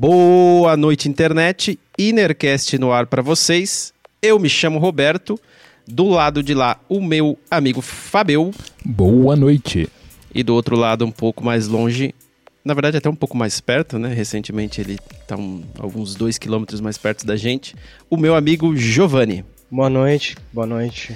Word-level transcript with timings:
Boa 0.00 0.76
noite, 0.76 1.08
internet. 1.08 1.78
Inercast 1.98 2.78
no 2.78 2.92
ar 2.92 3.06
para 3.06 3.20
vocês. 3.20 3.92
Eu 4.22 4.38
me 4.38 4.48
chamo 4.48 4.78
Roberto. 4.78 5.40
Do 5.86 6.08
lado 6.08 6.42
de 6.42 6.54
lá, 6.54 6.78
o 6.88 7.00
meu 7.00 7.38
amigo 7.50 7.80
Fabio. 7.80 8.52
Boa 8.84 9.34
noite. 9.34 9.88
E 10.34 10.42
do 10.42 10.54
outro 10.54 10.76
lado, 10.76 11.04
um 11.04 11.10
pouco 11.10 11.42
mais 11.42 11.66
longe, 11.66 12.14
na 12.64 12.74
verdade 12.74 12.98
até 12.98 13.08
um 13.08 13.14
pouco 13.14 13.36
mais 13.36 13.60
perto, 13.60 13.98
né? 13.98 14.12
Recentemente 14.12 14.80
ele 14.80 14.98
está 15.20 15.36
um, 15.36 15.62
alguns 15.78 16.14
dois 16.14 16.36
quilômetros 16.36 16.80
mais 16.80 16.98
perto 16.98 17.26
da 17.26 17.36
gente. 17.36 17.74
O 18.10 18.16
meu 18.16 18.34
amigo 18.36 18.76
Giovanni. 18.76 19.44
Boa 19.70 19.88
noite, 19.88 20.36
boa 20.52 20.66
noite. 20.66 21.14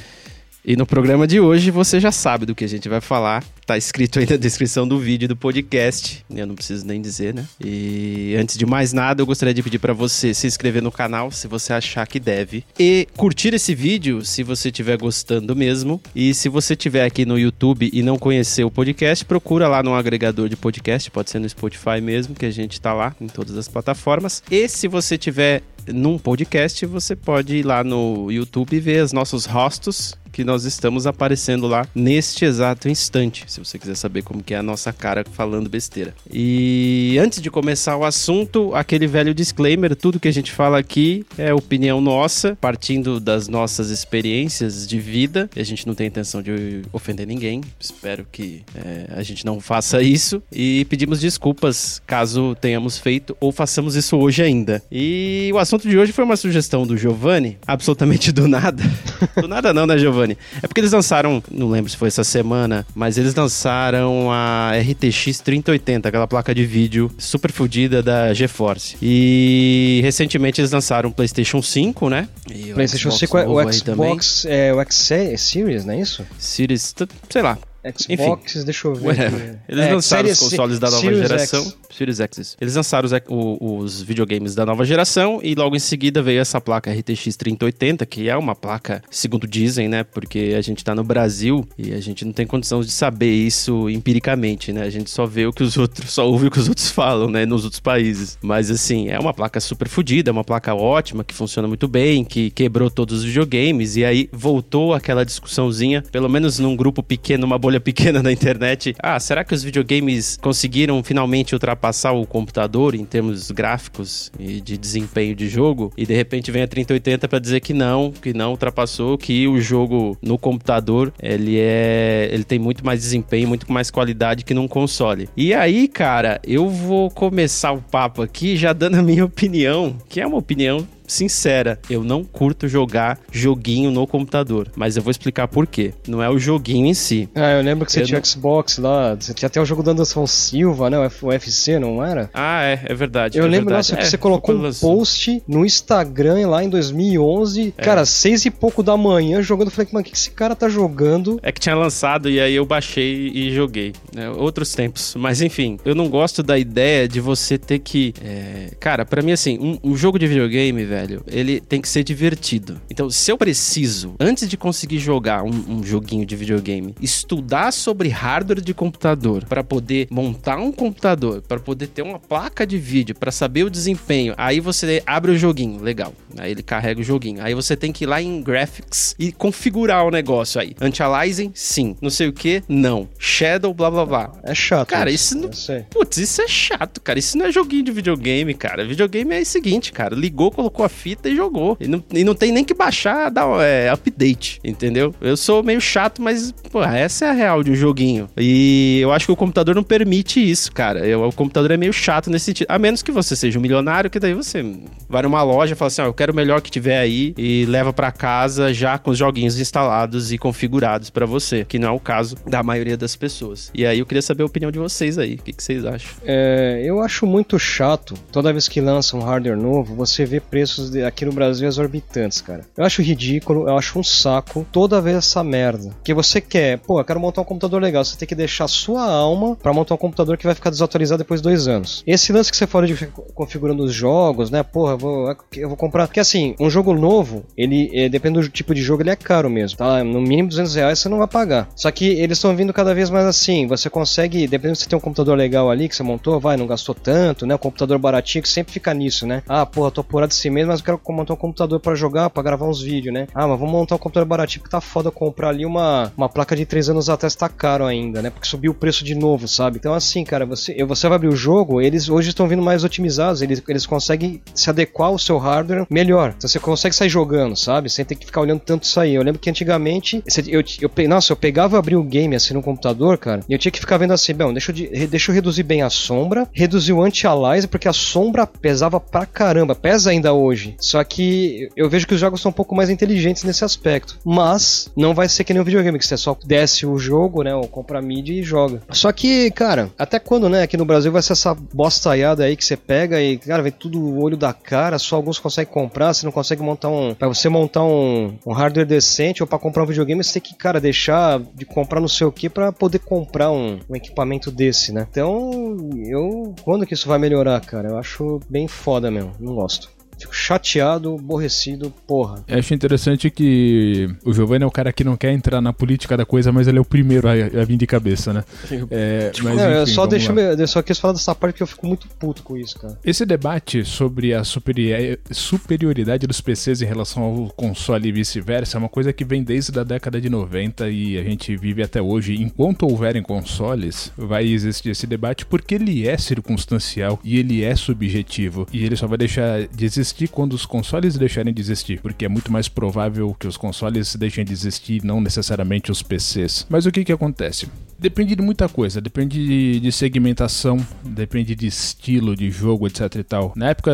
E 0.64 0.76
no 0.76 0.86
programa 0.86 1.26
de 1.26 1.40
hoje 1.40 1.72
você 1.72 1.98
já 1.98 2.12
sabe 2.12 2.46
do 2.46 2.54
que 2.54 2.64
a 2.64 2.68
gente 2.68 2.88
vai 2.88 3.00
falar. 3.00 3.42
Tá 3.66 3.76
escrito 3.76 4.20
aí 4.20 4.26
na 4.30 4.36
descrição 4.36 4.86
do 4.86 4.96
vídeo 4.96 5.26
do 5.26 5.34
podcast. 5.34 6.24
Eu 6.32 6.46
não 6.46 6.54
preciso 6.54 6.86
nem 6.86 7.02
dizer, 7.02 7.34
né? 7.34 7.44
E 7.60 8.36
antes 8.38 8.56
de 8.56 8.64
mais 8.64 8.92
nada, 8.92 9.20
eu 9.20 9.26
gostaria 9.26 9.52
de 9.52 9.60
pedir 9.60 9.80
para 9.80 9.92
você 9.92 10.32
se 10.32 10.46
inscrever 10.46 10.80
no 10.80 10.92
canal 10.92 11.32
se 11.32 11.48
você 11.48 11.72
achar 11.72 12.06
que 12.06 12.20
deve 12.20 12.64
e 12.78 13.08
curtir 13.16 13.54
esse 13.54 13.74
vídeo 13.74 14.24
se 14.24 14.44
você 14.44 14.68
estiver 14.68 14.96
gostando 14.96 15.56
mesmo. 15.56 16.00
E 16.14 16.32
se 16.32 16.48
você 16.48 16.74
estiver 16.74 17.04
aqui 17.04 17.26
no 17.26 17.36
YouTube 17.36 17.90
e 17.92 18.00
não 18.00 18.16
conhecer 18.16 18.62
o 18.62 18.70
podcast, 18.70 19.24
procura 19.24 19.66
lá 19.66 19.82
no 19.82 19.94
agregador 19.94 20.48
de 20.48 20.56
podcast, 20.56 21.10
pode 21.10 21.30
ser 21.30 21.40
no 21.40 21.48
Spotify 21.48 22.00
mesmo, 22.00 22.36
que 22.36 22.46
a 22.46 22.50
gente 22.52 22.80
tá 22.80 22.92
lá 22.92 23.16
em 23.20 23.26
todas 23.26 23.56
as 23.56 23.66
plataformas. 23.66 24.44
E 24.48 24.68
se 24.68 24.86
você 24.86 25.18
tiver 25.18 25.62
num 25.88 26.18
podcast, 26.18 26.86
você 26.86 27.16
pode 27.16 27.56
ir 27.56 27.66
lá 27.66 27.82
no 27.82 28.30
YouTube 28.30 28.76
e 28.76 28.80
ver 28.80 29.02
os 29.02 29.12
nossos 29.12 29.44
rostos 29.44 30.14
que 30.32 30.44
nós 30.44 30.64
estamos 30.64 31.06
aparecendo 31.06 31.66
lá 31.66 31.86
neste 31.94 32.44
exato 32.44 32.88
instante, 32.88 33.44
se 33.46 33.60
você 33.60 33.78
quiser 33.78 33.94
saber 33.94 34.22
como 34.22 34.42
que 34.42 34.54
é 34.54 34.56
a 34.56 34.62
nossa 34.62 34.92
cara 34.92 35.24
falando 35.30 35.68
besteira. 35.68 36.14
E 36.32 37.16
antes 37.20 37.40
de 37.40 37.50
começar 37.50 37.96
o 37.96 38.04
assunto, 38.04 38.74
aquele 38.74 39.06
velho 39.06 39.34
disclaimer, 39.34 39.94
tudo 39.94 40.18
que 40.18 40.28
a 40.28 40.32
gente 40.32 40.50
fala 40.50 40.78
aqui 40.78 41.24
é 41.36 41.52
opinião 41.52 42.00
nossa, 42.00 42.56
partindo 42.60 43.20
das 43.20 43.48
nossas 43.48 43.90
experiências 43.90 44.86
de 44.86 44.98
vida. 44.98 45.50
A 45.54 45.62
gente 45.62 45.86
não 45.86 45.94
tem 45.94 46.06
intenção 46.06 46.42
de 46.42 46.82
ofender 46.92 47.26
ninguém, 47.26 47.60
espero 47.78 48.26
que 48.30 48.62
é, 48.74 49.08
a 49.14 49.22
gente 49.22 49.44
não 49.44 49.60
faça 49.60 50.02
isso 50.02 50.42
e 50.50 50.86
pedimos 50.86 51.20
desculpas 51.20 52.00
caso 52.06 52.56
tenhamos 52.60 52.98
feito 52.98 53.36
ou 53.38 53.52
façamos 53.52 53.94
isso 53.96 54.16
hoje 54.16 54.42
ainda. 54.42 54.82
E 54.90 55.50
o 55.52 55.58
assunto 55.58 55.88
de 55.88 55.98
hoje 55.98 56.12
foi 56.12 56.24
uma 56.24 56.36
sugestão 56.36 56.86
do 56.86 56.96
Giovanni, 56.96 57.58
absolutamente 57.66 58.32
do 58.32 58.48
nada. 58.48 58.82
do 59.40 59.46
nada 59.48 59.74
não, 59.74 59.86
né, 59.86 59.98
Giovanni? 59.98 60.21
Giovanni. 60.22 60.38
É 60.62 60.66
porque 60.66 60.80
eles 60.80 60.92
lançaram, 60.92 61.42
não 61.50 61.68
lembro 61.68 61.90
se 61.90 61.96
foi 61.96 62.08
essa 62.08 62.24
semana, 62.24 62.86
mas 62.94 63.18
eles 63.18 63.34
lançaram 63.34 64.30
a 64.30 64.72
RTX 64.78 65.40
3080, 65.40 66.08
aquela 66.08 66.26
placa 66.26 66.54
de 66.54 66.64
vídeo 66.64 67.10
super 67.18 67.50
fodida 67.50 68.02
da 68.02 68.32
GeForce. 68.32 68.96
E 69.02 70.00
recentemente 70.02 70.60
eles 70.60 70.70
lançaram 70.70 71.10
o 71.10 71.12
PlayStation 71.12 71.60
5, 71.60 72.08
né? 72.08 72.28
E 72.50 72.72
PlayStation 72.72 73.10
5 73.10 73.38
é 73.38 73.46
o 73.46 73.72
Xbox, 73.72 74.44
é 74.46 74.72
o 74.72 74.80
X 74.80 75.10
Series, 75.38 75.84
não 75.84 75.94
é 75.94 76.00
isso? 76.00 76.24
Series, 76.38 76.94
sei 77.28 77.42
lá, 77.42 77.58
Xbox, 77.84 78.54
Enfim, 78.54 78.64
deixa 78.64 78.86
eu 78.86 78.94
ver. 78.94 79.58
Eles 79.68 79.86
é, 79.86 79.92
lançaram 79.92 80.30
os 80.30 80.38
consoles 80.38 80.78
da 80.78 80.88
nova 80.88 81.02
Series 81.02 81.28
geração. 81.28 81.64
X. 81.64 81.76
Series 81.90 82.20
X. 82.20 82.56
Eles 82.60 82.76
lançaram 82.76 83.08
os, 83.08 83.12
os, 83.60 84.02
videogames 84.02 84.54
da 84.54 84.64
nova 84.64 84.84
geração 84.84 85.40
e 85.42 85.54
logo 85.56 85.74
em 85.74 85.80
seguida 85.80 86.22
veio 86.22 86.40
essa 86.40 86.60
placa 86.60 86.92
RTX 86.92 87.36
3080, 87.36 88.06
que 88.06 88.28
é 88.28 88.36
uma 88.36 88.54
placa, 88.54 89.02
segundo 89.10 89.48
dizem, 89.48 89.88
né? 89.88 90.04
Porque 90.04 90.54
a 90.56 90.60
gente 90.60 90.84
tá 90.84 90.94
no 90.94 91.02
Brasil 91.02 91.66
e 91.76 91.92
a 91.92 92.00
gente 92.00 92.24
não 92.24 92.32
tem 92.32 92.46
condição 92.46 92.82
de 92.82 92.92
saber 92.92 93.32
isso 93.32 93.90
empiricamente, 93.90 94.72
né? 94.72 94.82
A 94.82 94.90
gente 94.90 95.10
só 95.10 95.26
vê 95.26 95.46
o 95.46 95.52
que 95.52 95.64
os 95.64 95.76
outros, 95.76 96.12
só 96.12 96.28
ouve 96.28 96.46
o 96.46 96.50
que 96.50 96.60
os 96.60 96.68
outros 96.68 96.88
falam, 96.92 97.28
né? 97.28 97.44
Nos 97.44 97.64
outros 97.64 97.80
países. 97.80 98.38
Mas 98.40 98.70
assim, 98.70 99.08
é 99.08 99.18
uma 99.18 99.34
placa 99.34 99.58
super 99.58 99.88
fodida, 99.88 100.30
é 100.30 100.32
uma 100.32 100.44
placa 100.44 100.72
ótima, 100.72 101.24
que 101.24 101.34
funciona 101.34 101.66
muito 101.66 101.88
bem, 101.88 102.24
que 102.24 102.50
quebrou 102.50 102.88
todos 102.88 103.18
os 103.18 103.24
videogames 103.24 103.96
e 103.96 104.04
aí 104.04 104.28
voltou 104.32 104.94
aquela 104.94 105.24
discussãozinha, 105.24 106.02
pelo 106.12 106.28
menos 106.28 106.60
num 106.60 106.76
grupo 106.76 107.02
pequeno, 107.02 107.44
uma 107.44 107.58
bolha 107.72 107.80
pequena 107.80 108.22
na 108.22 108.30
internet. 108.30 108.94
Ah, 109.02 109.18
será 109.18 109.44
que 109.44 109.54
os 109.54 109.62
videogames 109.62 110.38
conseguiram 110.40 111.02
finalmente 111.02 111.54
ultrapassar 111.54 111.72
ultrapassar 111.72 112.12
o 112.12 112.26
computador 112.26 112.94
em 112.94 113.04
termos 113.04 113.50
gráficos 113.50 114.30
e 114.38 114.60
de 114.60 114.76
desempenho 114.76 115.34
de 115.34 115.48
jogo, 115.48 115.92
e 115.96 116.06
de 116.06 116.14
repente 116.14 116.50
vem 116.50 116.62
a 116.62 116.68
3080 116.68 117.28
para 117.28 117.38
dizer 117.38 117.60
que 117.60 117.72
não, 117.72 118.12
que 118.12 118.32
não 118.32 118.50
ultrapassou, 118.50 119.16
que 119.18 119.48
o 119.48 119.60
jogo 119.60 120.16
no 120.22 120.38
computador 120.38 121.12
ele 121.20 121.58
é, 121.58 122.28
ele 122.30 122.44
tem 122.44 122.58
muito 122.58 122.84
mais 122.84 123.00
desempenho, 123.00 123.48
muito 123.48 123.70
mais 123.72 123.90
qualidade 123.90 124.44
que 124.44 124.54
num 124.54 124.68
console. 124.68 125.28
E 125.36 125.52
aí, 125.54 125.88
cara, 125.88 126.40
eu 126.46 126.68
vou 126.68 127.10
começar 127.10 127.72
o 127.72 127.80
papo 127.80 128.22
aqui 128.22 128.56
já 128.56 128.72
dando 128.72 128.96
a 128.96 129.02
minha 129.02 129.24
opinião, 129.24 129.96
que 130.08 130.20
é 130.20 130.26
uma 130.26 130.38
opinião 130.38 130.86
sincera, 131.12 131.78
eu 131.88 132.02
não 132.02 132.24
curto 132.24 132.66
jogar 132.66 133.20
joguinho 133.30 133.90
no 133.90 134.06
computador, 134.06 134.68
mas 134.74 134.96
eu 134.96 135.02
vou 135.02 135.10
explicar 135.10 135.46
por 135.46 135.66
quê. 135.66 135.92
Não 136.08 136.22
é 136.22 136.28
o 136.28 136.38
joguinho 136.38 136.86
em 136.86 136.94
si. 136.94 137.28
Ah, 137.34 137.52
eu 137.52 137.62
lembro 137.62 137.84
que 137.84 137.92
você 137.92 138.00
eu 138.00 138.06
tinha 138.06 138.18
não... 138.18 138.24
Xbox 138.24 138.78
lá, 138.78 139.14
você 139.14 139.34
tinha 139.34 139.46
até 139.46 139.60
o 139.60 139.64
jogo 139.64 139.82
do 139.82 139.90
Anderson 139.90 140.26
Silva, 140.26 140.88
né? 140.88 140.98
O 140.98 141.26
UFC, 141.26 141.78
não 141.78 142.04
era? 142.04 142.30
Ah, 142.32 142.62
é, 142.62 142.80
é 142.86 142.94
verdade. 142.94 143.38
Eu 143.38 143.44
é 143.44 143.48
lembro, 143.48 143.66
verdade. 143.66 143.92
nossa, 143.92 143.96
que 143.96 144.02
é, 144.02 144.06
você 144.06 144.16
colocou 144.16 144.54
um 144.54 144.72
post 144.72 145.42
no 145.46 145.64
Instagram 145.64 146.48
lá 146.48 146.64
em 146.64 146.68
2011, 146.68 147.74
é. 147.76 147.82
cara, 147.82 148.04
seis 148.06 148.44
e 148.46 148.50
pouco 148.50 148.82
da 148.82 148.96
manhã 148.96 149.42
jogando. 149.42 149.68
Eu 149.68 149.72
falei, 149.72 149.90
mano, 149.92 150.06
o 150.06 150.08
que 150.08 150.16
esse 150.16 150.30
cara 150.30 150.56
tá 150.56 150.68
jogando? 150.68 151.38
É 151.42 151.52
que 151.52 151.60
tinha 151.60 151.74
lançado 151.74 152.30
e 152.30 152.40
aí 152.40 152.54
eu 152.54 152.64
baixei 152.64 153.30
e 153.34 153.54
joguei. 153.54 153.92
Né? 154.14 154.30
Outros 154.30 154.72
tempos. 154.74 155.14
Mas 155.16 155.42
enfim, 155.42 155.78
eu 155.84 155.94
não 155.94 156.08
gosto 156.08 156.42
da 156.42 156.58
ideia 156.58 157.06
de 157.06 157.20
você 157.20 157.58
ter 157.58 157.78
que. 157.78 158.14
É... 158.24 158.70
Cara, 158.80 159.04
para 159.04 159.20
mim, 159.20 159.32
assim, 159.32 159.58
um, 159.58 159.92
um 159.92 159.96
jogo 159.96 160.18
de 160.18 160.26
videogame, 160.26 160.84
velho 160.84 161.01
velho, 161.02 161.22
ele 161.26 161.60
tem 161.60 161.80
que 161.80 161.88
ser 161.88 162.04
divertido. 162.04 162.80
Então, 162.90 163.10
se 163.10 163.30
eu 163.30 163.36
preciso, 163.36 164.14
antes 164.18 164.48
de 164.48 164.56
conseguir 164.56 164.98
jogar 164.98 165.42
um, 165.42 165.50
um 165.68 165.84
joguinho 165.84 166.24
de 166.24 166.36
videogame, 166.36 166.94
estudar 167.00 167.72
sobre 167.72 168.08
hardware 168.08 168.60
de 168.60 168.72
computador 168.72 169.44
para 169.44 169.64
poder 169.64 170.06
montar 170.10 170.58
um 170.58 170.72
computador, 170.72 171.42
para 171.42 171.58
poder 171.58 171.88
ter 171.88 172.02
uma 172.02 172.18
placa 172.18 172.66
de 172.66 172.78
vídeo, 172.78 173.14
para 173.14 173.32
saber 173.32 173.64
o 173.64 173.70
desempenho, 173.70 174.34
aí 174.36 174.60
você 174.60 175.02
abre 175.06 175.32
o 175.32 175.38
joguinho, 175.38 175.82
legal. 175.82 176.12
Aí 176.38 176.50
ele 176.50 176.62
carrega 176.62 177.00
o 177.00 177.04
joguinho. 177.04 177.42
Aí 177.42 177.54
você 177.54 177.76
tem 177.76 177.92
que 177.92 178.04
ir 178.04 178.06
lá 178.06 178.22
em 178.22 178.40
graphics 178.40 179.14
e 179.18 179.32
configurar 179.32 180.04
o 180.06 180.10
negócio 180.10 180.60
aí. 180.60 180.74
Anti-aliasing, 180.80 181.52
sim. 181.54 181.96
Não 182.00 182.10
sei 182.10 182.28
o 182.28 182.32
que, 182.32 182.62
não. 182.68 183.08
Shadow, 183.18 183.74
blá 183.74 183.90
blá 183.90 184.06
blá. 184.06 184.32
É 184.42 184.54
chato. 184.54 184.88
Cara, 184.88 185.10
isso, 185.10 185.36
não. 185.36 185.50
Putz, 185.90 186.16
isso 186.16 186.40
é 186.40 186.48
chato, 186.48 187.00
cara. 187.00 187.18
Isso 187.18 187.36
não 187.36 187.46
é 187.46 187.52
joguinho 187.52 187.84
de 187.84 187.92
videogame, 187.92 188.54
cara. 188.54 188.84
Videogame 188.86 189.34
é 189.34 189.40
o 189.40 189.46
seguinte, 189.46 189.92
cara. 189.92 190.14
Ligou, 190.14 190.50
colocou 190.50 190.81
a 190.84 190.88
fita 190.88 191.28
e 191.28 191.36
jogou. 191.36 191.76
E 191.80 191.86
não, 191.86 192.02
e 192.12 192.24
não 192.24 192.34
tem 192.34 192.52
nem 192.52 192.64
que 192.64 192.74
baixar, 192.74 193.30
dar 193.30 193.46
é, 193.62 193.90
update, 193.90 194.60
entendeu? 194.64 195.14
Eu 195.20 195.36
sou 195.36 195.62
meio 195.62 195.80
chato, 195.80 196.22
mas, 196.22 196.54
essa 196.94 197.26
é 197.26 197.30
a 197.30 197.32
real 197.32 197.62
de 197.62 197.70
um 197.70 197.74
joguinho. 197.74 198.28
E 198.36 198.98
eu 199.00 199.12
acho 199.12 199.26
que 199.26 199.32
o 199.32 199.36
computador 199.36 199.74
não 199.74 199.82
permite 199.82 200.40
isso, 200.40 200.72
cara. 200.72 201.06
Eu, 201.06 201.22
o 201.24 201.32
computador 201.32 201.70
é 201.70 201.76
meio 201.76 201.92
chato 201.92 202.30
nesse 202.30 202.46
sentido. 202.46 202.66
A 202.68 202.78
menos 202.78 203.02
que 203.02 203.12
você 203.12 203.34
seja 203.36 203.58
um 203.58 203.62
milionário, 203.62 204.10
que 204.10 204.18
daí 204.18 204.34
você 204.34 204.64
vai 205.08 205.22
numa 205.22 205.42
loja 205.42 205.72
e 205.72 205.76
fala 205.76 205.88
assim: 205.88 206.02
ó, 206.02 206.04
ah, 206.04 206.08
eu 206.08 206.14
quero 206.14 206.32
o 206.32 206.36
melhor 206.36 206.60
que 206.60 206.70
tiver 206.70 206.98
aí 206.98 207.34
e 207.36 207.64
leva 207.66 207.92
para 207.92 208.10
casa 208.10 208.72
já 208.72 208.98
com 208.98 209.10
os 209.10 209.18
joguinhos 209.18 209.58
instalados 209.58 210.32
e 210.32 210.38
configurados 210.38 211.10
para 211.10 211.26
você, 211.26 211.64
que 211.64 211.78
não 211.78 211.88
é 211.88 211.92
o 211.92 212.00
caso 212.00 212.36
da 212.46 212.62
maioria 212.62 212.96
das 212.96 213.16
pessoas. 213.16 213.70
E 213.74 213.84
aí 213.86 213.98
eu 213.98 214.06
queria 214.06 214.22
saber 214.22 214.42
a 214.42 214.46
opinião 214.46 214.70
de 214.70 214.78
vocês 214.78 215.18
aí. 215.18 215.34
O 215.34 215.38
que, 215.38 215.52
que 215.52 215.62
vocês 215.62 215.84
acham? 215.84 216.10
É, 216.24 216.82
eu 216.84 217.00
acho 217.00 217.26
muito 217.26 217.58
chato 217.58 218.14
toda 218.30 218.52
vez 218.52 218.68
que 218.68 218.80
lança 218.80 219.16
um 219.16 219.20
hardware 219.20 219.56
novo, 219.56 219.94
você 219.94 220.24
vê 220.24 220.40
preços 220.72 220.96
aqui 220.96 221.24
no 221.24 221.32
Brasil 221.32 221.68
exorbitantes, 221.68 222.40
cara. 222.40 222.64
Eu 222.76 222.84
acho 222.84 223.02
ridículo, 223.02 223.68
eu 223.68 223.76
acho 223.76 223.98
um 223.98 224.02
saco 224.02 224.66
toda 224.72 225.00
vez 225.00 225.16
essa 225.16 225.44
merda. 225.44 225.90
Que 226.02 226.14
você 226.14 226.40
quer, 226.40 226.78
pô, 226.78 227.00
eu 227.00 227.04
quero 227.04 227.20
montar 227.20 227.42
um 227.42 227.44
computador 227.44 227.80
legal, 227.80 228.04
você 228.04 228.16
tem 228.16 228.26
que 228.26 228.34
deixar 228.34 228.68
sua 228.68 229.04
alma 229.04 229.56
para 229.56 229.72
montar 229.72 229.94
um 229.94 229.98
computador 229.98 230.36
que 230.36 230.46
vai 230.46 230.54
ficar 230.54 230.70
desatualizado 230.70 231.22
depois 231.22 231.40
de 231.40 231.48
dois 231.48 231.68
anos. 231.68 232.02
Esse 232.06 232.32
lance 232.32 232.50
que 232.50 232.56
você 232.56 232.66
fala 232.66 232.86
de 232.86 232.94
configurando 233.34 233.84
os 233.84 233.92
jogos, 233.92 234.50
né? 234.50 234.62
Porra, 234.62 234.92
eu 234.92 234.98
vou, 234.98 235.36
eu 235.56 235.68
vou 235.68 235.76
comprar. 235.76 236.06
Porque 236.06 236.20
assim, 236.20 236.54
um 236.58 236.70
jogo 236.70 236.94
novo, 236.94 237.44
ele, 237.56 237.90
é, 237.92 238.08
depende 238.08 238.40
do 238.40 238.48
tipo 238.48 238.74
de 238.74 238.82
jogo, 238.82 239.02
ele 239.02 239.10
é 239.10 239.16
caro 239.16 239.50
mesmo, 239.50 239.78
tá? 239.78 240.02
No 240.02 240.20
mínimo 240.20 240.48
200 240.48 240.74
reais 240.74 240.98
você 240.98 241.08
não 241.08 241.18
vai 241.18 241.28
pagar. 241.28 241.68
Só 241.76 241.90
que 241.90 242.06
eles 242.06 242.38
estão 242.38 242.54
vindo 242.56 242.72
cada 242.72 242.94
vez 242.94 243.10
mais 243.10 243.26
assim. 243.26 243.66
Você 243.66 243.90
consegue, 243.90 244.46
dependendo 244.46 244.76
se 244.76 244.88
tem 244.88 244.96
um 244.96 245.00
computador 245.00 245.36
legal 245.36 245.70
ali 245.70 245.88
que 245.88 245.96
você 245.96 246.02
montou, 246.02 246.40
vai, 246.40 246.56
não 246.56 246.66
gastou 246.66 246.94
tanto, 246.94 247.46
né? 247.46 247.54
O 247.54 247.58
computador 247.58 247.98
baratinho 247.98 248.42
que 248.42 248.48
sempre 248.48 248.72
fica 248.72 248.92
nisso, 248.94 249.26
né? 249.26 249.42
Ah, 249.48 249.66
porra, 249.66 249.90
tô 249.90 250.00
apurado 250.00 250.32
esse 250.32 250.48
mês 250.50 250.61
mesmo, 250.62 250.72
mas 250.72 250.80
eu 250.80 250.84
quero 250.84 251.00
montar 251.16 251.34
um 251.34 251.36
computador 251.36 251.80
para 251.80 251.94
jogar, 251.94 252.30
para 252.30 252.42
gravar 252.42 252.66
uns 252.66 252.80
vídeos, 252.80 253.12
né? 253.14 253.26
Ah, 253.34 253.46
mas 253.46 253.58
vamos 253.58 253.72
montar 253.72 253.96
um 253.96 253.98
computador 253.98 254.26
baratinho 254.26 254.64
que 254.64 254.70
tá 254.70 254.80
foda 254.80 255.10
comprar 255.10 255.48
ali 255.48 255.66
uma, 255.66 256.12
uma 256.16 256.28
placa 256.28 256.56
de 256.56 256.64
3 256.64 256.90
anos 256.90 257.08
atrás 257.08 257.34
tá 257.34 257.48
caro 257.48 257.84
ainda, 257.84 258.22
né? 258.22 258.30
Porque 258.30 258.46
subiu 258.46 258.72
o 258.72 258.74
preço 258.74 259.04
de 259.04 259.14
novo, 259.14 259.48
sabe? 259.48 259.78
Então 259.78 259.94
assim, 259.94 260.24
cara, 260.24 260.46
você, 260.46 260.84
você 260.84 261.08
vai 261.08 261.16
abrir 261.16 261.28
o 261.28 261.36
jogo, 261.36 261.80
eles 261.80 262.08
hoje 262.08 262.30
estão 262.30 262.48
vindo 262.48 262.62
mais 262.62 262.84
otimizados, 262.84 263.42
eles, 263.42 263.62
eles 263.68 263.86
conseguem 263.86 264.40
se 264.54 264.70
adequar 264.70 265.08
ao 265.08 265.18
seu 265.18 265.38
hardware 265.38 265.86
melhor. 265.90 266.34
Então 266.36 266.48
você 266.48 266.58
consegue 266.58 266.94
sair 266.94 267.08
jogando, 267.08 267.56
sabe? 267.56 267.90
Sem 267.90 268.04
ter 268.04 268.14
que 268.14 268.26
ficar 268.26 268.40
olhando 268.40 268.60
tanto 268.60 268.84
isso 268.84 268.98
aí. 269.00 269.14
Eu 269.14 269.22
lembro 269.22 269.40
que 269.40 269.50
antigamente, 269.50 270.22
eu, 270.48 270.60
eu, 270.60 270.90
eu, 270.96 271.08
nossa, 271.08 271.32
eu 271.32 271.36
pegava 271.36 271.76
e 271.76 271.78
abria 271.78 271.98
o 271.98 272.04
game 272.04 272.34
assim 272.34 272.54
no 272.54 272.62
computador, 272.62 273.18
cara, 273.18 273.40
e 273.48 273.52
eu 273.52 273.58
tinha 273.58 273.72
que 273.72 273.80
ficar 273.80 273.98
vendo 273.98 274.12
assim, 274.12 274.34
bom, 274.34 274.52
deixa 274.52 274.72
eu, 274.72 275.08
deixa 275.08 275.30
eu 275.30 275.34
reduzir 275.34 275.62
bem 275.62 275.82
a 275.82 275.90
sombra, 275.90 276.48
reduzir 276.52 276.92
o 276.92 277.02
anti-aliasing, 277.02 277.68
porque 277.68 277.88
a 277.88 277.92
sombra 277.92 278.46
pesava 278.46 279.00
pra 279.00 279.26
caramba, 279.26 279.74
pesa 279.74 280.10
ainda 280.10 280.32
hoje. 280.32 280.51
Só 280.78 281.02
que 281.04 281.68
eu 281.76 281.88
vejo 281.88 282.06
que 282.06 282.14
os 282.14 282.20
jogos 282.20 282.40
são 282.40 282.50
um 282.50 282.54
pouco 282.54 282.74
mais 282.74 282.90
inteligentes 282.90 283.44
nesse 283.44 283.64
aspecto. 283.64 284.18
Mas 284.24 284.90
não 284.96 285.14
vai 285.14 285.28
ser 285.28 285.44
que 285.44 285.52
nem 285.52 285.62
um 285.62 285.64
videogame, 285.64 285.98
que 285.98 286.06
você 286.06 286.16
só 286.16 286.36
desce 286.44 286.86
o 286.86 286.98
jogo, 286.98 287.42
né, 287.42 287.54
ou 287.54 287.66
compra 287.66 287.98
a 287.98 288.02
mídia 288.02 288.34
e 288.34 288.42
joga. 288.42 288.82
Só 288.90 289.12
que, 289.12 289.50
cara, 289.50 289.90
até 289.98 290.18
quando, 290.18 290.48
né, 290.48 290.62
aqui 290.62 290.76
no 290.76 290.84
Brasil 290.84 291.12
vai 291.12 291.22
ser 291.22 291.32
essa 291.32 291.54
bostaiada 291.54 292.44
aí 292.44 292.56
que 292.56 292.64
você 292.64 292.76
pega 292.76 293.20
e, 293.20 293.38
cara, 293.38 293.62
vem 293.62 293.72
tudo 293.72 294.00
o 294.00 294.22
olho 294.22 294.36
da 294.36 294.52
cara, 294.52 294.98
só 294.98 295.16
alguns 295.16 295.38
conseguem 295.38 295.72
comprar, 295.72 296.12
você 296.12 296.24
não 296.26 296.32
consegue 296.32 296.62
montar 296.62 296.88
um... 296.88 297.14
Pra 297.14 297.28
você 297.28 297.48
montar 297.48 297.84
um, 297.84 298.36
um 298.46 298.52
hardware 298.52 298.86
decente 298.86 299.42
ou 299.42 299.46
para 299.46 299.58
comprar 299.58 299.82
um 299.82 299.86
videogame, 299.86 300.22
você 300.22 300.34
tem 300.34 300.42
que, 300.42 300.54
cara, 300.54 300.80
deixar 300.80 301.40
de 301.54 301.64
comprar 301.64 302.00
não 302.00 302.08
sei 302.08 302.26
o 302.26 302.32
que 302.32 302.48
para 302.48 302.72
poder 302.72 302.98
comprar 303.00 303.50
um, 303.50 303.78
um 303.88 303.96
equipamento 303.96 304.50
desse, 304.50 304.92
né? 304.92 305.06
Então, 305.10 305.76
eu... 306.06 306.54
Quando 306.62 306.86
que 306.86 306.94
isso 306.94 307.08
vai 307.08 307.18
melhorar, 307.18 307.60
cara? 307.60 307.88
Eu 307.88 307.98
acho 307.98 308.40
bem 308.48 308.68
foda 308.68 309.10
mesmo. 309.10 309.32
Não 309.38 309.54
gosto. 309.54 309.90
Fico 310.22 310.34
chateado, 310.34 311.16
aborrecido, 311.16 311.92
porra. 312.06 312.44
Eu 312.46 312.58
acho 312.58 312.72
interessante 312.72 313.28
que 313.28 314.08
o 314.24 314.32
Giovanni 314.32 314.62
é 314.62 314.66
o 314.66 314.70
cara 314.70 314.92
que 314.92 315.02
não 315.02 315.16
quer 315.16 315.32
entrar 315.32 315.60
na 315.60 315.72
política 315.72 316.16
da 316.16 316.24
coisa, 316.24 316.52
mas 316.52 316.68
ele 316.68 316.78
é 316.78 316.80
o 316.80 316.84
primeiro 316.84 317.26
a, 317.28 317.32
a 317.32 317.64
vir 317.64 317.76
de 317.76 317.86
cabeça, 317.88 318.32
né? 318.32 318.44
É, 318.88 319.32
mas, 319.42 319.58
é, 319.58 319.64
enfim, 319.64 319.78
eu 319.80 319.86
só, 319.88 320.06
deixa, 320.06 320.32
eu 320.32 320.66
só 320.68 320.80
quis 320.80 320.98
falar 320.98 321.14
dessa 321.14 321.34
parte 321.34 321.56
que 321.56 321.62
eu 321.62 321.66
fico 321.66 321.86
muito 321.88 322.06
puto 322.20 322.44
com 322.44 322.56
isso, 322.56 322.78
cara. 322.78 322.96
Esse 323.04 323.26
debate 323.26 323.84
sobre 323.84 324.32
a 324.32 324.44
superioridade 324.44 326.24
dos 326.24 326.40
PCs 326.40 326.82
em 326.82 326.86
relação 326.86 327.22
ao 327.24 327.48
console 327.56 328.08
e 328.08 328.12
vice-versa 328.12 328.76
é 328.76 328.78
uma 328.78 328.88
coisa 328.88 329.12
que 329.12 329.24
vem 329.24 329.42
desde 329.42 329.76
a 329.76 329.82
década 329.82 330.20
de 330.20 330.30
90 330.30 330.88
e 330.88 331.18
a 331.18 331.24
gente 331.24 331.56
vive 331.56 331.82
até 331.82 332.00
hoje. 332.00 332.40
Enquanto 332.40 332.86
houverem 332.86 333.22
consoles, 333.22 334.12
vai 334.16 334.46
existir 334.46 334.90
esse 334.90 335.06
debate 335.06 335.44
porque 335.44 335.74
ele 335.74 336.06
é 336.06 336.16
circunstancial 336.16 337.18
e 337.24 337.38
ele 337.38 337.64
é 337.64 337.74
subjetivo 337.74 338.68
e 338.72 338.84
ele 338.84 338.94
só 338.94 339.06
vai 339.06 339.18
deixar 339.18 339.66
de 339.66 339.84
existir 339.84 340.11
existir 340.12 340.28
quando 340.28 340.52
os 340.52 340.66
consoles 340.66 341.16
deixarem 341.16 341.52
de 341.52 341.60
existir, 341.60 342.00
porque 342.00 342.24
é 342.24 342.28
muito 342.28 342.52
mais 342.52 342.68
provável 342.68 343.34
que 343.38 343.46
os 343.46 343.56
consoles 343.56 344.14
deixem 344.16 344.44
de 344.44 344.52
existir, 344.52 345.02
não 345.02 345.20
necessariamente 345.20 345.90
os 345.90 346.02
PCs. 346.02 346.66
Mas 346.68 346.86
o 346.86 346.92
que 346.92 347.04
que 347.04 347.12
acontece? 347.12 347.68
Depende 347.98 348.36
de 348.36 348.42
muita 348.42 348.68
coisa, 348.68 349.00
depende 349.00 349.80
de 349.80 349.92
segmentação, 349.92 350.76
depende 351.02 351.54
de 351.54 351.66
estilo 351.66 352.36
de 352.36 352.50
jogo, 352.50 352.86
etc 352.86 353.14
e 353.16 353.22
tal. 353.24 353.52
Na 353.56 353.70
época 353.70 353.92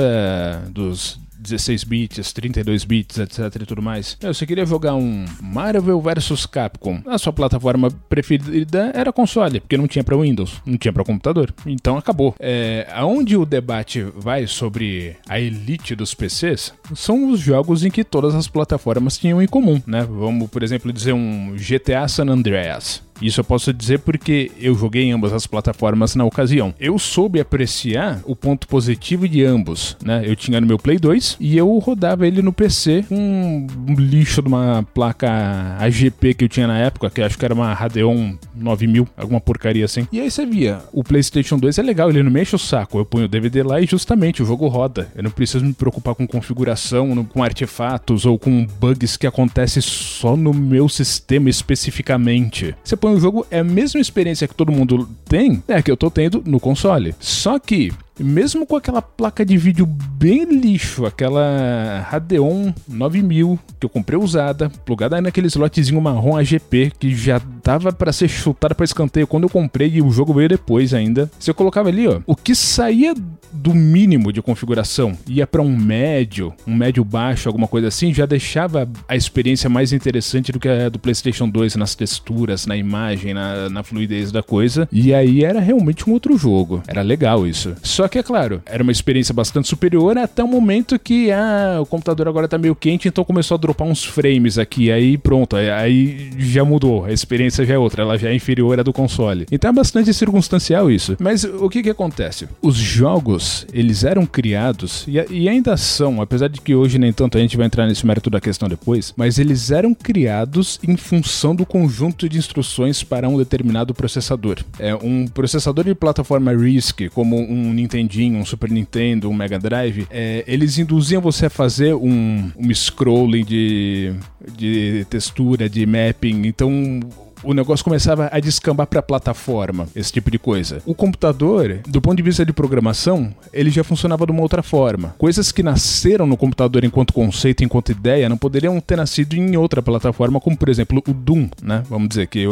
dos 0.70 1.20
16 1.38 1.84
bits, 1.84 2.32
32 2.32 2.84
bits, 2.84 3.18
etc 3.18 3.62
e 3.62 3.66
tudo 3.66 3.82
mais. 3.82 4.16
Eu, 4.20 4.34
você 4.34 4.46
queria 4.46 4.66
jogar 4.66 4.94
um 4.94 5.24
Marvel 5.40 6.00
vs 6.00 6.46
Capcom, 6.46 7.00
a 7.06 7.18
sua 7.18 7.32
plataforma 7.32 7.90
preferida 8.08 8.90
era 8.94 9.12
console, 9.12 9.60
porque 9.60 9.76
não 9.76 9.86
tinha 9.86 10.04
para 10.04 10.16
Windows, 10.16 10.60
não 10.64 10.76
tinha 10.76 10.92
para 10.92 11.04
computador. 11.04 11.54
Então 11.66 11.96
acabou. 11.96 12.34
É, 12.38 12.86
aonde 12.92 13.36
o 13.36 13.44
debate 13.44 14.02
vai 14.16 14.46
sobre 14.46 15.16
a 15.28 15.38
elite 15.40 15.94
dos 15.94 16.14
PCs 16.14 16.72
são 16.94 17.30
os 17.30 17.40
jogos 17.40 17.84
em 17.84 17.90
que 17.90 18.04
todas 18.04 18.34
as 18.34 18.48
plataformas 18.48 19.18
tinham 19.18 19.42
em 19.42 19.46
comum, 19.46 19.80
né? 19.86 20.06
Vamos, 20.08 20.48
por 20.50 20.62
exemplo, 20.62 20.92
dizer 20.92 21.12
um 21.12 21.54
GTA 21.56 22.08
San 22.08 22.28
Andreas. 22.28 23.02
Isso 23.20 23.40
eu 23.40 23.44
posso 23.44 23.72
dizer 23.72 24.00
porque 24.00 24.50
eu 24.60 24.74
joguei 24.74 25.04
em 25.04 25.12
ambas 25.12 25.32
as 25.32 25.46
plataformas 25.46 26.14
na 26.14 26.24
ocasião. 26.24 26.74
Eu 26.78 26.98
soube 26.98 27.40
apreciar 27.40 28.20
o 28.24 28.36
ponto 28.36 28.68
positivo 28.68 29.28
de 29.28 29.44
ambos, 29.44 29.96
né? 30.04 30.22
Eu 30.24 30.36
tinha 30.36 30.60
no 30.60 30.66
meu 30.66 30.78
Play 30.78 30.98
2 30.98 31.36
e 31.40 31.56
eu 31.56 31.76
rodava 31.78 32.26
ele 32.26 32.42
no 32.42 32.52
PC 32.52 33.04
com 33.08 33.66
um 33.88 33.94
lixo 33.94 34.42
de 34.42 34.48
uma 34.48 34.86
placa 34.94 35.76
AGP 35.78 36.34
que 36.34 36.44
eu 36.44 36.48
tinha 36.48 36.66
na 36.66 36.78
época, 36.78 37.10
que 37.10 37.22
acho 37.22 37.38
que 37.38 37.44
era 37.44 37.54
uma 37.54 37.72
Radeon 37.72 38.34
9000, 38.54 39.08
alguma 39.16 39.40
porcaria 39.40 39.84
assim. 39.84 40.06
E 40.12 40.20
aí 40.20 40.30
você 40.30 40.46
via, 40.46 40.80
o 40.92 41.02
PlayStation 41.02 41.58
2 41.58 41.78
é 41.78 41.82
legal, 41.82 42.10
ele 42.10 42.22
não 42.22 42.30
mexe 42.30 42.54
o 42.54 42.58
saco. 42.58 42.98
Eu 42.98 43.04
ponho 43.04 43.24
o 43.24 43.28
DVD 43.28 43.62
lá 43.62 43.80
e 43.80 43.86
justamente 43.86 44.42
o 44.42 44.46
jogo 44.46 44.68
roda. 44.68 45.08
Eu 45.14 45.22
não 45.22 45.30
preciso 45.30 45.64
me 45.64 45.72
preocupar 45.72 46.14
com 46.14 46.26
configuração, 46.26 47.24
com 47.24 47.42
artefatos 47.42 48.24
ou 48.24 48.38
com 48.38 48.66
bugs 48.80 49.16
que 49.16 49.26
acontecem 49.26 49.82
só 49.82 50.36
no 50.36 50.52
meu 50.52 50.88
sistema 50.88 51.50
especificamente. 51.50 52.74
Você 52.84 52.96
põe 52.96 53.07
o 53.14 53.20
jogo, 53.20 53.46
é 53.50 53.60
a 53.60 53.64
mesma 53.64 54.00
experiência 54.00 54.48
que 54.48 54.54
todo 54.54 54.72
mundo 54.72 55.08
tem, 55.26 55.62
é 55.68 55.82
que 55.82 55.90
eu 55.90 55.96
tô 55.96 56.10
tendo 56.10 56.42
no 56.44 56.60
console. 56.60 57.14
Só 57.20 57.58
que 57.58 57.92
mesmo 58.18 58.66
com 58.66 58.76
aquela 58.76 59.02
placa 59.02 59.44
de 59.44 59.56
vídeo 59.56 59.86
bem 59.86 60.44
lixo, 60.44 61.06
aquela 61.06 62.06
Radeon 62.08 62.72
9000 62.88 63.58
que 63.78 63.86
eu 63.86 63.90
comprei 63.90 64.18
usada, 64.18 64.68
plugada 64.84 65.20
naquele 65.20 65.46
slotzinho 65.46 66.00
marrom 66.00 66.36
AGP 66.36 66.92
que 66.98 67.14
já 67.14 67.40
dava 67.62 67.92
para 67.92 68.12
ser 68.12 68.28
chutada 68.28 68.74
para 68.74 68.84
escanteio 68.84 69.26
quando 69.26 69.44
eu 69.44 69.48
comprei 69.48 69.90
e 69.94 70.02
o 70.02 70.10
jogo 70.10 70.34
veio 70.34 70.48
depois 70.48 70.92
ainda. 70.92 71.30
Você 71.38 71.52
colocava 71.52 71.88
ali, 71.88 72.08
ó, 72.08 72.20
o 72.26 72.34
que 72.34 72.54
saía 72.54 73.14
do 73.52 73.74
mínimo 73.74 74.32
de 74.32 74.42
configuração 74.42 75.16
ia 75.26 75.46
para 75.46 75.62
um 75.62 75.76
médio, 75.76 76.52
um 76.66 76.74
médio 76.74 77.04
baixo, 77.04 77.48
alguma 77.48 77.68
coisa 77.68 77.88
assim, 77.88 78.12
já 78.12 78.26
deixava 78.26 78.88
a 79.08 79.14
experiência 79.14 79.70
mais 79.70 79.92
interessante 79.92 80.50
do 80.50 80.58
que 80.58 80.68
a 80.68 80.88
do 80.88 80.98
PlayStation 80.98 81.48
2 81.48 81.76
nas 81.76 81.94
texturas, 81.94 82.66
na 82.66 82.76
imagem, 82.76 83.34
na, 83.34 83.68
na 83.68 83.82
fluidez 83.82 84.32
da 84.32 84.42
coisa. 84.42 84.88
E 84.90 85.14
aí 85.14 85.44
era 85.44 85.60
realmente 85.60 86.08
um 86.08 86.12
outro 86.12 86.36
jogo. 86.36 86.82
Era 86.86 87.02
legal 87.02 87.46
isso. 87.46 87.74
Só 87.82 88.07
que, 88.08 88.18
é 88.18 88.22
claro, 88.22 88.62
era 88.66 88.82
uma 88.82 88.92
experiência 88.92 89.34
bastante 89.34 89.68
superior 89.68 90.16
até 90.18 90.42
o 90.42 90.48
momento 90.48 90.98
que 90.98 91.30
ah, 91.30 91.78
o 91.80 91.86
computador 91.86 92.28
agora 92.28 92.48
tá 92.48 92.58
meio 92.58 92.74
quente, 92.74 93.08
então 93.08 93.24
começou 93.24 93.54
a 93.54 93.58
dropar 93.58 93.86
uns 93.86 94.04
frames 94.04 94.58
aqui. 94.58 94.90
Aí 94.90 95.18
pronto, 95.18 95.56
aí 95.56 96.30
já 96.38 96.64
mudou. 96.64 97.04
A 97.04 97.12
experiência 97.12 97.64
já 97.64 97.74
é 97.74 97.78
outra, 97.78 98.02
ela 98.02 98.18
já 98.18 98.30
é 98.30 98.34
inferior 98.34 98.78
à 98.80 98.82
do 98.82 98.92
console. 98.92 99.46
Então 99.50 99.70
é 99.70 99.72
bastante 99.72 100.12
circunstancial 100.12 100.90
isso. 100.90 101.16
Mas 101.18 101.44
o 101.44 101.68
que 101.68 101.82
que 101.82 101.90
acontece? 101.90 102.48
Os 102.62 102.76
jogos 102.76 103.66
eles 103.72 104.04
eram 104.04 104.26
criados, 104.26 105.04
e, 105.06 105.18
e, 105.30 105.48
ainda 105.48 105.76
são, 105.76 106.20
apesar 106.20 106.48
de 106.48 106.60
que 106.60 106.74
hoje 106.74 106.98
nem 106.98 107.12
tanto 107.12 107.38
a 107.38 107.40
gente 107.40 107.56
vai 107.56 107.66
entrar 107.66 107.86
nesse 107.86 108.06
mérito 108.06 108.30
da 108.30 108.40
questão 108.40 108.68
depois, 108.68 109.12
mas 109.16 109.38
eles 109.38 109.70
eram 109.70 109.94
criados 109.94 110.78
em 110.86 110.96
função 110.96 111.54
do 111.54 111.66
conjunto 111.66 112.28
de 112.28 112.38
instruções 112.38 113.02
para 113.02 113.28
um 113.28 113.38
determinado 113.38 113.94
processador. 113.94 114.58
É 114.78 114.94
um 114.94 115.26
processador 115.26 115.84
de 115.84 115.94
plataforma 115.94 116.52
RISC, 116.52 117.08
como 117.10 117.36
um 117.36 117.72
Nintendinho, 117.98 118.38
um 118.38 118.44
Super 118.44 118.70
Nintendo, 118.70 119.28
um 119.28 119.34
Mega 119.34 119.58
Drive, 119.58 120.06
é, 120.10 120.44
eles 120.46 120.78
induziam 120.78 121.20
você 121.20 121.46
a 121.46 121.50
fazer 121.50 121.94
um, 121.94 122.50
um 122.56 122.74
scrolling 122.74 123.44
de, 123.44 124.14
de 124.56 125.06
textura, 125.10 125.68
de 125.68 125.84
mapping, 125.84 126.46
então 126.46 127.00
o 127.42 127.54
negócio 127.54 127.84
começava 127.84 128.28
a 128.32 128.40
descambar 128.40 128.86
para 128.86 129.00
a 129.00 129.02
plataforma, 129.02 129.88
esse 129.94 130.12
tipo 130.12 130.30
de 130.30 130.38
coisa. 130.38 130.82
O 130.84 130.94
computador, 130.94 131.80
do 131.86 132.00
ponto 132.00 132.16
de 132.16 132.22
vista 132.22 132.44
de 132.44 132.52
programação, 132.52 133.34
ele 133.52 133.70
já 133.70 133.84
funcionava 133.84 134.26
de 134.26 134.32
uma 134.32 134.42
outra 134.42 134.62
forma. 134.62 135.14
Coisas 135.18 135.52
que 135.52 135.62
nasceram 135.62 136.26
no 136.26 136.36
computador 136.36 136.84
enquanto 136.84 137.12
conceito, 137.12 137.64
enquanto 137.64 137.92
ideia, 137.92 138.28
não 138.28 138.36
poderiam 138.36 138.80
ter 138.80 138.96
nascido 138.96 139.34
em 139.34 139.56
outra 139.56 139.82
plataforma, 139.82 140.40
como 140.40 140.56
por 140.56 140.68
exemplo 140.68 141.02
o 141.06 141.12
Doom, 141.12 141.48
né? 141.62 141.82
Vamos 141.88 142.08
dizer 142.08 142.26
que 142.26 142.44
é 142.44 142.48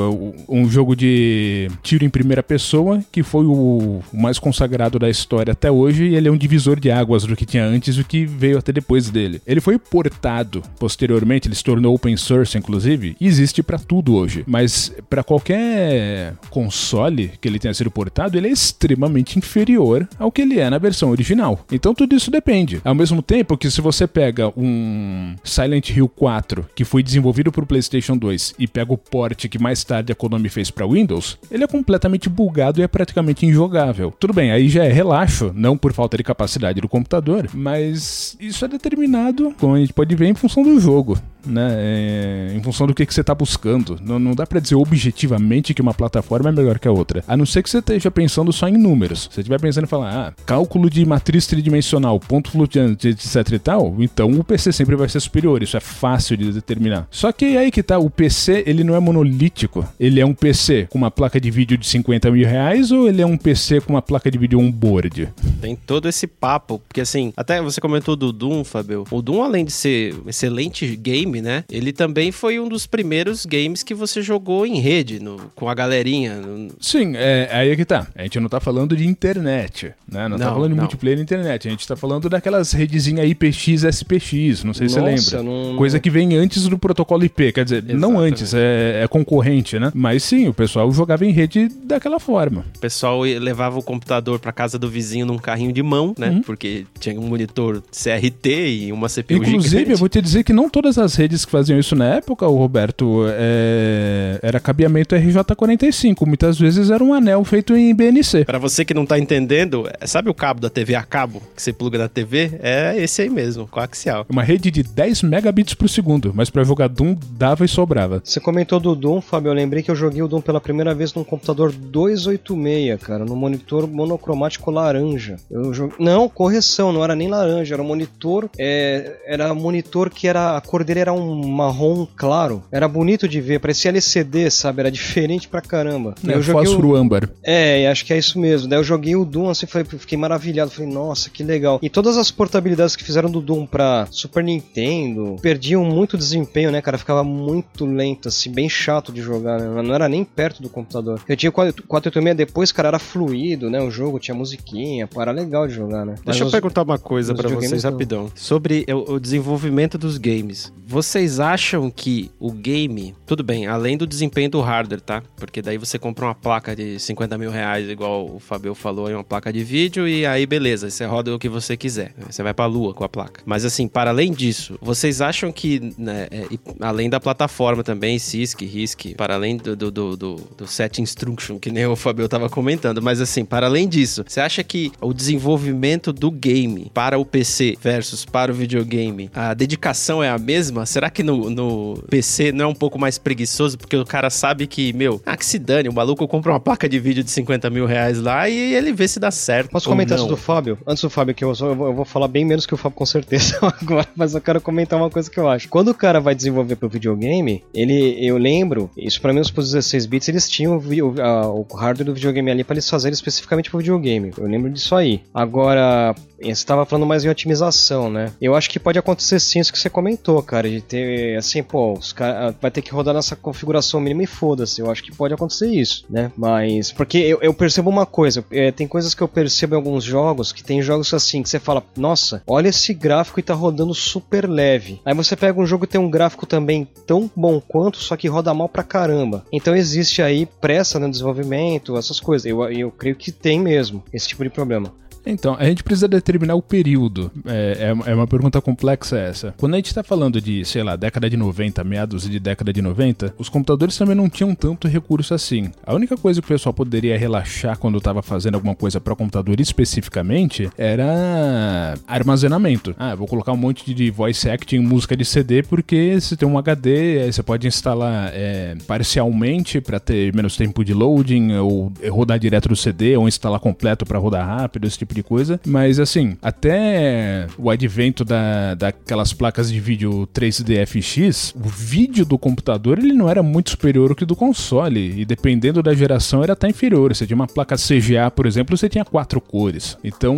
um 0.49 0.69
jogo 0.69 0.95
de 0.95 1.69
tiro 1.83 2.05
em 2.05 2.11
primeira 2.11 2.43
pessoa 2.43 3.03
que 3.11 3.23
foi 3.23 3.45
o 3.47 4.01
mais 4.13 4.39
consagrado 4.39 4.99
da 4.99 5.09
história 5.09 5.53
até 5.53 5.71
hoje 5.71 6.05
e 6.05 6.15
ele 6.15 6.29
é 6.29 6.31
um 6.31 6.37
divisor 6.37 6.79
de 6.79 6.91
águas 6.91 7.25
do 7.25 7.37
que 7.37 7.47
tinha 7.47 7.65
antes 7.65 7.97
e 7.97 8.01
o 8.01 8.05
que 8.05 8.25
veio 8.25 8.59
até 8.59 8.73
depois 8.73 9.11
dele. 9.11 9.41
Ele 9.47 9.61
foi 9.61 9.79
portado 9.79 10.63
posteriormente, 10.79 11.49
ele 11.49 11.55
se 11.55 11.65
tornou 11.65 11.95
open 11.95 12.17
source 12.17 12.57
inclusive, 12.57 13.17
e 13.21 13.27
existe 13.27 13.63
para 13.63 13.79
tudo 13.79 14.15
hoje, 14.15 14.45
mas 14.47 14.73
para 15.09 15.23
qualquer 15.23 16.35
console 16.51 17.33
que 17.41 17.49
ele 17.49 17.59
tenha 17.59 17.75
sido 17.75 17.91
portado, 17.91 18.37
ele 18.37 18.49
é 18.49 18.51
extremamente 18.51 19.39
inferior 19.39 20.09
ao 20.19 20.33
que 20.33 20.43
ele 20.43 20.59
é 20.59 20.69
na 20.69 20.79
versão 20.79 21.11
original. 21.11 21.65
Então 21.71 21.95
tudo 21.95 22.15
isso 22.15 22.31
depende. 22.31 22.81
Ao 22.85 22.95
mesmo 22.95 23.23
tempo 23.23 23.57
que 23.57 23.71
se 23.71 23.81
você 23.81 24.07
pega 24.07 24.53
um 24.57 25.35
Silent 25.45 25.91
Hill 25.91 26.09
4 26.09 26.67
que 26.75 26.85
foi 26.85 27.03
desenvolvido 27.03 27.53
para 27.53 27.65
o 27.65 27.67
PlayStation 27.67 28.17
2 28.17 28.55
e 28.59 28.67
pega 28.67 28.93
o 28.93 28.99
port 28.99 29.49
que 29.49 29.59
mais 29.59 29.85
tarde 29.85 30.13
a 30.13 30.15
Konami 30.15 30.49
fez 30.49 30.71
para 30.71 30.87
Windows, 30.87 31.39
ele 31.51 31.65
é 31.65 31.67
completamente 31.67 32.29
bugado 32.29 32.81
e 32.81 32.83
é 32.83 32.89
praticamente 32.89 33.47
injogável. 33.47 34.13
Tudo 34.19 34.33
bem, 34.33 34.51
aí 34.51 34.69
já 34.69 34.85
é 34.85 34.93
relaxo, 34.93 35.53
não 35.55 35.77
por 35.77 35.93
falta 35.93 36.17
de 36.17 36.23
capacidade 36.23 36.81
do 36.81 36.89
computador, 36.89 37.49
mas 37.55 38.37
isso 38.41 38.65
é 38.65 38.69
determinado, 38.69 39.55
como 39.59 39.75
a 39.75 39.79
gente 39.79 39.93
pode 39.93 40.15
ver, 40.15 40.27
em 40.27 40.35
função 40.35 40.63
do 40.63 40.79
jogo. 40.81 41.19
Né? 41.47 41.75
É, 41.77 42.53
em 42.55 42.63
função 42.63 42.87
do 42.87 42.95
que, 42.95 43.07
que 43.07 43.15
você 43.15 43.21
está 43.21 43.35
buscando. 43.35 43.99
Não, 44.03 44.19
não 44.19 44.35
dá 44.35 44.47
para 44.47 44.61
dizer 44.61 44.75
objetivamente 44.75 45.75
que 45.75 45.83
uma 45.83 45.95
plataforma 45.95 46.49
é 46.49 46.53
melhor 46.53 46.79
que 46.79 46.89
a 46.89 46.93
outra. 46.93 47.25
A 47.27 47.37
não 47.37 47.47
ser 47.47 47.63
que 47.63 47.71
você 47.71 47.79
esteja 47.79 48.11
pensando 48.11 48.53
só 48.53 48.69
em 48.69 48.77
números. 48.77 49.23
Se 49.23 49.35
você 49.35 49.41
estiver 49.41 49.61
pensando 49.61 49.85
em 49.85 49.89
falar, 49.89 50.29
ah, 50.29 50.33
cálculo 50.45 50.91
de 50.91 51.05
matriz 51.05 51.47
tridimensional, 51.47 52.19
ponto 52.21 52.51
flutuante, 52.51 53.09
etc 53.09 53.53
e 53.53 53.59
tal, 53.59 53.97
então 53.99 54.31
o 54.33 54.45
PC 54.45 54.73
sempre 54.73 54.97
vai 54.97 55.09
ser 55.09 55.21
superior. 55.21 55.63
Isso 55.63 55.77
é 55.77 55.81
fácil 55.81 56.37
de 56.37 56.53
determinar. 56.53 57.07
Só 57.11 57.33
que 57.33 57.57
aí 57.57 57.71
que 57.71 57.83
tá, 57.83 57.99
o 57.99 58.11
PC, 58.11 58.65
ele 58.67 58.85
não 58.85 58.95
é 58.95 59.01
monolítico. 59.01 59.87
Ele 59.99 60.21
é 60.21 60.27
um 60.27 60.35
PC 60.35 60.89
com 60.91 60.99
uma 60.99 61.11
placa 61.11 61.41
de 61.41 61.51
vídeo 61.51 61.79
de 61.79 61.87
50 61.87 62.31
mil 62.31 62.47
reais 62.47 62.91
ou 62.91 63.09
ele 63.09 63.23
é 63.23 63.27
um 63.27 63.37
PC 63.37 63.81
com 63.81 63.95
uma 63.95 64.03
placa 64.03 64.31
de 64.31 64.39
vídeo 64.39 64.59
on-board? 64.59 65.29
Tem 65.61 65.77
todo 65.77 66.09
esse 66.09 66.27
papo, 66.27 66.81
porque 66.87 67.01
assim, 67.01 67.33
até 67.37 67.61
você 67.61 67.81
comentou 67.81 68.17
do 68.17 68.33
Doom, 68.33 68.65
Fabio. 68.65 69.05
O 69.11 69.23
Doom, 69.23 69.43
além 69.43 69.65
de 69.65 69.73
ser 69.73 70.15
excelente 70.27 70.97
game, 70.97 71.36
né? 71.41 71.65
Ele 71.71 71.93
também 71.93 72.33
foi 72.33 72.59
um 72.59 72.69
dos 72.69 72.87
primeiros 72.87 73.47
games 73.47 73.83
que 73.83 73.95
você 73.95 74.23
jogou 74.23 74.67
em 74.67 74.81
rede, 74.81 75.21
no, 75.21 75.51
com 75.55 75.69
a 75.69 75.75
galerinha. 75.75 76.35
No... 76.37 76.71
Sim, 76.81 77.13
é, 77.17 77.49
aí 77.53 77.71
é 77.71 77.77
que 77.77 77.85
tá. 77.85 78.07
A 78.15 78.23
gente 78.23 78.41
não 78.41 78.49
tá 78.49 78.61
falando 78.61 78.97
de 78.97 79.07
internet, 79.07 79.93
né? 80.11 80.29
Não, 80.29 80.37
tá 80.37 80.39
não 80.39 80.39
tá 80.39 80.53
falando 80.53 80.71
de 80.71 80.77
não. 80.77 80.83
multiplayer 80.83 81.19
na 81.19 81.23
internet. 81.23 81.69
A 81.69 81.71
gente 81.71 81.87
tá 81.87 81.97
falando 81.97 82.29
daquelas 82.29 82.73
redezinhas 82.73 83.29
IPX, 83.29 83.85
SPX, 83.85 84.65
não 84.65 84.75
sei 84.75 84.89
se 84.89 84.99
Nossa, 84.99 85.17
você 85.17 85.37
lembra. 85.37 85.51
Não... 85.51 85.77
Coisa 85.77 85.99
que 85.99 86.11
vem 86.11 86.37
antes 86.37 86.67
do 86.69 86.79
protocolo 86.79 87.25
IP, 87.25 87.53
quer 87.53 87.65
dizer, 87.65 87.77
Exatamente. 87.77 88.01
não 88.01 88.19
antes, 88.19 88.55
é, 88.55 89.03
é, 89.03 89.09
concorrente, 89.09 89.79
né? 89.79 89.91
Mas 89.95 90.23
sim, 90.23 90.49
o 90.49 90.55
pessoal 90.55 90.91
jogava 90.93 91.25
em 91.25 91.31
rede 91.31 91.69
daquela 91.85 92.19
forma. 92.19 92.65
O 92.77 92.81
pessoal 92.81 93.21
levava 93.21 93.79
o 93.79 93.83
computador 93.83 94.39
pra 94.39 94.53
casa 94.53 94.79
do 94.79 94.89
vizinho 94.89 95.27
num 95.27 95.39
carrinho 95.39 95.73
de 95.73 95.83
mão, 95.83 96.15
né? 96.19 96.31
Uhum. 96.31 96.43
Porque 96.43 96.87
tinha 96.99 97.19
um 97.19 97.27
monitor 97.27 97.83
CRT 97.91 98.49
e 98.69 98.93
uma 98.93 99.09
CPU 99.09 99.35
Inclusive, 99.35 99.69
gigante. 99.69 99.91
eu 99.91 99.99
vou 99.99 100.09
te 100.09 100.21
dizer 100.21 100.45
que 100.45 100.53
não 100.53 100.69
todas 100.69 100.99
as 100.99 101.15
redes 101.15 101.26
que 101.29 101.51
faziam 101.51 101.79
isso 101.79 101.95
na 101.95 102.07
época, 102.15 102.47
o 102.47 102.57
Roberto, 102.57 103.25
é... 103.29 104.39
era 104.43 104.61
cabeamento 104.61 105.15
RJ45. 105.15 106.27
Muitas 106.27 106.59
vezes 106.59 106.91
era 106.91 107.03
um 107.03 107.13
anel 107.13 107.45
feito 107.45 107.75
em 107.77 107.95
BNC. 107.95 108.45
Para 108.45 108.59
você 108.59 108.85
que 108.85 108.95
não 108.95 109.07
tá 109.07 109.19
entendendo, 109.19 109.89
é, 110.01 110.07
sabe 110.07 110.31
o 110.31 110.35
cabo 110.35 110.61
da 110.61 110.71
TV 110.71 110.95
a 110.95 111.03
cabo 111.03 111.43
que 111.55 111.63
você 111.63 111.73
pluga 111.73 111.99
na 111.99 112.09
TV? 112.09 112.59
É 112.63 112.95
esse 112.97 113.23
aí 113.23 113.29
mesmo, 113.29 113.67
coaxial. 113.67 114.27
Uma 114.29 114.43
rede 114.43 114.71
de 114.71 114.83
10 114.83 115.23
megabits 115.23 115.75
por 115.75 115.89
segundo, 115.89 116.33
mas 116.35 116.51
para 116.51 116.65
jogar 116.65 116.89
Doom 116.89 117.17
dava 117.33 117.65
e 117.65 117.69
sobrava. 117.69 118.21
Você 118.25 118.41
comentou 118.41 118.81
do 118.81 118.95
Doom, 118.95 119.21
Fábio, 119.21 119.51
eu 119.51 119.55
lembrei 119.55 119.83
que 119.83 119.91
eu 119.91 119.97
joguei 119.97 120.23
o 120.23 120.29
Doom 120.29 120.41
pela 120.41 120.61
primeira 120.61 120.95
vez 120.95 121.15
num 121.15 121.25
computador 121.25 121.73
286, 121.73 123.01
cara, 123.01 123.25
no 123.25 123.37
monitor 123.37 123.87
monocromático 123.87 124.71
laranja. 124.71 125.37
Eu 125.51 125.73
joguei... 125.73 125.97
Não, 125.99 126.29
correção, 126.29 126.93
não 126.93 127.03
era 127.03 127.15
nem 127.15 127.29
laranja, 127.29 127.75
era 127.75 127.83
um 127.83 127.87
monitor, 127.87 128.49
é... 128.59 129.17
era 129.27 129.53
um 129.53 129.57
monitor 129.57 130.11
que 130.11 130.29
era 130.29 130.57
a 130.57 130.61
cor 130.61 130.85
dele 130.85 131.01
era 131.01 131.13
um 131.17 131.49
marrom 131.49 132.07
claro. 132.17 132.63
Era 132.71 132.87
bonito 132.89 133.29
de 133.29 133.41
ver, 133.41 133.61
parecia 133.61 133.91
LCD, 133.91 134.51
sabe? 134.51 134.81
Era 134.81 134.91
diferente 134.91 135.49
pra 135.49 135.61
caramba. 135.61 136.15
É, 136.27 136.35
eu 136.35 136.43
joguei 136.43 136.67
fósforo 136.67 136.89
o... 136.91 136.97
âmbar. 136.97 137.29
É, 137.43 137.89
acho 137.89 138.05
que 138.05 138.13
é 138.13 138.19
isso 138.19 138.39
mesmo. 138.39 138.69
Daí 138.69 138.79
eu 138.79 138.85
joguei 138.85 139.17
o 139.17 139.25
Doom 139.25 139.49
assim, 139.49 139.67
fiquei 139.67 140.19
maravilhado, 140.19 140.71
falei, 140.71 140.91
nossa, 140.91 141.31
que 141.31 141.43
legal. 141.43 141.79
E 141.83 141.89
todas 141.89 142.17
as 142.17 142.31
portabilidades 142.31 142.97
que 142.97 143.05
fizeram 143.05 143.31
do 143.31 143.41
Doom 143.41 143.67
pra 143.67 144.07
Super 144.11 144.43
Nintendo 144.45 145.37
perdiam 145.41 145.85
muito 145.85 146.17
desempenho, 146.17 146.71
né, 146.71 146.81
cara? 146.81 146.99
Ficava 146.99 147.25
muito 147.25 147.85
lento, 147.85 148.29
assim, 148.29 148.51
bem 148.51 148.69
chato 148.69 149.13
de 149.13 149.21
jogar, 149.21 149.61
né? 149.61 149.83
Não 149.83 149.95
era 149.95 150.09
nem 150.09 150.25
perto 150.25 150.63
do 150.63 150.69
computador. 150.69 151.21
Eu 151.29 151.37
tinha 151.37 151.53
486 151.53 152.37
depois, 152.37 152.73
cara, 152.73 152.89
era 152.89 152.99
fluido, 152.99 153.71
né? 153.71 153.81
O 153.81 153.91
jogo 153.91 154.19
tinha 154.19 154.35
musiquinha, 154.35 155.09
era 155.17 155.31
legal 155.31 155.67
de 155.67 155.75
jogar, 155.75 156.05
né? 156.05 156.15
Deixa 156.25 156.27
Mas 156.27 156.41
eu 156.41 156.51
perguntar 156.51 156.83
uma 156.83 156.99
coisa 156.99 157.35
para 157.35 157.49
vocês 157.49 157.85
rapidão. 157.85 158.31
Sobre 158.35 158.87
o 158.89 159.19
desenvolvimento 159.19 159.99
dos 159.99 160.19
games. 160.19 160.73
Vocês 160.97 161.39
acham 161.41 161.91
que 161.91 162.31
o 162.41 162.51
game, 162.51 163.15
tudo 163.27 163.45
bem, 163.45 163.67
além 163.67 163.99
do 163.99 164.07
desempenho 164.07 164.49
do 164.49 164.63
hardware, 164.63 165.03
tá? 165.03 165.23
Porque 165.37 165.61
daí 165.61 165.77
você 165.77 165.99
compra 165.99 166.25
uma 166.25 166.35
placa 166.35 166.75
de 166.75 166.99
50 166.99 167.37
mil 167.37 167.51
reais, 167.51 167.87
igual 167.91 168.25
o 168.35 168.41
Fabio 168.41 168.75
falou, 168.75 169.11
uma 169.11 169.23
placa 169.23 169.53
de 169.53 169.63
vídeo, 169.63 170.09
e 170.09 170.25
aí 170.25 170.47
beleza, 170.47 170.89
você 170.89 171.05
roda 171.05 171.35
o 171.35 171.39
que 171.39 171.51
você 171.51 171.77
quiser. 171.77 172.15
Você 172.27 172.43
vai 172.43 172.55
pra 172.55 172.65
lua 172.65 172.95
com 172.95 173.05
a 173.05 173.11
placa. 173.11 173.43
Mas 173.45 173.63
assim, 173.67 173.87
para 173.87 174.09
além 174.09 174.33
disso, 174.33 174.79
vocês 174.81 175.21
acham 175.21 175.53
que, 175.53 175.93
né, 175.99 176.29
é, 176.31 176.47
além 176.81 177.11
da 177.11 177.21
plataforma 177.21 177.85
também, 177.85 178.19
CISC, 178.19 178.65
RISC, 178.65 179.17
para 179.19 179.35
além 179.35 179.59
do, 179.59 179.77
do, 179.77 179.91
do, 179.91 180.17
do, 180.17 180.37
do 180.57 180.67
set 180.67 181.03
instruction, 181.03 181.59
que 181.59 181.71
nem 181.71 181.85
o 181.85 181.95
Fabio 181.95 182.27
tava 182.27 182.49
comentando, 182.49 183.03
mas 183.03 183.21
assim, 183.21 183.45
para 183.45 183.67
além 183.67 183.87
disso, 183.87 184.25
você 184.27 184.41
acha 184.41 184.65
que 184.65 184.91
o 185.03 185.13
desenvolvimento 185.13 186.11
do 186.11 186.31
game 186.31 186.91
para 186.95 187.19
o 187.19 187.25
PC 187.27 187.77
versus 187.83 188.25
para 188.25 188.51
o 188.51 188.55
videogame, 188.55 189.31
a 189.35 189.53
dedicação 189.53 190.25
é 190.25 190.31
a 190.31 190.39
mesma? 190.39 190.86
Será 190.87 191.11
que 191.11 191.23
no, 191.23 191.51
no 191.51 192.03
PC 192.09 192.53
não 192.53 192.67
é 192.67 192.69
um 192.69 192.75
pouco 192.75 192.99
mais 192.99 193.19
preguiçoso? 193.19 193.77
Porque 193.77 193.97
o 193.97 194.05
cara 194.05 194.31
sabe 194.31 194.67
que, 194.67 194.93
meu, 194.93 195.21
ah, 195.27 195.37
que 195.37 195.45
se 195.45 195.59
dane, 195.59 195.89
o 195.89 195.93
maluco 195.93 196.27
compra 196.29 196.53
uma 196.53 196.61
placa 196.61 196.89
de 196.89 196.99
vídeo 196.99 197.23
de 197.23 197.31
50 197.31 197.69
mil 197.71 197.87
reais 197.87 198.21
lá 198.21 198.49
e 198.49 198.75
ele 198.75 198.93
vê 198.93 199.07
se 199.09 199.19
dá 199.19 199.31
certo. 199.31 199.71
Posso 199.71 199.89
comentar 199.89 200.19
isso 200.19 200.27
do 200.27 200.37
Fábio? 200.37 200.79
Antes 200.87 201.03
do 201.03 201.11
Fábio, 201.11 201.35
que 201.35 201.45
eu, 201.45 201.53
eu, 201.61 201.95
vou, 201.95 202.05
falar 202.05 202.29
bem 202.29 202.45
menos 202.45 202.67
que 202.67 202.75
o 202.75 202.77
Fábio 202.77 202.97
com 202.97 203.07
certeza 203.07 203.59
agora, 203.81 204.09
mas 204.15 204.35
eu 204.35 204.41
quero 204.41 204.61
comentar 204.61 204.99
uma 204.99 205.11
coisa 205.11 205.31
que 205.31 205.39
eu 205.39 205.49
acho. 205.49 205.69
Quando 205.69 205.89
o 205.89 205.95
cara 205.95 206.21
vai 206.21 206.35
desenvolver 206.35 206.77
pro 206.77 206.89
videogame, 206.89 207.65
ele, 207.75 208.17
eu 208.25 208.39
lembro, 208.39 208.91
isso 208.97 209.21
pra 209.21 209.33
mim 209.33 209.41
os 209.41 209.51
16 209.51 210.07
bits, 210.07 210.29
eles 210.29 210.49
tinham 210.49 210.77
o, 210.77 211.21
a, 211.21 211.49
o 211.49 211.67
hardware 211.75 212.07
do 212.07 212.15
videogame 212.15 212.51
ali 212.51 212.65
para 212.65 212.75
eles 212.75 212.89
fazerem 212.89 213.15
especificamente 213.15 213.71
pro 213.71 213.79
videogame. 213.79 214.33
Eu 214.37 214.47
lembro 214.47 214.71
disso 214.71 214.95
aí. 214.95 215.23
Agora, 215.35 216.15
você 216.41 216.51
estava 216.51 216.85
falando 216.85 217.07
mais 217.07 217.25
em 217.25 217.29
otimização, 217.29 218.11
né? 218.11 218.33
Eu 218.41 218.55
acho 218.55 218.69
que 218.69 218.79
pode 218.79 218.99
acontecer 218.99 219.41
sim 219.41 219.61
isso 219.61 219.73
que 219.73 219.79
você 219.79 219.89
comentou, 219.89 220.43
cara, 220.43 220.69
de 220.77 220.83
ter, 220.83 221.37
assim, 221.37 221.63
pô, 221.63 221.95
os 221.95 222.13
cara, 222.13 222.55
vai 222.61 222.71
ter 222.71 222.83
que 222.83 222.93
rodar 222.93 223.15
nessa 223.15 223.37
configuração 223.37 224.01
mínima 224.01 224.23
e 224.23 224.27
foda-se. 224.27 224.81
Eu 224.81 224.91
acho 224.91 225.03
que 225.03 225.15
pode 225.15 225.35
acontecer 225.35 225.69
isso, 225.69 226.05
né? 226.09 226.31
Mas, 226.37 226.93
porque 226.93 227.19
eu, 227.19 227.39
eu 227.41 227.55
percebo 227.55 227.91
uma 227.91 228.07
coisa, 228.07 228.45
é, 228.51 228.71
tem 228.71 228.87
coisas 228.87 229.15
que 229.15 229.23
eu 229.23 229.29
percebo 229.29 229.75
em 229.75 229.79
alguns 229.79 230.05
jogos, 230.05 230.53
que 230.53 230.63
tem 230.63 230.83
jogos 230.83 231.13
assim, 231.13 231.43
que 231.43 231.49
você 231.49 231.59
fala, 231.59 231.83
nossa, 231.97 232.43
olha 232.47 232.69
esse 232.69 232.93
gráfico 232.95 233.41
e 233.41 233.43
tá 233.43 233.55
rodando 233.55 233.95
super 233.95 234.49
leve. 234.49 235.01
Aí 235.05 235.15
você 235.15 235.37
pega 235.37 235.61
um 235.61 235.67
jogo 235.67 235.87
que 235.87 235.93
tem 235.93 236.01
um 236.01 236.11
gráfico 236.11 236.47
também 236.47 236.87
tão 237.07 237.31
bom 237.35 237.61
quanto, 237.61 237.99
só 237.99 238.17
que 238.17 238.29
roda 238.29 238.53
mal 238.55 238.69
pra 238.69 238.83
caramba. 238.83 239.45
Então 239.53 239.75
existe 239.75 240.23
aí 240.23 240.47
pressa 240.47 240.99
no 240.99 241.11
desenvolvimento, 241.11 241.97
essas 241.97 242.21
coisas. 242.21 242.47
Eu, 242.47 242.63
eu 242.71 242.91
creio 242.91 243.17
que 243.17 243.33
tem 243.33 243.61
mesmo 243.61 244.03
esse 244.13 244.29
tipo 244.29 244.43
de 244.43 244.51
problema. 244.51 244.93
Então, 245.27 245.57
a 245.59 245.65
gente 245.65 245.83
precisa 245.83 246.07
determinar 246.07 246.55
o 246.55 246.63
período. 246.63 247.31
É, 247.45 247.95
é, 248.07 248.11
é 248.11 248.15
uma 248.15 248.27
pergunta 248.27 248.61
complexa 248.61 249.19
essa. 249.19 249.55
Quando 249.59 249.75
a 249.75 249.77
gente 249.77 249.87
está 249.87 250.03
falando 250.03 250.41
de, 250.41 250.65
sei 250.65 250.83
lá, 250.83 250.95
década 250.95 251.29
de 251.29 251.37
90, 251.37 251.83
meados 251.85 252.29
de 252.29 252.39
década 252.39 252.73
de 252.73 252.81
90, 252.81 253.35
os 253.37 253.49
computadores 253.49 253.97
também 253.97 254.15
não 254.15 254.29
tinham 254.29 254.55
tanto 254.55 254.87
recurso 254.87 255.35
assim. 255.35 255.71
A 255.85 255.95
única 255.95 256.17
coisa 256.17 256.41
que 256.41 256.47
o 256.47 256.49
pessoal 256.49 256.73
poderia 256.73 257.19
relaxar 257.19 257.79
quando 257.79 257.99
estava 257.99 258.23
fazendo 258.23 258.55
alguma 258.55 258.75
coisa 258.75 259.01
para 259.01 259.17
computador 259.17 259.61
especificamente 259.61 260.71
era 260.79 261.95
armazenamento. 262.07 262.95
Ah, 262.99 263.15
vou 263.15 263.27
colocar 263.27 263.53
um 263.53 263.57
monte 263.57 263.93
de 263.93 264.11
voice 264.11 264.49
acting, 264.49 264.79
música 264.79 265.17
de 265.17 265.25
CD, 265.25 265.63
porque 265.63 266.19
você 266.21 266.37
tem 266.37 266.49
um 266.49 266.59
HD, 266.59 267.33
você 267.33 267.43
pode 267.43 267.67
instalar 267.67 268.31
é, 268.33 268.77
parcialmente 268.87 269.81
para 269.81 269.99
ter 269.99 270.35
menos 270.35 270.57
tempo 270.57 270.85
de 270.85 270.95
loading, 270.95 271.55
ou 271.55 271.93
rodar 272.11 272.39
direto 272.39 272.69
do 272.69 272.77
CD, 272.77 273.17
ou 273.17 273.27
instalar 273.27 273.59
completo 273.59 274.07
para 274.07 274.19
rodar 274.19 274.47
rápido, 274.47 274.87
esse 274.87 274.99
tipo 274.99 275.16
de 275.17 275.23
coisa. 275.23 275.61
Mas 275.67 275.99
assim, 275.99 276.37
até 276.41 277.47
o 277.59 277.71
advento 277.71 278.25
da, 278.25 278.75
daquelas 278.75 279.33
placas 279.33 279.71
de 279.71 279.81
vídeo 279.81 280.29
3D 280.33 280.87
FX, 280.87 281.55
o 281.57 281.69
vídeo 281.69 282.25
do 282.25 282.39
computador 282.39 282.99
ele 282.99 283.13
não 283.13 283.29
era 283.29 283.43
muito 283.43 283.71
superior 283.71 284.11
ao 284.11 284.17
que 284.17 284.25
do 284.25 284.37
console. 284.37 285.21
E 285.21 285.25
dependendo 285.25 285.83
da 285.83 285.95
geração, 285.95 286.43
era 286.43 286.53
até 286.53 286.69
inferior. 286.69 287.15
Você 287.15 287.27
tinha 287.27 287.37
uma 287.37 287.47
placa 287.47 287.77
CGA, 287.77 288.31
por 288.31 288.47
exemplo, 288.47 288.77
você 288.77 288.89
tinha 288.89 289.05
quatro 289.05 289.41
cores. 289.41 289.97
Então, 290.05 290.37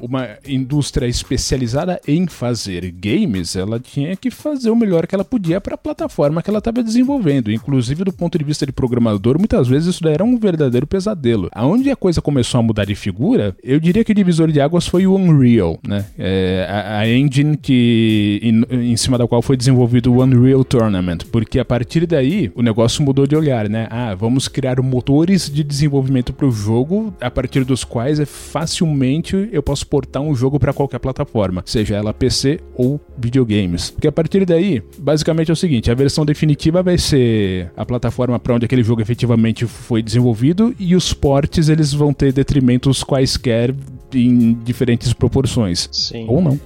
uma 0.00 0.28
indústria 0.46 1.06
especializada 1.06 2.00
em 2.06 2.26
fazer 2.26 2.90
games, 2.90 3.56
ela 3.56 3.78
tinha 3.78 4.16
que 4.16 4.30
fazer 4.30 4.70
o 4.70 4.76
melhor 4.76 5.06
que 5.06 5.14
ela 5.14 5.24
podia 5.24 5.60
para 5.60 5.74
a 5.74 5.78
plataforma 5.78 6.42
que 6.42 6.50
ela 6.50 6.58
estava 6.58 6.82
desenvolvendo. 6.82 7.52
Inclusive, 7.52 8.04
do 8.04 8.12
ponto 8.12 8.36
de 8.38 8.44
vista 8.44 8.66
de 8.66 8.72
programador, 8.72 9.38
muitas 9.38 9.68
vezes 9.68 9.94
isso 9.94 10.02
daí 10.02 10.14
era 10.14 10.24
um 10.24 10.38
verdadeiro 10.38 10.86
pesadelo. 10.86 11.48
Aonde 11.52 11.90
a 11.90 11.96
coisa 11.96 12.20
começou 12.20 12.60
a 12.60 12.62
mudar 12.62 12.84
de 12.84 12.94
figura, 12.94 13.56
eu 13.62 13.78
diria 13.78 14.04
que 14.04 14.07
o 14.12 14.14
divisor 14.14 14.50
de 14.50 14.60
águas 14.60 14.86
foi 14.86 15.06
o 15.06 15.14
Unreal, 15.14 15.78
né? 15.86 16.04
É, 16.18 16.66
a, 16.68 16.98
a, 16.98 17.08
engine 17.08 17.56
que, 17.56 18.40
em, 18.42 18.92
em, 18.92 18.96
cima 18.96 19.18
da 19.18 19.26
qual 19.26 19.42
foi 19.42 19.56
desenvolvido 19.56 20.12
o 20.12 20.22
Unreal 20.22 20.64
Tournament, 20.64 21.18
porque 21.30 21.58
a 21.58 21.64
partir 21.64 22.06
daí 22.06 22.50
o 22.54 22.62
negócio 22.62 23.02
mudou 23.02 23.26
de 23.26 23.36
olhar, 23.36 23.68
né? 23.68 23.86
Ah, 23.90 24.14
vamos 24.14 24.48
criar 24.48 24.80
motores 24.80 25.50
de 25.50 25.62
desenvolvimento 25.62 26.32
para 26.32 26.46
o 26.46 26.50
jogo, 26.50 27.12
a 27.20 27.30
partir 27.30 27.64
dos 27.64 27.84
quais 27.84 28.20
é 28.20 28.26
facilmente 28.26 29.48
eu 29.52 29.62
posso 29.62 29.86
portar 29.86 30.22
um 30.22 30.34
jogo 30.34 30.58
para 30.58 30.72
qualquer 30.72 30.98
plataforma, 30.98 31.62
seja 31.66 31.96
ela 31.96 32.12
PC 32.12 32.60
ou 32.74 33.00
videogames. 33.16 33.90
Porque 33.90 34.08
a 34.08 34.12
partir 34.12 34.44
daí, 34.44 34.82
basicamente 34.98 35.50
é 35.50 35.52
o 35.52 35.56
seguinte: 35.56 35.90
a 35.90 35.94
versão 35.94 36.24
definitiva 36.24 36.82
vai 36.82 36.98
ser 36.98 37.70
a 37.76 37.84
plataforma 37.84 38.38
para 38.38 38.54
onde 38.54 38.64
aquele 38.64 38.82
jogo 38.82 39.00
efetivamente 39.00 39.66
foi 39.66 40.02
desenvolvido 40.02 40.74
e 40.78 40.94
os 40.94 41.12
portes 41.12 41.68
eles 41.68 41.92
vão 41.92 42.12
ter 42.12 42.32
detrimentos 42.32 43.02
quaisquer 43.02 43.74
em 44.14 44.54
diferentes 44.54 45.12
proporções. 45.12 45.88
Sim. 45.92 46.26
Ou 46.28 46.40
não. 46.40 46.58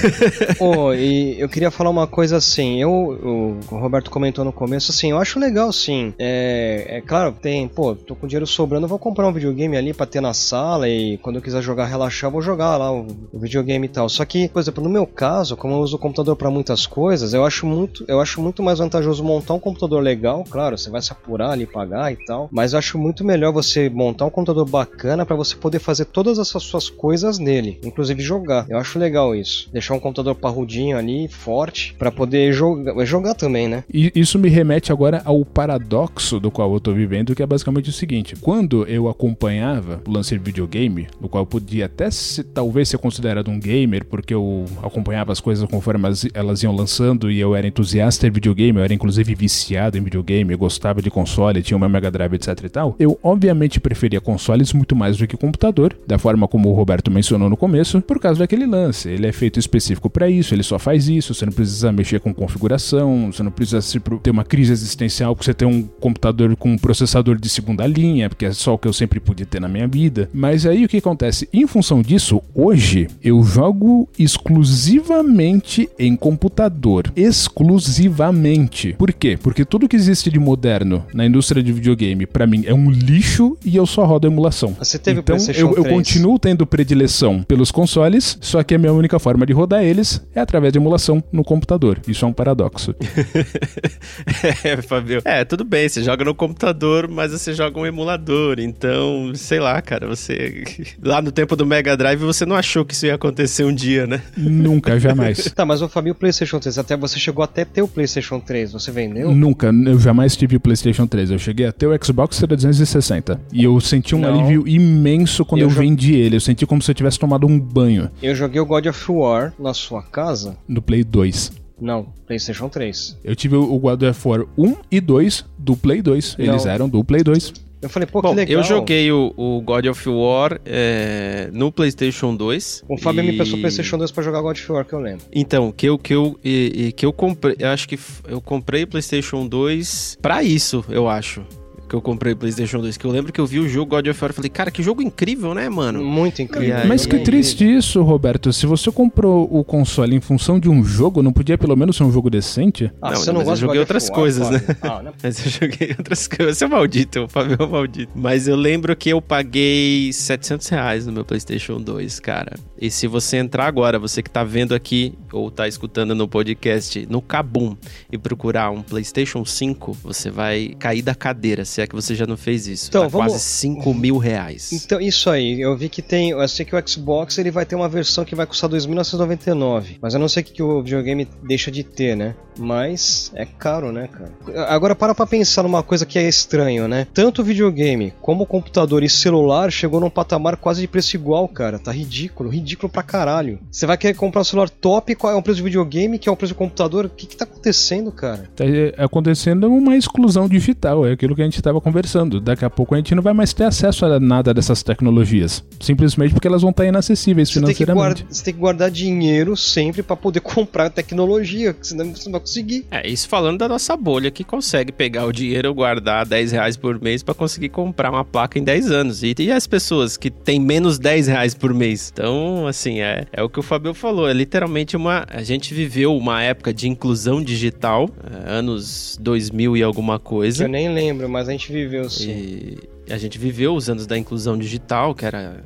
Pô, 0.58 0.92
e 0.94 1.38
eu 1.38 1.48
queria 1.48 1.70
falar 1.70 1.90
uma 1.90 2.06
coisa 2.06 2.36
assim. 2.36 2.80
Eu, 2.80 2.90
o, 2.90 3.58
Roberto 3.76 4.10
comentou 4.10 4.44
no 4.44 4.52
começo, 4.52 4.90
assim, 4.90 5.10
eu 5.10 5.18
acho 5.18 5.38
legal, 5.38 5.72
sim. 5.72 6.12
É, 6.18 6.98
é 6.98 7.00
claro, 7.00 7.32
tem, 7.32 7.68
pô, 7.68 7.94
tô 7.94 8.14
com 8.14 8.26
dinheiro 8.26 8.46
sobrando, 8.46 8.84
eu 8.84 8.88
vou 8.88 8.98
comprar 8.98 9.28
um 9.28 9.32
videogame 9.32 9.76
ali 9.76 9.94
pra 9.94 10.06
ter 10.06 10.20
na 10.20 10.34
sala 10.34 10.88
e 10.88 11.18
quando 11.18 11.36
eu 11.36 11.42
quiser 11.42 11.62
jogar, 11.62 11.86
relaxar, 11.86 12.30
vou 12.30 12.42
jogar 12.42 12.76
lá 12.76 12.92
o, 12.92 13.06
o 13.32 13.38
videogame 13.38 13.86
e 13.86 13.90
tal. 13.90 14.08
Só 14.08 14.24
que, 14.24 14.48
por 14.48 14.60
exemplo, 14.60 14.82
no 14.82 14.90
meu 14.90 15.06
caso, 15.06 15.56
como 15.56 15.74
eu 15.74 15.78
uso 15.78 15.96
o 15.96 15.98
computador 15.98 16.36
para 16.36 16.50
muitas 16.50 16.86
coisas, 16.86 17.34
eu 17.34 17.44
acho 17.44 17.66
muito, 17.66 18.04
eu 18.08 18.20
acho 18.20 18.40
muito 18.40 18.62
mais 18.62 18.78
vantajoso 18.78 19.22
montar 19.22 19.54
um 19.54 19.60
computador 19.60 20.02
legal, 20.02 20.44
claro, 20.48 20.76
você 20.76 20.90
vai 20.90 21.02
se 21.02 21.12
apurar 21.12 21.50
ali, 21.50 21.66
pagar 21.66 22.12
e 22.12 22.16
tal, 22.24 22.48
mas 22.50 22.72
eu 22.72 22.78
acho 22.78 22.98
muito 22.98 23.24
melhor 23.24 23.52
você 23.52 23.88
montar 23.88 24.26
um 24.26 24.30
computador 24.30 24.68
bacana 24.68 25.24
para 25.24 25.36
você 25.36 25.56
poder 25.56 25.78
fazer 25.78 26.06
todas 26.06 26.38
essas 26.38 26.62
suas 26.62 26.87
coisas 26.90 27.38
nele, 27.38 27.78
inclusive 27.84 28.22
jogar. 28.22 28.66
Eu 28.68 28.78
acho 28.78 28.98
legal 28.98 29.34
isso. 29.34 29.68
Deixar 29.72 29.94
um 29.94 30.00
computador 30.00 30.34
parrudinho 30.34 30.96
ali, 30.96 31.28
forte, 31.28 31.94
para 31.98 32.10
poder 32.10 32.52
jogar, 32.52 33.04
jogar 33.04 33.34
também, 33.34 33.68
né? 33.68 33.84
E 33.92 34.12
isso 34.14 34.38
me 34.38 34.48
remete 34.48 34.92
agora 34.92 35.22
ao 35.24 35.44
paradoxo 35.44 36.40
do 36.40 36.50
qual 36.50 36.72
eu 36.72 36.80
tô 36.80 36.92
vivendo, 36.92 37.34
que 37.34 37.42
é 37.42 37.46
basicamente 37.46 37.90
o 37.90 37.92
seguinte: 37.92 38.36
quando 38.36 38.86
eu 38.86 39.08
acompanhava 39.08 40.02
o 40.06 40.10
lance 40.10 40.36
de 40.36 40.42
videogame, 40.42 41.06
no 41.20 41.28
qual 41.28 41.42
eu 41.42 41.46
podia 41.46 41.86
até 41.86 42.10
se, 42.10 42.42
talvez 42.42 42.88
ser 42.88 42.98
considerado 42.98 43.50
um 43.50 43.58
gamer, 43.58 44.04
porque 44.04 44.34
eu 44.34 44.64
acompanhava 44.82 45.32
as 45.32 45.40
coisas 45.40 45.68
conforme 45.68 46.06
elas, 46.34 46.62
iam 46.62 46.74
lançando 46.74 47.30
e 47.30 47.38
eu 47.38 47.54
era 47.54 47.66
entusiasta 47.66 48.26
de 48.28 48.34
videogame, 48.34 48.78
eu 48.78 48.84
era 48.84 48.94
inclusive 48.94 49.34
viciado 49.34 49.96
em 49.96 50.02
videogame, 50.02 50.52
eu 50.52 50.58
gostava 50.58 51.02
de 51.02 51.10
console, 51.10 51.62
tinha 51.62 51.76
uma 51.76 51.88
Mega 51.88 52.10
Drive, 52.10 52.34
etc 52.34 52.64
e 52.64 52.68
tal. 52.68 52.96
Eu 52.98 53.18
obviamente 53.22 53.80
preferia 53.80 54.20
consoles 54.20 54.72
muito 54.72 54.94
mais 54.96 55.16
do 55.16 55.26
que 55.26 55.36
computador, 55.36 55.96
da 56.06 56.18
forma 56.18 56.48
como 56.48 56.68
o 56.68 56.72
Roberto 56.78 57.10
mencionou 57.10 57.50
no 57.50 57.56
começo, 57.56 58.00
por 58.00 58.18
causa 58.18 58.38
daquele 58.38 58.66
lance. 58.66 59.08
Ele 59.08 59.26
é 59.26 59.32
feito 59.32 59.58
específico 59.58 60.08
para 60.08 60.30
isso, 60.30 60.54
ele 60.54 60.62
só 60.62 60.78
faz 60.78 61.08
isso, 61.08 61.34
você 61.34 61.44
não 61.44 61.52
precisa 61.52 61.92
mexer 61.92 62.20
com 62.20 62.32
configuração, 62.32 63.32
você 63.32 63.42
não 63.42 63.50
precisa 63.50 64.00
ter 64.22 64.30
uma 64.30 64.44
crise 64.44 64.72
existencial 64.72 65.34
porque 65.34 65.46
você 65.46 65.54
tem 65.54 65.68
um 65.68 65.82
computador 65.82 66.54
com 66.56 66.72
um 66.72 66.78
processador 66.78 67.38
de 67.38 67.48
segunda 67.48 67.86
linha, 67.86 68.28
porque 68.28 68.46
é 68.46 68.52
só 68.52 68.74
o 68.74 68.78
que 68.78 68.88
eu 68.88 68.92
sempre 68.92 69.20
pude 69.20 69.44
ter 69.44 69.60
na 69.60 69.68
minha 69.68 69.86
vida. 69.86 70.28
Mas 70.32 70.66
aí 70.66 70.84
o 70.84 70.88
que 70.88 70.98
acontece? 70.98 71.48
Em 71.52 71.66
função 71.66 72.02
disso, 72.02 72.42
hoje 72.54 73.08
eu 73.22 73.42
jogo 73.42 74.08
exclusivamente 74.18 75.88
em 75.98 76.16
computador. 76.16 77.12
Exclusivamente. 77.16 78.94
Por 78.94 79.12
quê? 79.12 79.38
Porque 79.40 79.64
tudo 79.64 79.88
que 79.88 79.96
existe 79.96 80.30
de 80.30 80.38
moderno 80.38 81.04
na 81.12 81.26
indústria 81.26 81.62
de 81.62 81.72
videogame, 81.72 82.26
para 82.26 82.46
mim, 82.46 82.64
é 82.66 82.74
um 82.74 82.90
lixo 82.90 83.56
e 83.64 83.76
eu 83.76 83.86
só 83.86 84.04
rodo 84.04 84.26
emulação. 84.26 84.76
Você 84.78 84.98
teve 84.98 85.20
então, 85.20 85.36
PlayStation 85.36 85.60
eu, 85.60 85.76
eu 85.76 85.82
3? 85.82 85.94
continuo 85.94 86.38
tendo 86.38 86.66
predileção 86.68 87.42
pelos 87.42 87.70
consoles, 87.70 88.38
só 88.40 88.62
que 88.62 88.74
a 88.74 88.78
minha 88.78 88.92
única 88.92 89.18
forma 89.18 89.44
de 89.44 89.52
rodar 89.52 89.82
eles 89.82 90.24
é 90.34 90.40
através 90.40 90.72
de 90.72 90.78
emulação 90.78 91.22
no 91.32 91.42
computador. 91.42 92.00
Isso 92.06 92.24
é 92.24 92.28
um 92.28 92.32
paradoxo. 92.32 92.94
é, 94.64 94.80
Fabio. 94.82 95.22
É, 95.24 95.44
tudo 95.44 95.64
bem, 95.64 95.88
você 95.88 96.02
joga 96.02 96.24
no 96.24 96.34
computador, 96.34 97.08
mas 97.08 97.32
você 97.32 97.52
joga 97.52 97.78
um 97.78 97.86
emulador. 97.86 98.58
Então, 98.58 99.32
sei 99.34 99.60
lá, 99.60 99.80
cara, 99.80 100.06
você. 100.06 100.64
Lá 101.02 101.22
no 101.22 101.32
tempo 101.32 101.56
do 101.56 101.64
Mega 101.64 101.96
Drive, 101.96 102.18
você 102.20 102.44
não 102.44 102.56
achou 102.56 102.84
que 102.84 102.94
isso 102.94 103.06
ia 103.06 103.14
acontecer 103.14 103.64
um 103.64 103.74
dia, 103.74 104.06
né? 104.06 104.20
Nunca, 104.36 104.98
jamais. 104.98 105.50
Tá, 105.52 105.64
mas 105.64 105.80
o 105.82 105.88
Fabio, 105.88 106.12
o 106.12 106.14
PlayStation 106.14 106.58
3, 106.58 106.78
até 106.78 106.96
você 106.96 107.18
chegou 107.18 107.42
até 107.42 107.64
ter 107.64 107.82
o 107.82 107.88
PlayStation 107.88 108.40
3, 108.40 108.72
você 108.72 108.90
vendeu? 108.90 109.32
Nunca, 109.32 109.68
eu 109.68 109.98
jamais 109.98 110.36
tive 110.36 110.56
o 110.56 110.60
PlayStation 110.60 111.06
3. 111.06 111.30
Eu 111.30 111.38
cheguei 111.38 111.66
até 111.66 111.86
o 111.86 112.04
Xbox 112.04 112.38
360. 112.38 113.40
E 113.52 113.64
eu 113.64 113.78
senti 113.80 114.14
um 114.14 114.20
Não. 114.20 114.40
alívio 114.40 114.68
imenso 114.68 115.44
quando 115.44 115.62
Eu 115.62 115.68
eu, 115.68 115.70
vendi 115.70 116.14
ele. 116.14 116.36
Eu 116.36 116.40
senti 116.40 116.57
como 116.66 116.80
se 116.82 116.90
eu 116.90 116.94
tivesse 116.94 117.18
tomado 117.18 117.46
um 117.46 117.58
banho 117.58 118.10
Eu 118.22 118.34
joguei 118.34 118.60
o 118.60 118.66
God 118.66 118.86
of 118.86 119.12
War 119.12 119.52
na 119.58 119.72
sua 119.74 120.02
casa? 120.02 120.56
no 120.66 120.80
Play 120.82 121.04
2. 121.04 121.52
Não, 121.80 122.06
PlayStation 122.26 122.68
3. 122.68 123.18
Eu 123.22 123.36
tive 123.36 123.54
o 123.56 123.78
God 123.78 124.02
of 124.02 124.28
War 124.28 124.44
1 124.58 124.74
e 124.90 125.00
2 125.00 125.44
do 125.56 125.76
Play 125.76 126.02
2. 126.02 126.36
Eles 126.38 126.64
Não. 126.64 126.70
eram 126.72 126.88
do 126.88 127.04
Play 127.04 127.22
2. 127.22 127.52
Eu 127.80 127.88
falei, 127.88 128.08
pô, 128.08 128.20
Bom, 128.20 128.30
que 128.30 128.34
legal. 128.40 128.58
eu 128.60 128.64
joguei 128.64 129.12
o, 129.12 129.32
o 129.36 129.60
God 129.60 129.86
of 129.86 130.08
War 130.08 130.60
é, 130.66 131.48
no 131.52 131.70
PlayStation 131.70 132.34
2. 132.34 132.82
O 132.88 132.98
Fábio 132.98 133.22
me 133.22 133.30
e- 133.34 133.36
passou 133.38 133.56
o 133.56 133.60
PlayStation 133.60 133.96
2 133.96 134.10
pra 134.10 134.24
jogar 134.24 134.40
God 134.40 134.56
of 134.56 134.72
War, 134.72 134.84
que 134.84 134.92
eu 134.92 134.98
lembro. 134.98 135.24
Então, 135.32 135.70
que 135.70 135.86
eu, 135.88 135.96
que 135.96 136.12
eu, 136.12 136.36
e, 136.44 136.86
e 136.88 136.92
que 136.92 137.06
eu 137.06 137.12
comprei, 137.12 137.54
eu 137.56 137.68
acho 137.68 137.88
que 137.88 137.94
f- 137.94 138.20
eu 138.26 138.40
comprei 138.40 138.82
o 138.82 138.86
PlayStation 138.88 139.46
2 139.46 140.18
pra 140.20 140.42
isso, 140.42 140.84
eu 140.88 141.08
acho. 141.08 141.44
Que 141.88 141.94
eu 141.94 142.02
comprei 142.02 142.32
o 142.34 142.36
PlayStation 142.36 142.80
2. 142.80 142.96
Que 142.96 143.04
eu 143.06 143.10
lembro 143.10 143.32
que 143.32 143.40
eu 143.40 143.46
vi 143.46 143.58
o 143.58 143.68
jogo 143.68 143.96
God 143.96 144.06
of 144.08 144.20
War 144.22 144.30
e 144.30 144.34
falei, 144.34 144.50
cara, 144.50 144.70
que 144.70 144.82
jogo 144.82 145.00
incrível, 145.00 145.54
né, 145.54 145.68
mano? 145.68 146.04
Muito 146.04 146.42
incrível. 146.42 146.76
Aí- 146.76 146.86
Mas 146.88 147.06
que 147.06 147.16
É 147.16 147.20
triste 147.20 147.64
isso, 147.64 148.02
Roberto. 148.02 148.52
Se 148.52 148.66
você 148.66 148.90
comprou 148.92 149.48
o 149.50 149.64
console 149.64 150.14
em 150.14 150.20
função 150.20 150.60
de 150.60 150.68
um 150.68 150.84
jogo, 150.84 151.22
não 151.22 151.32
podia 151.32 151.56
pelo 151.56 151.74
menos 151.76 151.96
ser 151.96 152.04
um 152.04 152.12
jogo 152.12 152.28
decente? 152.30 152.90
Ah, 153.00 153.10
Não, 153.12 153.16
você 153.16 153.32
não 153.32 153.38
mas 153.38 153.40
eu 153.40 153.44
gosta 153.44 153.54
de 153.54 153.60
joguei 153.66 153.80
outras 153.80 154.04
War, 154.08 154.14
coisas, 154.14 154.50
né? 154.50 154.60
Ah, 154.82 155.02
não. 155.02 155.12
Mas 155.22 155.44
eu 155.44 155.50
joguei 155.50 155.94
outras 155.98 156.26
coisas. 156.28 156.58
Você 156.58 156.64
é 156.64 156.68
maldito, 156.68 157.24
o 157.24 157.28
Fabio 157.28 157.56
é 157.60 157.66
maldito. 157.66 158.12
Mas 158.14 158.46
eu 158.46 158.56
lembro 158.56 158.94
que 158.94 159.08
eu 159.10 159.20
paguei 159.20 160.12
700 160.12 160.68
reais 160.68 161.06
no 161.06 161.12
meu 161.12 161.24
PlayStation 161.24 161.80
2, 161.80 162.20
cara. 162.20 162.52
E 162.80 162.90
se 162.90 163.06
você 163.06 163.36
entrar 163.38 163.66
agora, 163.66 163.98
você 163.98 164.22
que 164.22 164.30
tá 164.30 164.44
vendo 164.44 164.74
aqui 164.74 165.14
ou 165.32 165.50
tá 165.50 165.66
escutando 165.66 166.14
no 166.14 166.28
podcast, 166.28 167.06
no 167.10 167.20
Kabum, 167.20 167.74
e 168.12 168.16
procurar 168.18 168.70
um 168.70 168.82
PlayStation 168.82 169.44
5, 169.44 169.96
você 170.02 170.30
vai 170.30 170.74
cair 170.78 171.02
da 171.02 171.14
cadeira, 171.14 171.64
se 171.78 171.82
é 171.82 171.86
que 171.86 171.94
você 171.94 172.14
já 172.14 172.26
não 172.26 172.36
fez 172.36 172.66
isso. 172.66 172.88
Então, 172.88 173.02
tá 173.02 173.08
vamos- 173.08 173.32
quase 173.32 173.44
5 173.44 173.94
mil 173.94 174.18
reais. 174.18 174.72
Então, 174.72 175.00
isso 175.00 175.30
aí, 175.30 175.60
eu 175.60 175.76
vi 175.76 175.88
que 175.88 176.02
tem. 176.02 176.30
Eu 176.30 176.48
sei 176.48 176.66
que 176.66 176.74
o 176.74 176.82
Xbox 176.88 177.38
ele 177.38 177.52
vai 177.52 177.64
ter 177.64 177.76
uma 177.76 177.88
versão 177.88 178.24
que 178.24 178.34
vai 178.34 178.46
custar 178.46 178.68
2.999. 178.68 179.98
Mas 180.02 180.14
eu 180.14 180.20
não 180.20 180.28
sei 180.28 180.42
o 180.42 180.46
que, 180.46 180.52
que 180.54 180.62
o 180.62 180.82
videogame 180.82 181.28
deixa 181.42 181.70
de 181.70 181.84
ter, 181.84 182.16
né? 182.16 182.34
Mas 182.58 183.30
é 183.34 183.44
caro, 183.44 183.92
né, 183.92 184.08
cara? 184.08 184.66
Agora 184.66 184.96
para 184.96 185.14
pra 185.14 185.26
pensar 185.26 185.62
numa 185.62 185.82
coisa 185.82 186.04
que 186.04 186.18
é 186.18 186.26
estranho, 186.28 186.88
né? 186.88 187.06
Tanto 187.14 187.42
o 187.42 187.44
videogame 187.44 188.12
como 188.20 188.42
o 188.42 188.46
computador 188.46 189.04
e 189.04 189.08
celular 189.08 189.70
chegou 189.70 190.00
num 190.00 190.10
patamar 190.10 190.56
quase 190.56 190.80
de 190.80 190.88
preço 190.88 191.14
igual, 191.14 191.46
cara. 191.46 191.78
Tá 191.78 191.92
ridículo, 191.92 192.50
ridículo 192.50 192.90
pra 192.90 193.04
caralho. 193.04 193.60
Você 193.70 193.86
vai 193.86 193.96
querer 193.96 194.14
comprar 194.14 194.40
um 194.40 194.44
celular 194.44 194.68
top, 194.68 195.14
qual 195.14 195.32
é 195.32 195.36
o 195.36 195.42
preço 195.42 195.60
do 195.60 195.64
videogame, 195.64 196.18
que 196.18 196.28
é 196.28 196.32
o 196.32 196.36
preço 196.36 196.54
do 196.54 196.58
computador? 196.58 197.04
O 197.06 197.10
que 197.10 197.26
que 197.26 197.36
tá 197.36 197.44
acontecendo, 197.44 198.10
cara? 198.10 198.50
Tá 198.56 198.64
é, 198.64 198.92
acontecendo 198.98 199.68
uma 199.68 199.96
exclusão 199.96 200.48
digital, 200.48 201.06
é 201.06 201.12
aquilo 201.12 201.36
que 201.36 201.42
a 201.42 201.44
gente 201.44 201.62
estava 201.68 201.80
conversando. 201.80 202.40
Daqui 202.40 202.64
a 202.64 202.70
pouco 202.70 202.94
a 202.94 202.98
gente 202.98 203.14
não 203.14 203.22
vai 203.22 203.32
mais 203.32 203.52
ter 203.52 203.64
acesso 203.64 204.04
a 204.06 204.18
nada 204.20 204.52
dessas 204.54 204.82
tecnologias. 204.82 205.62
Simplesmente 205.80 206.32
porque 206.32 206.48
elas 206.48 206.62
vão 206.62 206.70
estar 206.70 206.86
inacessíveis 206.86 207.48
Você 207.48 207.54
tem, 207.60 207.74
financeiramente. 207.74 208.22
guarda- 208.22 208.34
você 208.34 208.44
tem 208.44 208.54
que 208.54 208.60
guardar 208.60 208.90
dinheiro 208.90 209.56
sempre 209.56 210.02
pra 210.02 210.16
poder 210.16 210.40
comprar 210.58 210.90
tecnologia, 210.90 211.74
senão 211.82 212.14
você 212.14 212.24
não 212.26 212.32
vai 212.32 212.40
conseguir. 212.40 212.86
É, 212.90 213.06
isso 213.08 213.28
falando 213.28 213.58
da 213.58 213.68
nossa 213.68 213.96
bolha 213.96 214.30
que 214.30 214.44
consegue 214.44 214.92
pegar 214.92 215.26
o 215.26 215.32
dinheiro, 215.32 215.72
guardar 215.74 216.24
10 216.26 216.52
reais 216.52 216.76
por 216.76 217.00
mês 217.00 217.22
pra 217.22 217.34
conseguir 217.34 217.68
comprar 217.68 218.10
uma 218.10 218.24
placa 218.24 218.58
em 218.58 218.62
10 218.64 218.90
anos. 218.90 219.22
E, 219.22 219.34
e 219.38 219.52
as 219.52 219.66
pessoas 219.66 220.16
que 220.16 220.30
têm 220.30 220.60
menos 220.60 220.98
10 220.98 221.26
reais 221.28 221.54
por 221.54 221.72
mês? 221.74 222.10
Então, 222.12 222.66
assim, 222.66 223.00
é, 223.00 223.26
é 223.32 223.42
o 223.42 223.48
que 223.48 223.58
o 223.58 223.62
Fabio 223.62 223.92
falou. 223.94 224.28
É 224.28 224.32
literalmente 224.32 224.96
uma. 224.96 225.24
A 225.28 225.42
gente 225.42 225.74
viveu 225.74 226.16
uma 226.16 226.42
época 226.42 226.72
de 226.72 226.88
inclusão 226.88 227.42
digital, 227.42 228.08
é, 228.46 228.50
anos 228.50 229.18
2000 229.20 229.76
e 229.76 229.82
alguma 229.82 230.18
coisa. 230.18 230.64
eu 230.64 230.68
nem 230.68 230.88
lembro, 230.92 231.28
mas 231.28 231.48
a 231.48 231.52
gente 231.52 231.57
viveu 231.66 232.08
sim. 232.08 232.76
E 233.06 233.12
a 233.12 233.18
gente 233.18 233.38
viveu 233.38 233.74
os 233.74 233.90
anos 233.90 234.06
da 234.06 234.16
inclusão 234.16 234.56
digital, 234.56 235.14
que 235.14 235.24
era. 235.24 235.64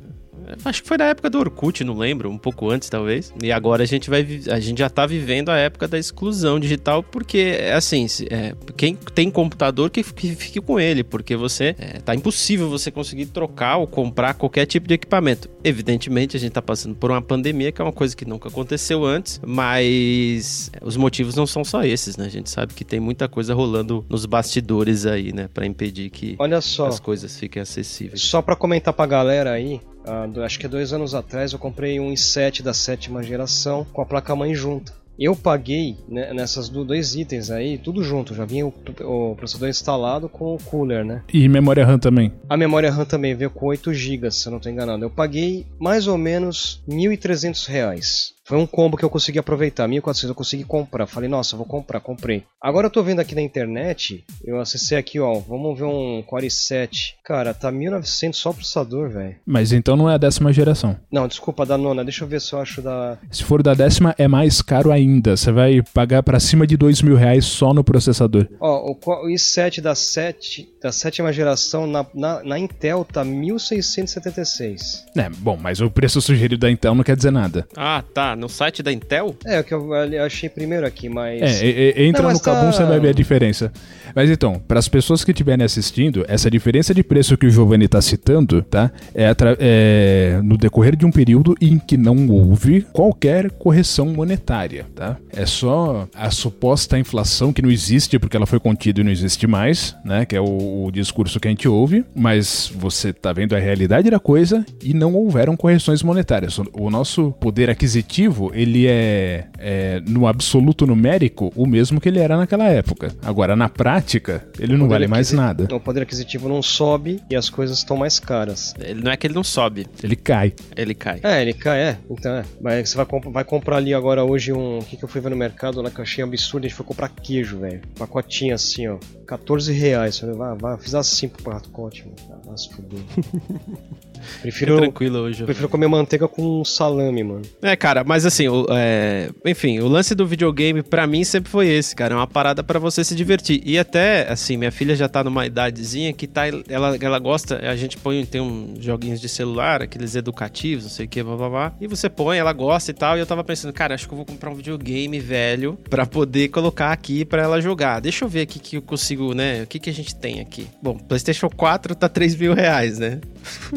Acho 0.65 0.81
que 0.81 0.87
foi 0.87 0.97
da 0.97 1.05
época 1.05 1.29
do 1.29 1.39
Orkut, 1.39 1.83
não 1.83 1.97
lembro, 1.97 2.29
um 2.29 2.37
pouco 2.37 2.69
antes 2.69 2.89
talvez. 2.89 3.33
E 3.41 3.51
agora 3.51 3.83
a 3.83 3.85
gente 3.85 4.09
vai, 4.09 4.25
a 4.49 4.59
gente 4.59 4.79
já 4.79 4.89
tá 4.89 5.05
vivendo 5.05 5.49
a 5.49 5.57
época 5.57 5.87
da 5.87 5.97
exclusão 5.97 6.59
digital, 6.59 7.03
porque 7.03 7.57
assim, 7.75 8.05
é, 8.29 8.53
quem 8.75 8.95
tem 8.95 9.29
computador 9.29 9.89
que, 9.89 10.03
que 10.03 10.35
fique 10.35 10.61
com 10.61 10.79
ele, 10.79 11.03
porque 11.03 11.35
você 11.35 11.75
é, 11.77 11.99
tá 11.99 12.15
impossível 12.15 12.69
você 12.69 12.91
conseguir 12.91 13.27
trocar 13.27 13.77
ou 13.77 13.87
comprar 13.87 14.33
qualquer 14.33 14.65
tipo 14.65 14.87
de 14.87 14.93
equipamento. 14.93 15.49
Evidentemente 15.63 16.35
a 16.37 16.39
gente 16.39 16.51
tá 16.53 16.61
passando 16.61 16.95
por 16.95 17.11
uma 17.11 17.21
pandemia, 17.21 17.71
que 17.71 17.81
é 17.81 17.85
uma 17.85 17.93
coisa 17.93 18.15
que 18.15 18.25
nunca 18.25 18.49
aconteceu 18.49 19.03
antes, 19.05 19.39
mas 19.45 20.71
os 20.81 20.97
motivos 20.97 21.35
não 21.35 21.45
são 21.45 21.63
só 21.63 21.83
esses, 21.83 22.17
né? 22.17 22.25
A 22.25 22.29
gente 22.29 22.49
sabe 22.49 22.73
que 22.73 22.83
tem 22.83 22.99
muita 22.99 23.27
coisa 23.27 23.53
rolando 23.53 24.05
nos 24.09 24.25
bastidores 24.25 25.05
aí, 25.05 25.31
né, 25.33 25.49
Pra 25.53 25.65
impedir 25.65 26.09
que 26.09 26.35
Olha 26.39 26.61
só, 26.61 26.87
as 26.87 26.99
coisas 26.99 27.37
fiquem 27.37 27.61
acessíveis. 27.61 28.21
só 28.21 28.41
pra 28.41 28.55
comentar 28.55 28.93
pra 28.93 29.05
galera 29.05 29.51
aí, 29.51 29.79
ah, 30.05 30.27
acho 30.45 30.59
que 30.59 30.67
dois 30.67 30.93
anos 30.93 31.13
atrás 31.15 31.53
eu 31.53 31.59
comprei 31.59 31.99
um 31.99 32.11
i7 32.13 32.61
da 32.61 32.73
sétima 32.73 33.21
geração 33.23 33.85
com 33.91 34.01
a 34.01 34.05
placa-mãe 34.05 34.53
junta. 34.55 34.93
Eu 35.19 35.35
paguei 35.35 35.95
né, 36.09 36.33
nessas 36.33 36.69
do- 36.69 36.83
dois 36.83 37.13
itens 37.15 37.51
aí, 37.51 37.77
tudo 37.77 38.03
junto, 38.03 38.33
já 38.33 38.45
vinha 38.45 38.65
o, 38.65 38.73
o 39.03 39.35
processador 39.35 39.69
instalado 39.69 40.27
com 40.27 40.55
o 40.55 40.57
cooler, 40.57 41.05
né? 41.05 41.21
E 41.31 41.47
memória 41.47 41.85
RAM 41.85 41.99
também. 41.99 42.31
A 42.49 42.57
memória 42.57 42.89
RAM 42.89 43.05
também 43.05 43.35
veio 43.35 43.51
com 43.51 43.67
8 43.67 43.93
GB, 43.93 44.31
se 44.31 44.47
eu 44.47 44.51
não 44.51 44.57
estou 44.57 44.71
enganado. 44.71 45.03
Eu 45.05 45.11
paguei 45.11 45.67
mais 45.79 46.07
ou 46.07 46.17
menos 46.17 46.81
1.300 46.89 47.67
reais. 47.67 48.32
Foi 48.45 48.57
um 48.57 48.67
combo 48.67 48.97
que 48.97 49.05
eu 49.05 49.09
consegui 49.09 49.39
aproveitar. 49.39 49.87
1400 49.87 50.29
eu 50.29 50.35
consegui 50.35 50.63
comprar. 50.65 51.07
Falei, 51.07 51.29
nossa, 51.29 51.55
vou 51.55 51.65
comprar, 51.65 52.01
comprei. 52.01 52.43
Agora 52.61 52.87
eu 52.87 52.91
tô 52.91 53.01
vendo 53.01 53.19
aqui 53.19 53.33
na 53.33 53.41
internet, 53.41 54.23
eu 54.43 54.59
acessei 54.59 54.97
aqui, 54.97 55.19
ó, 55.19 55.33
vamos 55.39 55.77
ver 55.77 55.85
um 55.85 56.21
Core 56.23 56.49
7. 56.49 57.15
Cara, 57.23 57.53
tá 57.53 57.71
1900 57.71 58.37
só 58.37 58.51
processador, 58.51 59.09
velho. 59.09 59.35
Mas 59.45 59.71
então 59.71 59.95
não 59.95 60.09
é 60.09 60.15
a 60.15 60.17
décima 60.17 60.51
geração. 60.51 60.97
Não, 61.11 61.27
desculpa, 61.27 61.65
da 61.65 61.77
nona. 61.77 62.03
Deixa 62.03 62.23
eu 62.23 62.27
ver 62.27 62.41
se 62.41 62.53
eu 62.53 62.59
acho 62.59 62.81
da. 62.81 63.17
Se 63.31 63.43
for 63.43 63.63
da 63.63 63.73
décima, 63.73 64.13
é 64.17 64.27
mais 64.27 64.61
caro 64.61 64.91
ainda. 64.91 65.37
Você 65.37 65.51
vai 65.51 65.81
pagar 65.93 66.21
pra 66.21 66.39
cima 66.39 66.67
de 66.67 66.75
dois 66.75 67.01
mil 67.01 67.15
reais 67.15 67.45
só 67.45 67.73
no 67.73 67.83
processador. 67.83 68.47
Ó, 68.59 68.91
o, 68.91 69.25
o 69.25 69.27
i7 69.29 69.79
da, 69.79 69.95
7, 69.95 70.67
da 70.81 70.91
sétima 70.91 71.31
geração 71.31 71.87
na, 71.87 72.05
na, 72.13 72.43
na 72.43 72.59
Intel 72.59 73.05
tá 73.05 73.23
1676. 73.23 75.05
É, 75.15 75.29
bom, 75.29 75.57
mas 75.57 75.79
o 75.79 75.89
preço 75.89 76.21
sugerido 76.21 76.57
da 76.57 76.69
Intel 76.69 76.93
não 76.93 77.03
quer 77.03 77.15
dizer 77.15 77.31
nada. 77.31 77.67
Ah, 77.75 78.03
tá. 78.13 78.32
No 78.35 78.49
site 78.49 78.81
da 78.83 78.91
Intel? 78.91 79.35
É, 79.45 79.59
o 79.59 79.63
que 79.63 79.73
eu 79.73 79.93
achei 80.23 80.49
primeiro 80.49 80.85
aqui, 80.85 81.09
mas. 81.09 81.61
É, 81.61 81.65
e, 81.65 81.93
e, 81.97 82.07
entra 82.07 82.23
Não, 82.23 82.29
no 82.29 82.35
mas 82.35 82.41
tá- 82.41 82.71
você 82.71 82.83
vai 82.83 82.99
ver 82.99 83.09
a 83.09 83.13
diferença. 83.13 83.71
Mas 84.15 84.29
então, 84.29 84.61
para 84.67 84.79
as 84.79 84.87
pessoas 84.87 85.23
que 85.23 85.31
estiverem 85.31 85.65
assistindo, 85.65 86.23
essa 86.27 86.49
diferença 86.49 86.93
de 86.93 87.03
preço 87.03 87.37
que 87.37 87.47
o 87.47 87.49
Giovanni 87.49 87.85
está 87.85 88.01
citando, 88.01 88.61
tá? 88.61 88.91
É, 89.15 89.33
é 89.59 90.39
no 90.43 90.57
decorrer 90.57 90.95
de 90.95 91.05
um 91.05 91.11
período 91.11 91.55
em 91.59 91.79
que 91.79 91.97
não 91.97 92.27
houve 92.29 92.81
qualquer 92.93 93.49
correção 93.51 94.05
monetária, 94.07 94.85
tá? 94.95 95.17
É 95.31 95.45
só 95.45 96.07
a 96.13 96.29
suposta 96.29 96.97
inflação 96.99 97.51
que 97.51 97.61
não 97.61 97.71
existe 97.71 98.19
porque 98.19 98.37
ela 98.37 98.45
foi 98.45 98.59
contida 98.59 99.01
e 99.01 99.03
não 99.03 99.11
existe 99.11 99.47
mais, 99.47 99.95
né? 100.05 100.25
Que 100.25 100.35
é 100.35 100.41
o, 100.41 100.85
o 100.85 100.91
discurso 100.91 101.39
que 101.39 101.47
a 101.47 101.51
gente 101.51 101.67
ouve. 101.67 102.05
Mas 102.15 102.71
você 102.75 103.11
tá 103.11 103.33
vendo 103.33 103.55
a 103.55 103.59
realidade 103.59 104.09
da 104.09 104.19
coisa 104.19 104.65
e 104.81 104.93
não 104.93 105.13
houveram 105.15 105.57
correções 105.57 106.03
monetárias. 106.03 106.59
O 106.73 106.89
nosso 106.89 107.31
poder 107.39 107.69
aquisitivo, 107.69 108.22
ele 108.53 108.87
é, 108.87 109.47
é, 109.57 110.01
no 110.07 110.27
absoluto 110.27 110.85
numérico, 110.85 111.51
o 111.55 111.65
mesmo 111.65 111.99
que 112.01 112.09
ele 112.09 112.19
era 112.19 112.37
naquela 112.37 112.67
época. 112.67 113.15
Agora, 113.21 113.55
na 113.55 113.69
prática, 113.69 114.45
ele 114.59 114.75
não 114.77 114.87
vale 114.87 115.07
mais 115.07 115.31
nada. 115.31 115.67
O 115.73 115.79
poder 115.79 116.01
aquisitivo 116.03 116.47
não 116.49 116.61
sobe 116.61 117.19
e 117.29 117.35
as 117.35 117.49
coisas 117.49 117.77
estão 117.79 117.97
mais 117.97 118.19
caras. 118.19 118.73
Ele 118.79 119.01
não 119.01 119.11
é 119.11 119.17
que 119.17 119.27
ele 119.27 119.33
não 119.33 119.43
sobe, 119.43 119.87
Ele 120.03 120.15
cai. 120.15 120.53
ele 120.75 120.93
cai. 120.93 121.19
É, 121.23 121.41
ele 121.41 121.53
cai, 121.53 121.79
é. 121.81 121.97
Então 122.09 122.31
é. 122.35 122.43
Mas 122.61 122.89
você 122.89 122.97
vai, 122.97 123.05
comp- 123.05 123.27
vai 123.31 123.43
comprar 123.43 123.77
ali 123.77 123.93
agora 123.93 124.23
hoje 124.23 124.51
um. 124.53 124.79
O 124.79 124.83
que, 124.83 124.97
que 124.97 125.03
eu 125.03 125.09
fui 125.09 125.21
ver 125.21 125.29
no 125.29 125.35
mercado 125.35 125.81
lá 125.81 125.89
que 125.89 125.99
eu 125.99 126.03
achei 126.03 126.23
absurdo? 126.23 126.65
A 126.65 126.67
gente 126.67 126.75
foi 126.77 126.85
comprar 126.85 127.09
queijo, 127.09 127.59
velho. 127.59 127.81
Pacotinho 127.97 128.53
assim, 128.55 128.87
ó. 128.87 128.97
14 129.27 129.71
reais. 129.73 130.15
Eu 130.21 130.21
Falei, 130.21 130.35
vai, 130.37 130.57
vai, 130.57 130.77
fiz 130.77 130.95
assim 130.95 131.27
pro 131.27 131.43
pacote, 131.43 132.03
mano. 132.05 132.15
Ah, 132.31 132.49
Nossa, 132.51 132.69
fudeu. 132.73 132.99
Prefiro, 134.41 134.77
tranquilo 134.77 135.19
hoje. 135.19 135.43
prefiro 135.43 135.69
comer 135.69 135.87
manteiga 135.87 136.27
com 136.27 136.63
salame, 136.63 137.23
mano. 137.23 137.41
É, 137.61 137.75
cara, 137.75 138.03
mas 138.03 138.25
assim, 138.25 138.47
o, 138.47 138.65
é, 138.69 139.29
enfim, 139.45 139.79
o 139.79 139.87
lance 139.87 140.15
do 140.15 140.25
videogame 140.25 140.81
pra 140.83 141.05
mim 141.07 141.23
sempre 141.23 141.49
foi 141.49 141.67
esse, 141.67 141.95
cara. 141.95 142.13
É 142.13 142.17
uma 142.17 142.27
parada 142.27 142.63
pra 142.63 142.79
você 142.79 143.03
se 143.03 143.15
divertir. 143.15 143.61
E 143.65 143.77
até, 143.77 144.31
assim, 144.31 144.57
minha 144.57 144.71
filha 144.71 144.95
já 144.95 145.07
tá 145.07 145.23
numa 145.23 145.45
idadezinha 145.45 146.13
que 146.13 146.27
tá. 146.27 146.47
Ela, 146.47 146.97
ela 146.99 147.19
gosta, 147.19 147.59
a 147.69 147.75
gente 147.75 147.97
põe, 147.97 148.25
tem 148.25 148.41
uns 148.41 148.83
joguinhos 148.83 149.19
de 149.19 149.29
celular, 149.29 149.81
aqueles 149.81 150.15
educativos, 150.15 150.83
não 150.83 150.91
sei 150.91 151.05
o 151.05 151.09
que, 151.09 151.23
blá 151.23 151.35
blá 151.35 151.49
blá. 151.49 151.73
E 151.79 151.87
você 151.87 152.09
põe, 152.09 152.37
ela 152.37 152.53
gosta 152.53 152.91
e 152.91 152.93
tal. 152.93 153.17
E 153.17 153.19
eu 153.19 153.25
tava 153.25 153.43
pensando, 153.43 153.73
cara, 153.73 153.95
acho 153.95 154.07
que 154.07 154.13
eu 154.13 154.17
vou 154.17 154.25
comprar 154.25 154.49
um 154.49 154.55
videogame 154.55 155.19
velho 155.19 155.77
pra 155.89 156.05
poder 156.05 156.49
colocar 156.49 156.91
aqui 156.91 157.25
pra 157.25 157.43
ela 157.43 157.61
jogar. 157.61 157.99
Deixa 157.99 158.25
eu 158.25 158.29
ver 158.29 158.41
aqui 158.41 158.59
que 158.59 158.77
eu 158.77 158.81
consigo, 158.81 159.33
né? 159.33 159.63
O 159.63 159.67
que, 159.67 159.79
que 159.79 159.89
a 159.89 159.93
gente 159.93 160.15
tem 160.15 160.39
aqui? 160.39 160.67
Bom, 160.81 160.97
PlayStation 160.97 161.49
4 161.49 161.95
tá 161.95 162.09
3 162.09 162.35
mil 162.35 162.53
reais, 162.53 162.99
né? 162.99 163.19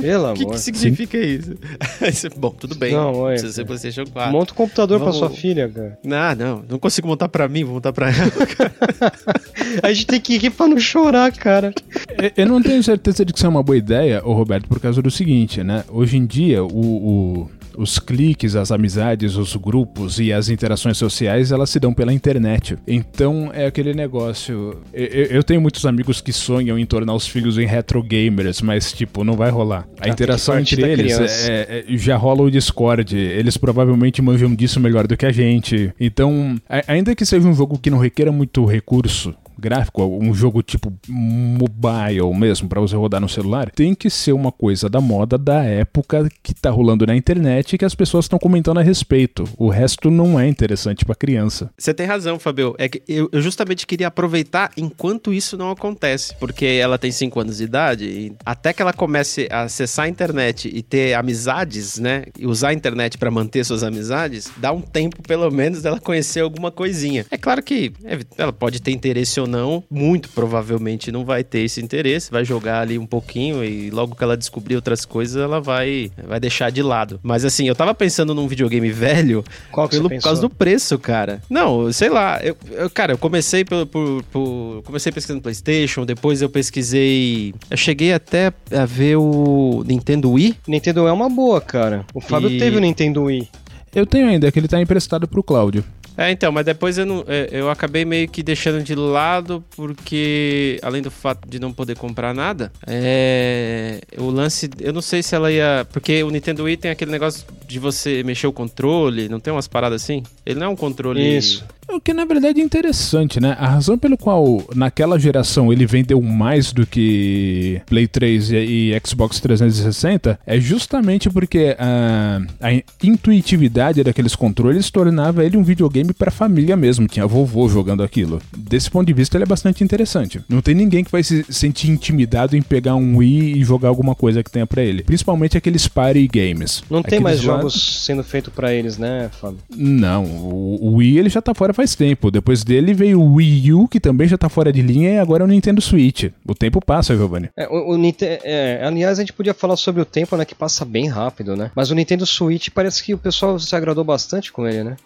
Pelo 0.00 0.26
que, 0.37 0.44
amor. 0.44 0.55
que 0.55 0.61
significa 0.61 1.18
isso? 1.18 1.55
Aí 2.01 2.12
você, 2.14 2.29
Bom, 2.29 2.51
tudo 2.51 2.75
bem. 2.75 2.92
Não, 2.92 3.12
olha, 3.14 3.33
precisa 3.35 3.53
ser 3.53 3.62
cara. 3.62 3.66
PlayStation 3.68 4.05
4. 4.12 4.33
Monta 4.33 4.53
o 4.53 4.57
computador 4.57 4.99
Vamos- 4.99 5.18
pra 5.18 5.29
sua 5.29 5.37
filha, 5.37 5.68
cara. 5.68 5.99
Não, 6.05 6.35
não, 6.35 6.64
não 6.70 6.79
consigo 6.79 7.09
montar 7.09 7.29
pra 7.29 7.49
mim, 7.49 7.64
vou 7.64 7.75
montar 7.75 7.92
pra 7.92 8.09
ela. 8.11 8.33
A 9.83 9.92
gente 9.92 10.07
tem 10.07 10.20
que 10.20 10.37
rir 10.38 10.51
pra 10.51 10.66
não 10.68 10.79
chorar, 10.79 11.33
cara. 11.33 11.72
Eu- 12.18 12.31
Eu 12.37 12.46
não 12.46 12.62
tenho 12.62 12.83
certeza 12.83 13.25
de 13.25 13.33
que 13.33 13.38
isso 13.38 13.46
é 13.46 13.49
uma 13.49 13.62
boa 13.62 13.77
ideia, 13.77 14.22
ô 14.25 14.33
Roberto, 14.33 14.68
por 14.68 14.81
causa 14.81 15.01
do 15.03 15.11
seguinte, 15.11 15.62
né? 15.62 15.85
Hoje 15.88 16.16
em 16.16 16.27
dia, 16.27 16.62
o- 16.64 16.68
o- 16.68 17.51
os 17.76 17.98
cliques, 17.98 18.56
as 18.56 18.70
amizades, 18.70 19.36
os 19.36 19.54
grupos 19.56 20.18
e 20.18 20.32
as 20.32 20.48
interações 20.48 20.96
sociais, 20.96 21.52
elas 21.52 21.70
se 21.70 21.78
dão 21.80 21.92
pela 21.92 22.12
internet. 22.12 22.76
Então, 22.86 23.50
é 23.52 23.66
aquele 23.66 23.94
negócio... 23.94 24.76
Eu, 24.92 25.06
eu- 25.06 25.44
tenho 25.44 25.60
muitos 25.60 25.86
amigos 25.86 26.20
que 26.20 26.32
sonham 26.32 26.78
em 26.78 26.84
tornar 26.84 27.14
os 27.14 27.26
filhos 27.26 27.56
em 27.58 27.66
retro 27.66 28.02
gamers, 28.02 28.60
mas, 28.60 28.92
tipo, 28.92 29.22
não 29.22 29.34
vai 29.34 29.50
rolar. 29.50 29.86
A 29.98 30.04
tem 30.04 30.12
interação 30.12 30.58
entre 30.58 30.82
eles 30.82 31.14
criança. 31.16 31.50
é- 31.52 31.84
é- 31.88 31.96
já 31.96 32.16
rola 32.16 32.42
o 32.42 32.50
Discord. 32.50 33.16
Eles 33.16 33.56
provavelmente 33.56 34.20
manjam 34.20 34.54
disso 34.54 34.80
melhor 34.80 35.06
do 35.06 35.16
que 35.16 35.24
a 35.26 35.32
gente. 35.32 35.92
Então, 36.00 36.56
a- 36.68 36.82
ainda 36.92 37.14
que 37.14 37.24
seja 37.24 37.46
um 37.46 37.54
jogo 37.54 37.78
que 37.78 37.90
não 37.90 37.98
requeira 37.98 38.32
muito 38.32 38.64
recurso 38.64 39.34
gráfico, 39.59 40.03
um 40.05 40.35
jogo 40.35 40.62
tipo 40.62 40.92
mobile 41.09 42.35
mesmo, 42.35 42.69
pra 42.69 42.81
você 42.81 42.97
rodar 42.97 43.21
no 43.21 43.29
celular, 43.29 43.71
tem 43.71 43.95
que 43.95 44.11
ser 44.11 44.33
uma 44.33 44.53
coisa 44.53 44.88
da 44.88 45.01
moda 45.01 45.38
da 45.38 45.62
época 45.64 46.29
que 46.42 46.55
tá 46.55 46.71
rolando 46.71 47.07
na 47.07 47.16
internet 47.16 47.73
e 47.73 47.79
que 47.79 47.85
as 47.85 47.95
pessoas 47.95 48.25
estão 48.25 48.38
comentando 48.38 48.79
a 48.79 48.83
respeito. 48.83 49.45
O 49.57 49.69
resto 49.69 50.11
não 50.11 50.38
é 50.38 50.49
interessante 50.49 51.05
pra 51.05 51.14
criança. 51.14 51.71
Você 51.77 51.92
tem 51.95 52.07
razão, 52.07 52.38
Fabio. 52.38 52.75
É 52.79 52.88
que 52.88 53.03
eu, 53.09 53.29
eu 53.33 53.40
justamente 53.40 53.87
queria 53.87 54.09
aproveitar 54.09 54.71
enquanto 54.77 55.33
isso 55.33 55.57
não 55.57 55.71
acontece. 55.71 56.35
Porque 56.38 56.64
ela 56.64 56.99
tem 56.99 57.11
5 57.11 57.40
anos 57.40 57.59
de 57.59 57.64
idade 57.64 58.05
e 58.05 58.33
até 58.45 58.73
que 58.73 58.83
ela 58.83 58.92
comece 58.92 59.49
a 59.51 59.62
acessar 59.62 60.07
a 60.07 60.09
internet 60.09 60.71
e 60.73 60.83
ter 60.83 61.14
amizades, 61.14 61.99
né? 61.99 62.25
E 62.38 62.47
usar 62.47 62.69
a 62.69 62.75
internet 62.75 63.19
pra 63.19 63.31
manter 63.31 63.64
suas 63.64 63.83
amizades, 63.83 64.51
dá 64.57 64.73
um 64.73 64.81
tempo, 64.81 65.23
pelo 65.23 65.51
menos, 65.51 65.83
dela 65.83 66.01
conhecer 66.01 66.40
alguma 66.40 66.71
coisinha. 66.71 67.27
É 67.31 67.37
claro 67.37 67.62
que 67.62 67.92
é, 68.05 68.19
ela 68.38 68.53
pode 68.53 68.81
ter 68.81 68.92
interesse 68.92 69.40
ou 69.40 69.45
não, 69.46 69.82
muito 69.90 70.28
provavelmente 70.30 71.11
não 71.12 71.24
vai 71.24 71.42
ter 71.44 71.61
esse 71.61 71.80
interesse, 71.82 72.30
vai 72.30 72.44
jogar 72.44 72.80
ali 72.80 72.98
um 72.98 73.06
pouquinho 73.06 73.64
e 73.64 73.90
logo 73.90 74.14
que 74.14 74.22
ela 74.24 74.37
descobrir 74.37 74.76
outras 74.76 75.04
coisas, 75.04 75.37
ela 75.42 75.61
vai, 75.61 76.11
vai 76.26 76.38
deixar 76.40 76.70
de 76.70 76.82
lado. 76.82 77.18
Mas 77.22 77.44
assim, 77.44 77.68
eu 77.68 77.74
tava 77.74 77.94
pensando 77.94 78.35
num 78.35 78.46
videogame 78.48 78.90
velho 78.90 79.44
Qual 79.70 79.88
pelo, 79.88 80.09
por 80.09 80.20
causa 80.20 80.40
do 80.40 80.50
preço, 80.50 80.98
cara. 80.98 81.42
Não, 81.48 81.92
sei 81.92 82.09
lá. 82.09 82.40
Eu, 82.42 82.56
eu- 82.72 82.90
cara, 82.90 83.12
eu 83.12 83.18
comecei 83.18 83.64
por, 83.64 83.87
por- 83.87 84.22
por- 84.24 84.82
Comecei 84.85 85.11
pesquisando 85.12 85.42
PlayStation, 85.42 86.04
depois 86.04 86.42
eu 86.42 86.48
pesquisei. 86.48 87.54
Eu 87.70 87.76
cheguei 87.76 88.12
até 88.12 88.52
a 88.72 88.85
ver 88.85 89.16
o 89.16 89.82
Nintendo 89.87 90.30
Wii. 90.32 90.56
Nintendo 90.68 91.06
é 91.06 91.12
uma 91.12 91.28
boa, 91.28 91.61
cara. 91.61 92.04
O 92.14 92.20
Fábio 92.20 92.50
E- 92.50 92.59
teve 92.59 92.76
o 92.76 92.80
Nintendo 92.80 93.24
Wii. 93.24 93.48
Eu 93.94 94.04
tenho 94.04 94.28
ainda, 94.28 94.46
é 94.46 94.50
que 94.52 94.59
ele 94.59 94.68
tá 94.68 94.78
emprestado 94.80 95.26
pro 95.26 95.42
Cláudio. 95.42 95.82
É, 96.16 96.31
então, 96.31 96.50
mas 96.50 96.64
depois 96.64 96.96
eu, 96.96 97.05
não, 97.05 97.24
é, 97.29 97.48
eu 97.50 97.70
acabei 97.70 98.05
meio 98.05 98.26
que 98.29 98.42
deixando 98.42 98.83
de 98.83 98.94
lado, 98.94 99.62
porque 99.76 100.79
além 100.83 101.02
do 101.02 101.11
fato 101.11 101.46
de 101.48 101.61
não 101.61 101.72
poder 101.72 101.96
comprar 101.96 102.35
nada, 102.35 102.72
é, 102.87 104.00
o 104.16 104.31
lance, 104.31 104.70
eu 104.81 104.92
não 104.92 105.02
sei 105.02 105.22
se 105.22 105.35
ela 105.35 105.52
ia. 105.52 105.87
Porque 105.92 106.22
o 106.22 106.31
Nintendo 106.31 106.64
Wii 106.64 106.76
tem 106.79 106.90
aquele 106.90 107.11
negócio 107.11 107.44
de 107.66 107.79
você 107.79 108.22
mexer 108.22 108.46
o 108.46 108.52
controle, 108.52 109.29
não 109.29 109.40
tem 109.40 109.52
umas 109.52 109.68
paradas 109.68 110.02
assim? 110.02 110.22
Ele 110.44 110.59
não 110.59 110.66
é 110.66 110.70
um 110.70 110.76
controle. 110.76 111.37
Isso. 111.37 111.64
O 111.88 112.01
que 112.01 112.12
na 112.12 112.25
verdade 112.25 112.61
é 112.61 112.64
interessante, 112.64 113.40
né? 113.40 113.57
A 113.59 113.68
razão 113.68 113.96
pelo 113.96 114.18
qual 114.18 114.62
naquela 114.75 115.18
geração 115.18 115.72
ele 115.72 115.87
vendeu 115.87 116.20
mais 116.20 116.72
do 116.72 116.87
que 116.87 117.81
Play 117.87 118.07
3 118.09 118.51
e, 118.51 118.57
e 118.57 119.01
Xbox 119.07 119.38
360 119.40 120.38
é 120.46 120.61
justamente 120.61 121.31
porque 121.31 121.77
a, 121.79 122.40
a 122.61 122.72
intuitividade 123.03 124.03
daqueles 124.03 124.35
controles 124.35 124.90
tornava 124.90 125.44
ele 125.44 125.57
um 125.57 125.62
videogame 125.62 126.12
pra 126.12 126.31
família 126.31 126.77
mesmo. 126.77 127.07
Tinha 127.07 127.27
vovô 127.27 127.68
jogando 127.68 128.03
aquilo. 128.03 128.40
Desse 128.57 128.90
ponto 128.90 129.07
de 129.07 129.12
vista, 129.12 129.37
ele 129.37 129.44
é 129.44 129.46
bastante 129.46 129.83
interessante. 129.85 130.40
Não 130.49 130.61
tem 130.61 130.75
ninguém 130.75 131.05
que 131.05 131.11
vai 131.12 131.22
se 131.22 131.44
sentir 131.49 131.90
intimidado 131.90 132.57
em 132.57 132.62
pegar 132.62 132.96
um 132.96 133.16
Wii 133.18 133.59
e 133.61 133.64
jogar 133.64 133.88
alguma 133.88 134.14
coisa 134.14 134.42
que 134.42 134.51
tenha 134.51 134.66
pra 134.66 134.83
ele. 134.83 135.03
Principalmente 135.05 135.57
aqueles 135.57 135.87
party 135.88 136.27
games. 136.27 136.83
Não 136.90 137.03
tem 137.03 137.18
Aqueles 137.18 137.22
mais 137.22 137.44
lá- 137.44 137.57
jogos 137.59 138.05
sendo 138.05 138.22
feitos 138.25 138.53
pra 138.53 138.72
eles, 138.75 138.99
né, 138.99 139.31
Fábio? 139.40 139.59
não, 139.75 140.25
o, 140.25 140.79
o 140.81 140.94
Wii 140.96 141.18
ele 141.18 141.29
já 141.29 141.40
tá 141.40 141.55
fora 141.55 141.72
faz 141.76 141.94
tempo. 141.94 142.30
Depois 142.30 142.64
dele 142.64 142.94
veio 142.94 143.20
o 143.20 143.34
Wii 143.34 143.72
U, 143.74 143.86
que 143.86 144.00
também 144.00 144.26
já 144.26 144.38
tá 144.38 144.48
fora 144.48 144.72
de 144.72 144.80
linha, 144.80 145.10
e 145.10 145.18
agora 145.18 145.44
é 145.44 145.46
o 145.46 145.48
Nintendo 145.48 145.80
Switch. 145.80 146.30
O 146.48 146.54
tempo 146.54 146.80
passa, 146.80 147.14
Giovanni. 147.14 147.50
É, 147.56 147.68
o, 147.68 147.94
o 147.94 148.14
é, 148.22 148.80
aliás, 148.82 149.18
a 149.18 149.22
gente 149.22 149.34
podia 149.34 149.52
falar 149.52 149.76
sobre 149.76 150.00
o 150.00 150.04
tempo, 150.04 150.36
né, 150.36 150.44
que 150.44 150.54
passa 150.54 150.84
bem 150.84 151.06
rápido, 151.06 151.54
né? 151.54 151.70
Mas 151.74 151.90
o 151.90 151.94
Nintendo 151.94 152.24
Switch 152.24 152.70
parece 152.70 153.04
que 153.04 153.12
o 153.12 153.18
pessoal 153.18 153.58
se 153.58 153.76
agradou 153.76 154.02
bastante 154.02 154.50
com 154.50 154.66
ele, 154.66 154.82
né? 154.82 154.96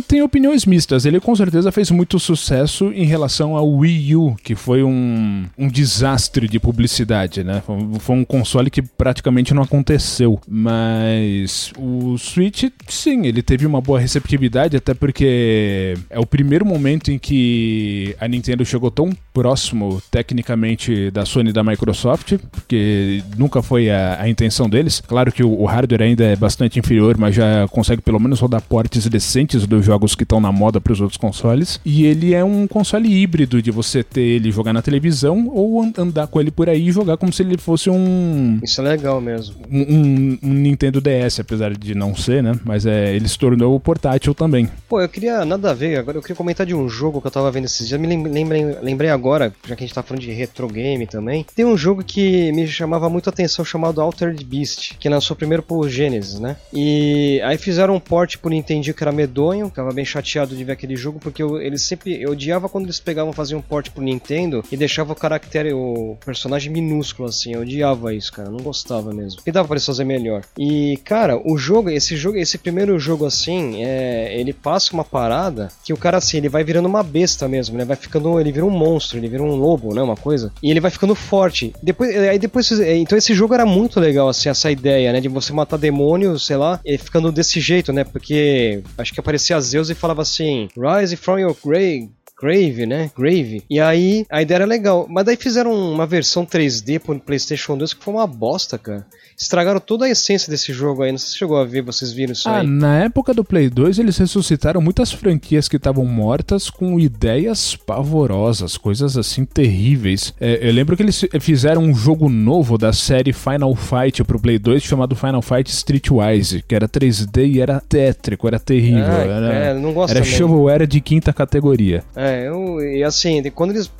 Tem 0.00 0.22
opiniões 0.22 0.64
mistas. 0.66 1.04
Ele 1.04 1.20
com 1.20 1.34
certeza 1.34 1.72
fez 1.72 1.90
muito 1.90 2.18
sucesso 2.18 2.92
em 2.92 3.04
relação 3.04 3.56
ao 3.56 3.68
Wii 3.68 4.16
U, 4.16 4.36
que 4.42 4.54
foi 4.54 4.82
um, 4.82 5.44
um 5.58 5.68
desastre 5.68 6.48
de 6.48 6.58
publicidade, 6.58 7.42
né? 7.44 7.62
Foi 8.00 8.16
um 8.16 8.24
console 8.24 8.70
que 8.70 8.82
praticamente 8.82 9.54
não 9.54 9.62
aconteceu. 9.62 10.40
Mas 10.48 11.72
o 11.78 12.16
Switch, 12.18 12.64
sim, 12.88 13.26
ele 13.26 13.42
teve 13.42 13.66
uma 13.66 13.80
boa 13.80 13.98
receptividade, 13.98 14.76
até 14.76 14.94
porque 14.94 15.94
é 16.10 16.18
o 16.18 16.26
primeiro 16.26 16.64
momento 16.64 17.10
em 17.10 17.18
que 17.18 18.14
a 18.20 18.28
Nintendo 18.28 18.64
chegou 18.64 18.90
tão 18.90 19.10
próximo 19.32 20.02
tecnicamente 20.10 21.10
da 21.10 21.24
Sony 21.24 21.50
e 21.50 21.52
da 21.52 21.62
Microsoft, 21.62 22.34
porque 22.50 23.22
nunca 23.36 23.62
foi 23.62 23.90
a, 23.90 24.20
a 24.20 24.28
intenção 24.28 24.68
deles. 24.68 25.02
Claro 25.06 25.30
que 25.32 25.44
o, 25.44 25.60
o 25.60 25.64
hardware 25.64 26.02
ainda 26.02 26.24
é 26.24 26.36
bastante 26.36 26.78
inferior, 26.78 27.16
mas 27.18 27.34
já 27.34 27.66
consegue 27.68 28.02
pelo 28.02 28.18
menos 28.18 28.40
rodar 28.40 28.62
portes 28.62 29.06
decentes 29.06 29.66
dos 29.66 29.85
jogos 29.86 30.14
que 30.14 30.24
estão 30.24 30.40
na 30.40 30.50
moda 30.50 30.80
para 30.80 30.92
os 30.92 31.00
outros 31.00 31.16
consoles. 31.16 31.80
E 31.84 32.04
ele 32.04 32.34
é 32.34 32.44
um 32.44 32.66
console 32.66 33.08
híbrido 33.08 33.62
de 33.62 33.70
você 33.70 34.02
ter 34.02 34.20
ele 34.20 34.50
jogar 34.50 34.72
na 34.72 34.82
televisão 34.82 35.48
ou 35.48 35.80
andar 35.96 36.26
com 36.26 36.40
ele 36.40 36.50
por 36.50 36.68
aí 36.68 36.88
e 36.88 36.92
jogar 36.92 37.16
como 37.16 37.32
se 37.32 37.42
ele 37.42 37.56
fosse 37.56 37.88
um. 37.88 38.58
Isso 38.62 38.80
é 38.80 38.84
legal 38.84 39.20
mesmo. 39.20 39.54
Um, 39.70 39.80
um, 39.80 40.38
um 40.42 40.54
Nintendo 40.54 41.00
DS, 41.00 41.40
apesar 41.40 41.72
de 41.76 41.94
não 41.94 42.14
ser, 42.16 42.42
né? 42.42 42.58
Mas 42.64 42.84
é, 42.84 43.14
ele 43.14 43.28
se 43.28 43.38
tornou 43.38 43.78
portátil 43.78 44.34
também. 44.34 44.68
Pô, 44.88 45.00
eu 45.00 45.08
queria 45.08 45.44
nada 45.44 45.70
a 45.70 45.74
ver, 45.74 45.98
agora 45.98 46.18
eu 46.18 46.22
queria 46.22 46.36
comentar 46.36 46.66
de 46.66 46.74
um 46.74 46.88
jogo 46.88 47.20
que 47.20 47.26
eu 47.26 47.30
tava 47.30 47.50
vendo 47.50 47.66
esses 47.66 47.86
dias. 47.86 48.00
Me 48.00 48.08
lembrei, 48.08 48.64
lembrei 48.82 49.10
agora, 49.10 49.54
já 49.66 49.76
que 49.76 49.84
a 49.84 49.86
gente 49.86 49.94
tá 49.94 50.02
falando 50.02 50.22
de 50.22 50.32
retro 50.32 50.66
game 50.68 51.06
também. 51.06 51.46
Tem 51.54 51.64
um 51.64 51.76
jogo 51.76 52.02
que 52.02 52.50
me 52.52 52.66
chamava 52.66 53.08
muito 53.08 53.28
a 53.28 53.32
atenção 53.32 53.64
chamado 53.64 54.00
Altered 54.00 54.42
Beast, 54.44 54.96
que 54.98 55.08
lançou 55.08 55.36
primeiro 55.36 55.62
pro 55.62 55.88
Genesis, 55.88 56.40
né? 56.40 56.56
E 56.72 57.40
aí 57.44 57.56
fizeram 57.56 57.94
um 57.94 58.00
port 58.00 58.36
pro 58.38 58.50
Nintendo 58.50 58.76
que 58.92 59.02
era 59.02 59.12
medonho, 59.12 59.65
tava 59.68 59.92
bem 59.92 60.04
chateado 60.04 60.56
de 60.56 60.64
ver 60.64 60.72
aquele 60.72 60.96
jogo, 60.96 61.18
porque 61.18 61.42
eu, 61.42 61.60
eles 61.60 61.82
sempre. 61.82 62.20
Eu 62.20 62.30
odiava 62.30 62.68
quando 62.68 62.84
eles 62.84 63.00
pegavam 63.00 63.32
faziam 63.32 63.58
um 63.58 63.62
port 63.62 63.90
pro 63.90 64.02
Nintendo 64.02 64.64
e 64.70 64.76
deixava 64.76 65.12
o 65.12 65.16
caractere, 65.16 65.72
o 65.72 66.16
personagem 66.24 66.72
minúsculo 66.72 67.28
assim. 67.28 67.54
Eu 67.54 67.60
odiava 67.60 68.14
isso, 68.14 68.32
cara. 68.32 68.48
não 68.48 68.58
gostava 68.58 69.12
mesmo. 69.12 69.40
E 69.46 69.52
dava 69.52 69.68
pra 69.68 69.74
eles 69.74 69.86
fazer 69.86 70.04
melhor. 70.04 70.42
E, 70.58 70.98
cara, 71.04 71.40
o 71.44 71.56
jogo, 71.56 71.90
esse 71.90 72.16
jogo, 72.16 72.38
esse 72.38 72.58
primeiro 72.58 72.98
jogo 72.98 73.26
assim, 73.26 73.84
é, 73.84 74.38
ele 74.38 74.52
passa 74.52 74.92
uma 74.92 75.04
parada 75.04 75.68
que 75.84 75.92
o 75.92 75.96
cara 75.96 76.18
assim, 76.18 76.38
ele 76.38 76.48
vai 76.48 76.64
virando 76.64 76.86
uma 76.86 77.02
besta 77.02 77.48
mesmo, 77.48 77.76
né? 77.76 77.84
Vai 77.84 77.96
ficando, 77.96 78.40
ele 78.40 78.52
vira 78.52 78.64
um 78.64 78.70
monstro, 78.70 79.18
ele 79.18 79.28
vira 79.28 79.42
um 79.42 79.54
lobo, 79.54 79.94
né? 79.94 80.02
Uma 80.02 80.16
coisa. 80.16 80.52
E 80.62 80.70
ele 80.70 80.80
vai 80.80 80.90
ficando 80.90 81.14
forte. 81.14 81.74
Depois, 81.82 82.16
aí 82.16 82.38
depois, 82.38 82.70
então 82.72 83.16
esse 83.16 83.34
jogo 83.34 83.54
era 83.54 83.66
muito 83.66 84.00
legal 84.00 84.28
assim, 84.28 84.48
essa 84.48 84.70
ideia, 84.70 85.12
né? 85.12 85.20
De 85.20 85.28
você 85.28 85.52
matar 85.52 85.76
demônios, 85.76 86.46
sei 86.46 86.56
lá, 86.56 86.80
e 86.84 86.96
ficando 86.98 87.30
desse 87.30 87.60
jeito, 87.60 87.92
né? 87.92 88.04
Porque 88.04 88.82
acho 88.96 89.12
que 89.12 89.20
aparecia 89.20 89.55
Zeus 89.60 89.90
e 89.90 89.94
falava 89.94 90.22
assim: 90.22 90.68
Rise 90.76 91.16
from 91.16 91.38
your 91.38 91.56
grave, 91.64 92.10
Grave, 92.38 92.84
né? 92.84 93.10
Grave. 93.16 93.62
E 93.68 93.80
aí 93.80 94.26
a 94.30 94.42
ideia 94.42 94.58
era 94.58 94.66
legal. 94.66 95.06
Mas 95.08 95.24
daí 95.24 95.36
fizeram 95.36 95.72
uma 95.72 96.06
versão 96.06 96.44
3D 96.44 97.00
pro 97.00 97.18
PlayStation 97.18 97.78
2 97.78 97.94
que 97.94 98.04
foi 98.04 98.12
uma 98.14 98.26
bosta, 98.26 98.76
cara 98.78 99.06
estragaram 99.36 99.78
toda 99.78 100.06
a 100.06 100.10
essência 100.10 100.50
desse 100.50 100.72
jogo 100.72 101.02
aí. 101.02 101.12
Não 101.12 101.18
sei 101.18 101.28
se 101.28 101.36
chegou 101.36 101.58
a 101.58 101.64
ver, 101.64 101.82
vocês 101.82 102.12
viram 102.12 102.32
isso 102.32 102.48
ah, 102.48 102.60
aí. 102.60 102.66
Na 102.66 102.98
época 103.04 103.34
do 103.34 103.44
Play 103.44 103.68
2, 103.68 103.98
eles 103.98 104.16
ressuscitaram 104.16 104.80
muitas 104.80 105.12
franquias 105.12 105.68
que 105.68 105.76
estavam 105.76 106.04
mortas 106.06 106.70
com 106.70 106.98
ideias 106.98 107.76
pavorosas, 107.76 108.76
coisas 108.76 109.16
assim 109.16 109.44
terríveis. 109.44 110.32
É, 110.40 110.66
eu 110.66 110.72
lembro 110.72 110.96
que 110.96 111.02
eles 111.02 111.24
fizeram 111.40 111.82
um 111.82 111.94
jogo 111.94 112.28
novo 112.28 112.78
da 112.78 112.92
série 112.92 113.32
Final 113.32 113.74
Fight 113.74 114.24
pro 114.24 114.40
Play 114.40 114.58
2 114.58 114.82
chamado 114.82 115.14
Final 115.14 115.42
Fight 115.42 115.70
Streetwise, 115.70 116.64
que 116.66 116.74
era 116.74 116.88
3D 116.88 117.54
e 117.54 117.60
era 117.60 117.80
tétrico, 117.80 118.46
era 118.46 118.58
terrível. 118.58 119.04
Ah, 119.04 119.24
era, 119.24 119.54
é, 119.54 119.74
não 119.74 119.92
gosto 119.92 120.10
Era 120.10 120.24
shovelware 120.24 120.86
de 120.86 121.00
quinta 121.00 121.32
categoria. 121.32 122.02
É, 122.14 122.48
eu, 122.48 122.80
e 122.80 123.04
assim, 123.04 123.42
quando 123.54 123.72
eles 123.72 123.90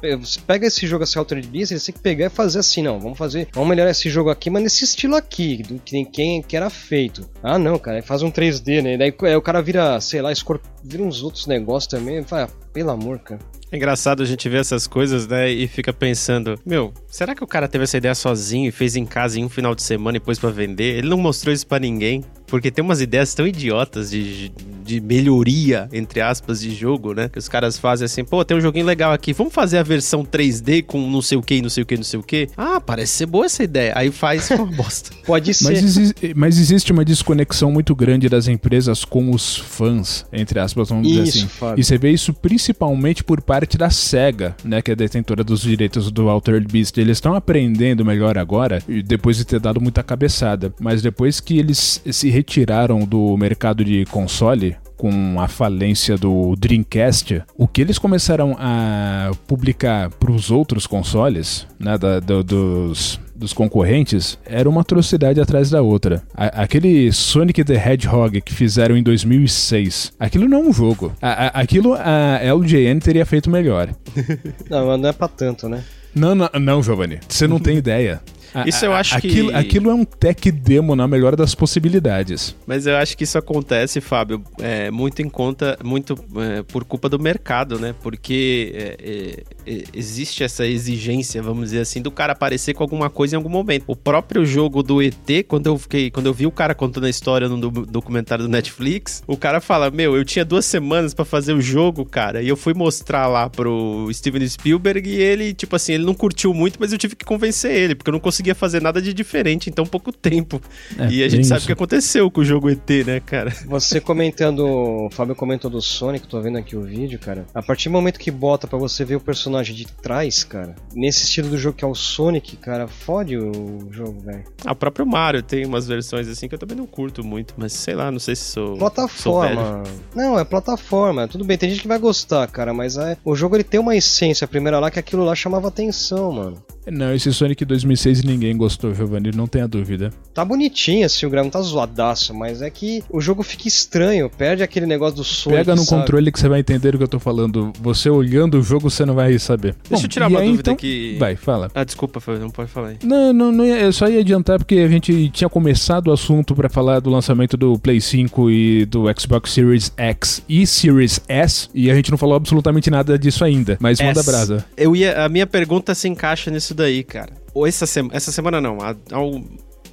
pegam 0.46 0.66
esse 0.66 0.87
jogo 0.87 1.05
assim, 1.05 1.18
Altered 1.18 1.46
Beast, 1.46 1.72
eles 1.72 1.85
têm 1.85 1.94
que 1.94 2.01
pegar 2.01 2.27
e 2.27 2.31
fazer 2.31 2.61
assim, 2.61 2.83
não, 2.83 2.99
vamos 2.99 3.18
fazer, 3.18 3.49
vamos 3.53 3.68
melhorar 3.68 3.90
esse 3.90 4.09
jogo 4.09 4.31
aqui, 4.31 4.49
mas 4.49 4.62
nesse 4.62 4.85
estilo 4.85 5.16
aqui 5.16 5.26
aqui, 5.27 5.62
do 5.62 5.79
que 5.79 6.05
quem 6.05 6.43
que 6.43 6.57
era 6.57 6.71
feito. 6.71 7.29
Ah, 7.43 7.59
não, 7.59 7.79
cara, 7.79 8.03
faz 8.03 8.23
um 8.23 8.31
3D, 8.31 8.83
né? 8.83 8.97
Daí 8.97 9.15
o 9.37 9.43
cara 9.43 9.61
vira, 9.61 10.01
sei 10.01 10.23
lá, 10.23 10.33
escorp... 10.33 10.62
vira 10.83 11.03
uns 11.03 11.23
outros 11.23 11.47
negócios 11.47 11.91
também. 11.91 12.23
Fala, 12.23 12.49
pelo 12.73 12.91
amor, 12.91 13.19
cara. 13.19 13.41
É 13.71 13.77
engraçado 13.77 14.23
a 14.23 14.27
gente 14.27 14.49
ver 14.49 14.61
essas 14.61 14.87
coisas, 14.87 15.27
né? 15.27 15.51
E 15.51 15.67
fica 15.67 15.93
pensando, 15.93 16.59
meu, 16.65 16.95
será 17.09 17.35
que 17.35 17.43
o 17.43 17.47
cara 17.47 17.67
teve 17.67 17.85
essa 17.85 17.97
ideia 17.97 18.15
sozinho 18.15 18.69
e 18.69 18.73
fez 18.73 18.95
em 18.95 19.05
casa 19.05 19.41
em 19.41 19.45
um 19.45 19.49
final 19.49 19.75
de 19.75 19.83
semana 19.83 20.17
e 20.17 20.21
pôs 20.21 20.39
pra 20.39 20.51
vender? 20.51 20.99
Ele 20.99 21.09
não 21.09 21.19
mostrou 21.19 21.53
isso 21.53 21.67
para 21.67 21.81
ninguém. 21.81 22.25
Porque 22.47 22.71
tem 22.71 22.85
umas 22.85 23.01
ideias 23.01 23.35
tão 23.35 23.47
idiotas 23.47 24.11
de, 24.11 24.53
de 24.85 25.01
melhoria, 25.01 25.89
entre 25.93 26.21
aspas, 26.21 26.61
de 26.61 26.75
jogo, 26.75 27.13
né? 27.13 27.29
Que 27.29 27.39
os 27.39 27.49
caras 27.49 27.77
fazem 27.79 28.07
assim, 28.07 28.25
pô, 28.25 28.45
tem 28.45 28.57
um 28.57 28.61
joguinho 28.61 28.87
legal 28.87 29.13
aqui, 29.13 29.33
vamos 29.33 29.53
fazer 29.53 29.79
a 29.79 29.83
versão 29.83 30.25
3D 30.25 30.85
com 30.85 31.11
não 31.11 31.21
sei 31.21 31.37
o 31.37 31.43
que, 31.43 31.61
não 31.61 31.69
sei 31.69 31.83
o 31.83 31.87
que, 31.87 31.97
não 31.97 32.05
sei 32.05 32.21
o 32.21 32.23
que. 32.23 32.49
Ah, 32.57 32.81
parece 32.81 33.13
ser 33.13 33.27
boa 33.27 33.47
essa 33.47 33.65
ideia. 33.65 33.93
Aí 33.97 34.11
faz 34.11 34.51
uma 34.51 34.67
bosta. 34.77 35.11
Pode 35.25 35.53
ser. 35.53 35.65
Mas, 35.65 35.83
exi 35.83 36.15
mas, 36.35 36.59
existe 36.59 36.93
uma 36.93 37.05
desconexão 37.05 37.71
muito 37.71 37.95
grande 37.95 38.29
das 38.29 38.47
empresas 38.47 39.05
com 39.05 39.33
os 39.33 39.57
fãs, 39.57 40.25
entre 40.33 40.61
aspas, 40.61 40.89
vamos 40.89 41.09
isso, 41.09 41.23
dizer 41.25 41.39
assim. 41.39 41.49
Fábio. 41.49 41.81
E 41.81 41.85
você 41.85 41.99
vê 41.99 42.11
isso 42.11 42.33
principalmente 42.33 43.25
por 43.25 43.41
parte 43.41 43.77
da 43.77 43.91
SEGA, 43.91 44.57
né? 44.65 44.81
Que 44.81 44.93
é 44.93 44.97
detentora 44.97 45.43
dos 45.43 45.63
direitos 45.63 46.11
do 46.11 46.29
Altered 46.29 46.67
Beast. 46.71 46.97
Eles 46.99 47.17
estão 47.17 47.35
aprendendo 47.35 48.05
melhor 48.05 48.39
agora, 48.39 48.83
depois 49.05 49.37
de 49.37 49.45
ter 49.45 49.59
dado 49.59 49.81
muita 49.81 50.03
cabeçada. 50.03 50.73
Mas 50.81 51.03
depois 51.03 51.41
que 51.41 51.59
eles 51.59 52.01
se 52.11 52.36
retiraram 52.37 53.01
do 53.01 53.35
mercado 53.38 53.83
de 53.83 54.05
console, 54.11 54.77
com 54.94 55.40
a 55.40 55.49
falência 55.49 56.18
do 56.18 56.55
Dreamcast, 56.57 57.42
o 57.57 57.66
que 57.66 57.81
eles 57.81 57.99
começaram 57.99 58.55
a 58.59 59.31
publicar 59.46 60.11
para 60.11 60.31
os 60.31 60.51
outros 60.51 60.87
consoles, 60.87 61.66
né, 61.79 61.96
da, 61.96 62.20
do, 62.20 62.42
dos, 62.42 63.18
dos 63.35 63.55
concorrentes, 63.55 64.38
era 64.44 64.68
uma 64.68 64.83
atrocidade 64.83 65.40
atrás 65.40 65.70
da 65.70 65.81
outra. 65.81 66.22
A, 66.35 66.62
aquele 66.62 67.11
Sonic 67.11 67.64
the 67.64 67.75
Hedgehog 67.75 68.40
que 68.42 68.53
fizeram 68.53 68.96
em 68.99 69.03
2006, 69.03 70.12
aquilo 70.20 70.46
não 70.46 70.59
é 70.59 70.62
um 70.62 70.72
jogo. 70.72 71.14
A, 71.22 71.31
a, 71.31 71.46
aquilo 71.61 71.94
a 71.94 72.38
LJN 72.42 72.99
teria 73.01 73.25
feito 73.25 73.51
melhor. 73.51 73.88
não, 74.68 74.87
mas 74.87 75.01
não 75.01 75.09
é 75.09 75.12
pra 75.12 75.29
tanto, 75.29 75.70
né? 75.70 75.83
Não, 76.14 76.35
não, 76.35 76.49
não, 76.61 76.83
Giovanni. 76.83 77.18
Você 77.29 77.46
não 77.46 77.59
tem 77.59 77.77
ideia. 77.79 78.20
Isso 78.64 78.85
eu 78.85 78.92
acho 78.92 79.16
aquilo, 79.16 79.51
que. 79.51 79.55
Aquilo 79.57 79.90
é 79.90 79.95
um 79.95 80.05
tech 80.05 80.51
demo 80.51 80.95
na 80.97 81.07
melhor 81.07 81.37
das 81.37 81.55
possibilidades. 81.55 82.57
Mas 82.66 82.87
eu 82.87 82.97
acho 82.97 83.16
que 83.16 83.25
isso 83.25 83.37
acontece, 83.37 84.01
Fábio, 84.01 84.42
é, 84.61 84.90
muito 84.90 85.21
em 85.21 85.29
conta, 85.29 85.79
muito 85.85 86.16
é, 86.37 86.62
por 86.62 86.85
culpa 86.85 87.09
do 87.09 87.19
mercado, 87.19 87.79
né? 87.79 87.95
Porque 88.03 88.73
é, 88.75 89.45
é, 89.66 89.85
existe 89.92 90.42
essa 90.45 90.66
exigência, 90.66 91.42
vamos 91.42 91.66
dizer 91.66 91.81
assim, 91.81 92.01
do 92.01 92.11
cara 92.11 92.33
aparecer 92.33 92.75
com 92.75 92.83
alguma 92.83 93.11
coisa 93.11 93.35
em 93.35 93.38
algum 93.38 93.49
momento. 93.49 93.85
O 93.87 93.97
próprio 93.97 94.45
jogo 94.45 94.83
do 94.83 95.03
ET, 95.03 95.45
quando 95.49 95.66
eu 95.66 95.79
fiquei, 95.79 96.11
quando 96.11 96.27
eu 96.27 96.35
vi 96.35 96.47
o 96.47 96.51
cara 96.51 96.75
contando 96.75 97.05
a 97.05 97.11
história 97.11 97.49
no 97.49 97.59
documentário 97.71 98.45
do 98.45 98.51
Netflix, 98.51 99.23
o 99.27 99.37
cara 99.37 99.61
fala: 99.61 99.90
Meu, 99.90 100.16
eu 100.16 100.25
tinha 100.25 100.45
duas 100.45 100.64
semanas 100.64 101.14
para 101.14 101.25
fazer 101.25 101.53
o 101.53 101.61
jogo, 101.61 102.05
cara, 102.05 102.42
e 102.42 102.49
eu 102.49 102.57
fui 102.57 102.75
mostrar 102.75 103.27
lá 103.27 103.49
pro 103.49 104.09
Steven 104.12 104.47
Spielberg 104.47 105.09
e 105.09 105.21
ele, 105.21 105.55
tipo 105.55 105.75
assim, 105.77 105.95
ele 105.95 106.05
não 106.05 106.14
curtiu 106.14 106.53
muito, 106.55 106.79
mas 106.79 106.92
eu 106.92 106.99
tive 106.99 107.16
que 107.16 107.25
convencer 107.25 107.73
ele, 107.73 107.95
porque 107.95 108.11
eu 108.11 108.12
não 108.12 108.21
conseguia 108.47 108.55
fazer 108.55 108.81
nada 108.81 109.03
de 109.03 109.13
diferente 109.13 109.69
em 109.69 109.73
tão 109.73 109.85
pouco 109.85 110.13
tempo. 110.13 110.61
É, 110.99 111.09
e 111.09 111.25
a 111.25 111.29
gente 111.29 111.47
sabe 111.47 111.63
o 111.63 111.67
que 111.67 111.73
aconteceu 111.73 112.31
com 112.31 112.41
o 112.41 112.45
jogo 112.45 112.71
ET, 112.71 112.89
né, 113.05 113.21
cara? 113.21 113.53
Você 113.67 114.01
comentando, 114.01 114.61
o 114.61 115.11
Fábio 115.11 115.35
comentou 115.35 115.71
do 115.71 115.81
Sonic, 115.83 116.29
tô 116.29 116.41
vendo 116.41 116.59
aqui 116.59 116.77
o 116.77 116.83
vídeo, 116.83 117.19
cara. 117.19 117.47
A 117.55 117.63
partir 117.63 117.89
do 117.89 117.93
momento 117.93 118.21
que 118.21 118.31
bota 118.31 118.67
para 118.67 118.79
você 118.79 119.05
ver 119.05 119.17
o 119.17 119.21
personagem 119.21 119.75
de 119.75 119.87
trás, 119.87 120.45
cara, 120.45 120.75
nesse 120.95 121.25
estilo 121.25 121.49
do 121.49 121.59
jogo 121.59 121.77
que 121.77 121.85
é 121.85 121.89
o 121.89 121.95
Sonic, 121.95 122.57
cara, 122.57 122.87
fode 122.87 123.37
o 123.37 123.89
jogo, 123.91 124.21
velho. 124.21 124.45
Ah, 124.65 124.73
o 124.73 124.77
próprio 124.77 125.07
Mario 125.07 125.43
tem 125.43 125.65
umas 125.65 125.87
versões 125.87 126.29
assim 126.29 126.49
que 126.49 126.55
eu 126.55 126.59
também 126.59 126.77
não 126.77 126.87
curto 126.87 127.25
muito, 127.25 127.55
mas 127.57 127.73
sei 127.73 127.95
lá, 127.95 128.11
não 128.11 128.19
sei 128.19 128.37
se 128.37 128.45
sou. 128.45 128.77
Plataforma. 128.77 129.83
Sou 129.85 129.95
não, 130.15 130.39
é 130.39 130.45
plataforma. 130.45 131.27
Tudo 131.27 131.45
bem, 131.45 131.59
tem 131.59 131.71
gente 131.71 131.83
que 131.83 131.89
vai 131.89 131.99
gostar, 131.99 132.47
cara, 132.49 132.73
mas 132.73 132.97
é, 132.97 133.17
o 133.25 133.35
jogo 133.35 133.57
ele 133.57 133.65
tem 133.65 133.81
uma 133.81 133.97
essência, 133.97 134.45
a 134.45 134.49
primeira 134.49 134.79
lá, 134.79 134.91
que 134.91 134.99
aquilo 134.99 135.25
lá 135.25 135.35
chamava 135.35 135.69
atenção, 135.69 136.33
mano. 136.33 136.63
Não, 136.90 137.12
esse 137.14 137.33
Sonic 137.33 137.64
2006 137.64 138.22
ninguém 138.22 138.57
gostou, 138.57 138.94
Giovanni, 138.94 139.31
não 139.35 139.46
tenha 139.46 139.66
dúvida. 139.66 140.12
Tá 140.33 140.44
bonitinho 140.44 141.05
assim, 141.05 141.27
o 141.27 141.31
gráfico 141.31 141.53
tá 141.53 141.61
zoadaço, 141.61 142.35
mas 142.35 142.62
é 142.62 142.70
que 142.70 143.03
o 143.11 143.20
jogo 143.20 143.42
fica 143.42 143.66
estranho, 143.66 144.31
perde 144.31 144.62
aquele 144.62 144.87
negócio 144.87 145.16
do 145.16 145.25
Sonic. 145.25 145.61
Pega 145.61 145.75
no 145.75 145.83
sabe? 145.83 146.01
controle 146.01 146.31
que 146.31 146.38
você 146.38 146.49
vai 146.49 146.61
entender 146.61 146.94
o 146.94 146.99
que 146.99 147.05
eu 147.05 147.09
tô 147.09 147.18
falando. 147.18 147.72
Você 147.81 148.09
olhando 148.09 148.59
o 148.59 148.62
jogo, 148.62 148.90
você 148.90 149.05
não 149.05 149.14
vai 149.14 149.38
saber. 149.38 149.75
Deixa 149.88 150.03
Bom, 150.03 150.05
eu 150.05 150.09
tirar 150.09 150.29
uma 150.29 150.40
aí, 150.40 150.46
dúvida 150.46 150.61
então... 150.62 150.75
aqui. 150.75 151.16
Vai, 151.18 151.37
fala. 151.37 151.70
Ah, 151.75 151.85
desculpa, 151.85 152.20
não 152.38 152.51
pode 152.51 152.70
falar 152.70 152.88
aí. 152.88 152.96
Não, 153.03 153.33
não, 153.33 153.53
não 153.53 153.64
ia, 153.64 153.81
eu 153.81 153.92
só 153.92 154.09
ia 154.09 154.20
adiantar 154.20 154.59
porque 154.59 154.77
a 154.77 154.88
gente 154.88 155.29
tinha 155.31 155.49
começado 155.49 156.09
o 156.09 156.12
assunto 156.12 156.55
para 156.55 156.68
falar 156.68 157.01
do 157.01 157.11
lançamento 157.11 157.57
do 157.57 157.79
Play 157.79 158.01
5 158.01 158.51
e 158.51 158.87
do 158.87 159.05
Xbox 159.18 159.51
Series 159.51 159.92
X 159.96 160.42
e 160.49 160.66
Series 160.66 161.20
S, 161.29 161.68
e 161.75 161.90
a 161.90 161.94
gente 161.94 162.11
não 162.11 162.18
falou 162.18 162.37
absolutamente 162.37 162.90
nada 162.90 163.18
disso 163.18 163.44
ainda. 163.44 163.77
Mas 163.81 164.01
manda 164.01 164.20
S. 164.20 164.31
brasa. 164.31 164.64
Eu 164.77 164.94
ia, 164.94 165.25
a 165.25 165.29
minha 165.29 165.46
pergunta 165.46 165.94
se 165.94 166.09
encaixa 166.09 166.51
nisso 166.51 166.76
daí, 166.77 167.03
cara. 167.03 167.33
Ou 167.53 167.67
essa, 167.67 167.87
sema, 167.87 168.11
essa 168.12 168.31
semana 168.31 168.61
não, 168.61 168.79
há, 168.81 168.95
há 169.11 169.19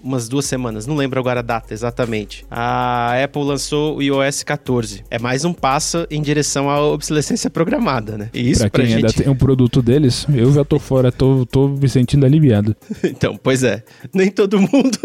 umas 0.03 0.27
duas 0.27 0.45
semanas, 0.45 0.85
não 0.85 0.95
lembro 0.95 1.19
agora 1.19 1.39
a 1.39 1.43
data 1.43 1.73
exatamente. 1.73 2.45
A 2.51 3.23
Apple 3.23 3.43
lançou 3.43 3.97
o 3.97 4.01
iOS 4.01 4.43
14. 4.43 5.03
É 5.09 5.17
mais 5.17 5.45
um 5.45 5.53
passo 5.53 6.05
em 6.11 6.21
direção 6.21 6.69
à 6.69 6.81
obsolescência 6.81 7.49
programada, 7.49 8.17
né? 8.17 8.29
E 8.33 8.51
isso 8.51 8.61
pra, 8.61 8.69
pra 8.69 8.83
quem 8.83 8.91
gente... 8.91 9.05
ainda 9.05 9.13
tem 9.13 9.31
um 9.31 9.35
produto 9.35 9.81
deles, 9.81 10.27
eu 10.33 10.51
já 10.51 10.65
tô 10.65 10.77
fora, 10.77 11.11
tô, 11.11 11.45
tô 11.45 11.69
me 11.69 11.87
sentindo 11.87 12.25
aliviado. 12.25 12.75
então, 13.03 13.39
pois 13.41 13.63
é. 13.63 13.81
Nem 14.13 14.29
todo 14.29 14.59
mundo 14.59 14.99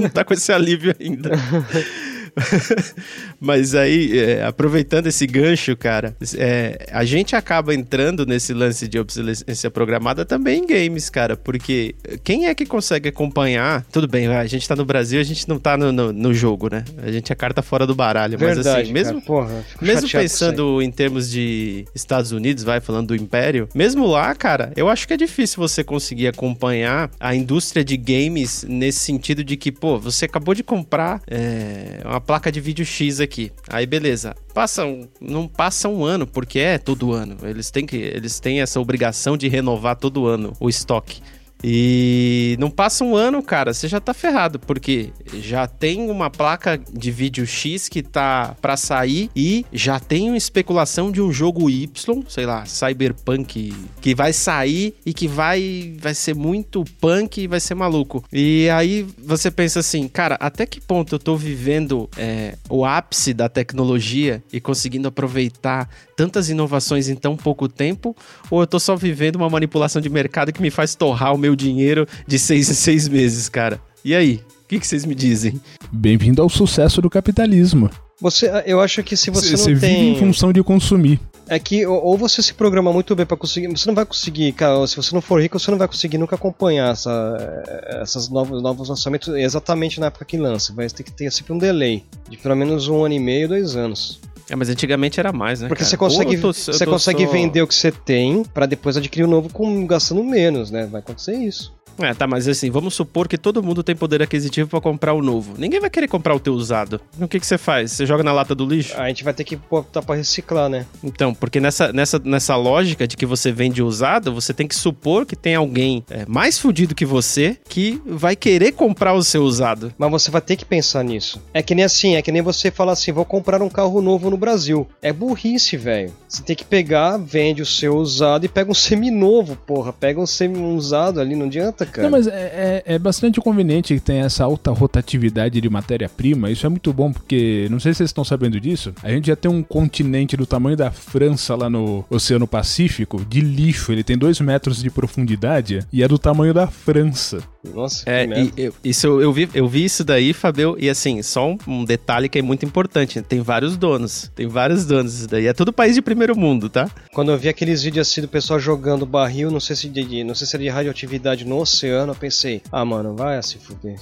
não 0.00 0.10
tá 0.10 0.24
com 0.24 0.34
esse 0.34 0.52
alívio 0.52 0.94
ainda. 1.00 1.30
Mas 3.40 3.74
aí, 3.74 4.18
é, 4.18 4.44
aproveitando 4.44 5.06
esse 5.06 5.26
gancho, 5.26 5.76
cara, 5.76 6.16
é, 6.36 6.86
a 6.90 7.04
gente 7.04 7.36
acaba 7.36 7.74
entrando 7.74 8.26
nesse 8.26 8.52
lance 8.52 8.88
de 8.88 8.98
obsolescência 8.98 9.70
programada 9.70 10.24
também 10.24 10.62
em 10.62 10.66
games, 10.66 11.08
cara, 11.08 11.36
porque 11.36 11.94
quem 12.22 12.46
é 12.46 12.54
que 12.54 12.66
consegue 12.66 13.08
acompanhar? 13.08 13.84
Tudo 13.92 14.08
bem, 14.08 14.26
a 14.28 14.46
gente 14.46 14.66
tá 14.68 14.74
no 14.74 14.84
Brasil, 14.84 15.20
a 15.20 15.24
gente 15.24 15.48
não 15.48 15.58
tá 15.58 15.76
no, 15.76 15.92
no, 15.92 16.12
no 16.12 16.34
jogo, 16.34 16.68
né? 16.70 16.84
A 17.02 17.10
gente 17.10 17.32
é 17.32 17.34
carta 17.34 17.62
fora 17.62 17.86
do 17.86 17.94
baralho. 17.94 18.38
Verdade, 18.38 18.66
mas 18.66 18.66
assim, 18.66 18.92
mesmo, 18.92 19.14
cara, 19.14 19.26
porra, 19.26 19.64
mesmo 19.80 20.08
pensando 20.08 20.82
em 20.82 20.90
termos 20.90 21.30
de 21.30 21.84
Estados 21.94 22.32
Unidos, 22.32 22.64
vai 22.64 22.80
falando 22.80 23.08
do 23.08 23.16
Império, 23.16 23.68
mesmo 23.74 24.06
lá, 24.06 24.34
cara, 24.34 24.72
eu 24.76 24.88
acho 24.88 25.06
que 25.06 25.14
é 25.14 25.16
difícil 25.16 25.58
você 25.58 25.84
conseguir 25.84 26.28
acompanhar 26.28 27.10
a 27.20 27.34
indústria 27.34 27.84
de 27.84 27.96
games 27.96 28.64
nesse 28.68 29.00
sentido 29.00 29.44
de 29.44 29.56
que, 29.56 29.70
pô, 29.70 29.98
você 29.98 30.24
acabou 30.24 30.54
de 30.54 30.62
comprar 30.62 31.20
é, 31.26 32.00
uma 32.04 32.20
placa 32.26 32.50
de 32.50 32.60
vídeo 32.60 32.84
X 32.84 33.20
aqui. 33.20 33.52
Aí 33.68 33.86
beleza. 33.86 34.34
Passa 34.52 34.84
um, 34.84 35.08
não 35.20 35.46
passa 35.46 35.88
um 35.88 36.04
ano, 36.04 36.26
porque 36.26 36.58
é 36.58 36.78
todo 36.78 37.12
ano. 37.12 37.36
Eles 37.42 37.70
têm 37.70 37.86
que 37.86 37.96
eles 37.96 38.40
têm 38.40 38.60
essa 38.60 38.80
obrigação 38.80 39.36
de 39.36 39.48
renovar 39.48 39.96
todo 39.96 40.26
ano 40.26 40.52
o 40.60 40.68
estoque. 40.68 41.20
E 41.66 42.56
não 42.58 42.70
passa 42.70 43.02
um 43.02 43.16
ano, 43.16 43.42
cara, 43.42 43.72
você 43.72 43.88
já 43.88 43.98
tá 43.98 44.12
ferrado, 44.12 44.58
porque 44.58 45.10
já 45.40 45.66
tem 45.66 46.10
uma 46.10 46.28
placa 46.28 46.78
de 46.92 47.10
vídeo 47.10 47.46
X 47.46 47.88
que 47.88 48.02
tá 48.02 48.54
para 48.60 48.76
sair 48.76 49.30
e 49.34 49.64
já 49.72 49.98
tem 49.98 50.28
uma 50.28 50.36
especulação 50.36 51.10
de 51.10 51.22
um 51.22 51.32
jogo 51.32 51.70
Y, 51.70 52.22
sei 52.28 52.44
lá, 52.44 52.66
Cyberpunk, 52.66 53.72
que 53.98 54.14
vai 54.14 54.34
sair 54.34 54.94
e 55.06 55.14
que 55.14 55.26
vai 55.26 55.96
vai 55.98 56.12
ser 56.12 56.34
muito 56.34 56.84
punk 57.00 57.40
e 57.40 57.46
vai 57.46 57.60
ser 57.60 57.74
maluco. 57.74 58.22
E 58.30 58.68
aí 58.68 59.06
você 59.16 59.50
pensa 59.50 59.80
assim, 59.80 60.06
cara, 60.06 60.36
até 60.40 60.66
que 60.66 60.82
ponto 60.82 61.14
eu 61.14 61.18
tô 61.18 61.34
vivendo 61.34 62.10
é, 62.18 62.58
o 62.68 62.84
ápice 62.84 63.32
da 63.32 63.48
tecnologia 63.48 64.44
e 64.52 64.60
conseguindo 64.60 65.08
aproveitar 65.08 65.88
tantas 66.16 66.48
inovações 66.48 67.08
em 67.08 67.14
tão 67.14 67.36
pouco 67.36 67.68
tempo? 67.68 68.16
Ou 68.50 68.60
eu 68.60 68.66
tô 68.66 68.78
só 68.78 68.96
vivendo 68.96 69.36
uma 69.36 69.48
manipulação 69.48 70.00
de 70.00 70.08
mercado 70.08 70.52
que 70.52 70.62
me 70.62 70.70
faz 70.70 70.94
torrar 70.94 71.34
o 71.34 71.38
meu 71.38 71.54
dinheiro 71.54 72.06
de 72.26 72.38
seis 72.38 72.70
em 72.70 72.74
seis 72.74 73.08
meses, 73.08 73.48
cara? 73.48 73.80
E 74.04 74.14
aí? 74.14 74.40
O 74.64 74.66
que, 74.66 74.80
que 74.80 74.86
vocês 74.86 75.04
me 75.04 75.14
dizem? 75.14 75.60
Bem-vindo 75.92 76.40
ao 76.40 76.48
sucesso 76.48 77.02
do 77.02 77.10
capitalismo. 77.10 77.90
Você, 78.20 78.50
eu 78.64 78.80
acho 78.80 79.02
que 79.02 79.16
se 79.16 79.30
você, 79.30 79.56
você 79.56 79.72
não 79.72 79.80
tem... 79.80 79.96
vive 79.96 80.16
em 80.16 80.18
função 80.18 80.52
de 80.52 80.62
consumir. 80.62 81.20
É 81.46 81.58
que 81.58 81.86
ou 81.86 82.16
você 82.16 82.40
se 82.42 82.54
programa 82.54 82.90
muito 82.90 83.14
bem 83.14 83.26
para 83.26 83.36
conseguir, 83.36 83.68
você 83.68 83.86
não 83.86 83.94
vai 83.94 84.06
conseguir, 84.06 84.50
cara, 84.52 84.86
se 84.86 84.96
você 84.96 85.14
não 85.14 85.20
for 85.20 85.42
rico, 85.42 85.58
você 85.58 85.70
não 85.70 85.76
vai 85.76 85.86
conseguir 85.86 86.16
nunca 86.16 86.36
acompanhar 86.36 86.92
essa, 86.92 87.62
essas 88.00 88.30
novos, 88.30 88.62
novos 88.62 88.88
lançamentos 88.88 89.28
exatamente 89.34 90.00
na 90.00 90.06
época 90.06 90.24
que 90.24 90.38
lança. 90.38 90.72
Vai 90.72 90.88
ter 90.88 91.02
que 91.02 91.12
ter 91.12 91.30
sempre 91.30 91.52
um 91.52 91.58
delay 91.58 92.02
de 92.30 92.38
pelo 92.38 92.56
menos 92.56 92.88
um 92.88 93.04
ano 93.04 93.14
e 93.14 93.18
meio, 93.18 93.48
dois 93.48 93.76
anos. 93.76 94.20
É, 94.48 94.56
mas 94.56 94.68
antigamente 94.68 95.18
era 95.18 95.32
mais, 95.32 95.60
né? 95.60 95.68
Porque 95.68 95.82
cara? 95.82 95.90
você 95.90 95.96
consegue, 95.96 96.38
tô, 96.38 96.52
você 96.52 96.86
consegue 96.86 97.24
só... 97.24 97.32
vender 97.32 97.62
o 97.62 97.66
que 97.66 97.74
você 97.74 97.90
tem 97.90 98.44
para 98.44 98.66
depois 98.66 98.96
adquirir 98.96 99.24
o 99.24 99.28
novo 99.28 99.48
com 99.48 99.86
gastando 99.86 100.22
menos, 100.22 100.70
né? 100.70 100.86
Vai 100.86 101.00
acontecer 101.00 101.34
isso. 101.36 101.72
É, 101.98 102.12
tá, 102.14 102.26
mas 102.26 102.48
assim, 102.48 102.70
vamos 102.70 102.94
supor 102.94 103.28
que 103.28 103.38
todo 103.38 103.62
mundo 103.62 103.82
tem 103.82 103.94
poder 103.94 104.22
aquisitivo 104.22 104.68
para 104.68 104.80
comprar 104.80 105.14
o 105.14 105.22
novo. 105.22 105.54
Ninguém 105.58 105.80
vai 105.80 105.90
querer 105.90 106.08
comprar 106.08 106.34
o 106.34 106.40
teu 106.40 106.54
usado. 106.54 107.00
O 107.20 107.28
que 107.28 107.38
que 107.38 107.46
você 107.46 107.58
faz? 107.58 107.92
Você 107.92 108.06
joga 108.06 108.22
na 108.22 108.32
lata 108.32 108.54
do 108.54 108.66
lixo? 108.66 108.94
A 109.00 109.08
gente 109.08 109.24
vai 109.24 109.32
ter 109.32 109.44
que 109.44 109.56
botar 109.56 110.02
para 110.02 110.16
reciclar, 110.16 110.68
né? 110.68 110.86
Então, 111.02 111.34
porque 111.34 111.60
nessa, 111.60 111.92
nessa, 111.92 112.18
nessa 112.18 112.56
lógica 112.56 113.06
de 113.06 113.16
que 113.16 113.26
você 113.26 113.52
vende 113.52 113.82
usado, 113.82 114.34
você 114.34 114.52
tem 114.52 114.66
que 114.66 114.74
supor 114.74 115.24
que 115.24 115.36
tem 115.36 115.54
alguém 115.54 116.04
é, 116.10 116.24
mais 116.26 116.58
fudido 116.58 116.94
que 116.94 117.06
você 117.06 117.56
que 117.68 118.00
vai 118.06 118.34
querer 118.34 118.72
comprar 118.72 119.14
o 119.14 119.22
seu 119.22 119.42
usado. 119.42 119.92
Mas 119.96 120.10
você 120.10 120.30
vai 120.30 120.40
ter 120.40 120.56
que 120.56 120.64
pensar 120.64 121.04
nisso. 121.04 121.40
É 121.52 121.62
que 121.62 121.74
nem 121.74 121.84
assim, 121.84 122.16
é 122.16 122.22
que 122.22 122.32
nem 122.32 122.42
você 122.42 122.70
falar 122.70 122.92
assim, 122.92 123.12
vou 123.12 123.24
comprar 123.24 123.62
um 123.62 123.68
carro 123.68 124.00
novo 124.00 124.30
no 124.30 124.36
Brasil. 124.36 124.86
É 125.00 125.12
burrice, 125.12 125.76
velho. 125.76 126.12
Você 126.28 126.42
tem 126.42 126.56
que 126.56 126.64
pegar, 126.64 127.16
vende 127.16 127.62
o 127.62 127.66
seu 127.66 127.96
usado 127.96 128.44
e 128.44 128.48
pega 128.48 128.70
um 128.70 128.74
seminovo, 128.74 129.56
porra. 129.56 129.92
Pega 129.92 130.20
um 130.20 130.26
semi 130.26 130.58
usado 130.58 131.20
ali, 131.20 131.36
não 131.36 131.46
adianta 131.46 131.83
cara. 131.86 132.02
Não, 132.02 132.10
mas 132.10 132.26
é, 132.26 132.82
é, 132.86 132.94
é 132.94 132.98
bastante 132.98 133.40
conveniente 133.40 133.94
que 133.94 134.00
tenha 134.00 134.24
essa 134.24 134.44
alta 134.44 134.70
rotatividade 134.70 135.60
de 135.60 135.68
matéria-prima. 135.68 136.50
Isso 136.50 136.66
é 136.66 136.68
muito 136.68 136.92
bom, 136.92 137.12
porque 137.12 137.66
não 137.70 137.80
sei 137.80 137.92
se 137.92 137.98
vocês 137.98 138.10
estão 138.10 138.24
sabendo 138.24 138.60
disso. 138.60 138.92
A 139.02 139.10
gente 139.10 139.26
já 139.26 139.36
tem 139.36 139.50
um 139.50 139.62
continente 139.62 140.36
do 140.36 140.46
tamanho 140.46 140.76
da 140.76 140.90
França 140.90 141.54
lá 141.54 141.68
no 141.68 142.04
Oceano 142.10 142.46
Pacífico 142.46 143.24
de 143.24 143.40
lixo. 143.40 143.92
Ele 143.92 144.04
tem 144.04 144.16
dois 144.16 144.40
metros 144.40 144.82
de 144.82 144.90
profundidade 144.90 145.80
e 145.92 146.02
é 146.02 146.08
do 146.08 146.18
tamanho 146.18 146.54
da 146.54 146.66
França. 146.66 147.42
Nossa, 147.72 148.04
é, 148.06 148.26
e, 148.26 148.52
eu, 148.58 148.74
isso 148.84 149.06
eu, 149.06 149.32
vi, 149.32 149.48
eu 149.54 149.66
vi 149.66 149.84
isso 149.84 150.04
daí, 150.04 150.34
Fabio, 150.34 150.76
e 150.78 150.90
assim, 150.90 151.22
só 151.22 151.48
um, 151.48 151.58
um, 151.66 151.84
detalhe 151.84 152.28
que 152.28 152.38
é 152.38 152.42
muito 152.42 152.64
importante: 152.66 153.22
tem 153.22 153.40
vários 153.40 153.76
donos, 153.76 154.30
tem 154.34 154.46
vários 154.46 154.84
donos 154.84 155.14
isso 155.20 155.28
daí. 155.28 155.46
É 155.46 155.52
todo 155.52 155.72
país 155.72 155.94
de 155.94 156.02
primeiro 156.02 156.36
mundo, 156.36 156.68
tá? 156.68 156.90
Quando 157.12 157.32
eu 157.32 157.38
vi 157.38 157.48
aqueles 157.48 157.82
vídeos 157.82 158.06
assim 158.06 158.20
do 158.20 158.28
pessoal 158.28 158.60
jogando 158.60 159.06
barril, 159.06 159.50
não 159.50 159.60
sei 159.60 159.76
se 159.76 159.88
de, 159.88 160.24
não 160.24 160.34
sei 160.34 160.46
se 160.46 160.56
era 160.56 160.62
de 160.62 160.68
radioatividade 160.68 161.46
no 161.46 161.64
oceano, 161.74 162.12
eu 162.12 162.16
pensei, 162.16 162.62
ah, 162.70 162.84
mano, 162.84 163.14
vai 163.14 163.42
se 163.42 163.58
fuder. 163.58 163.98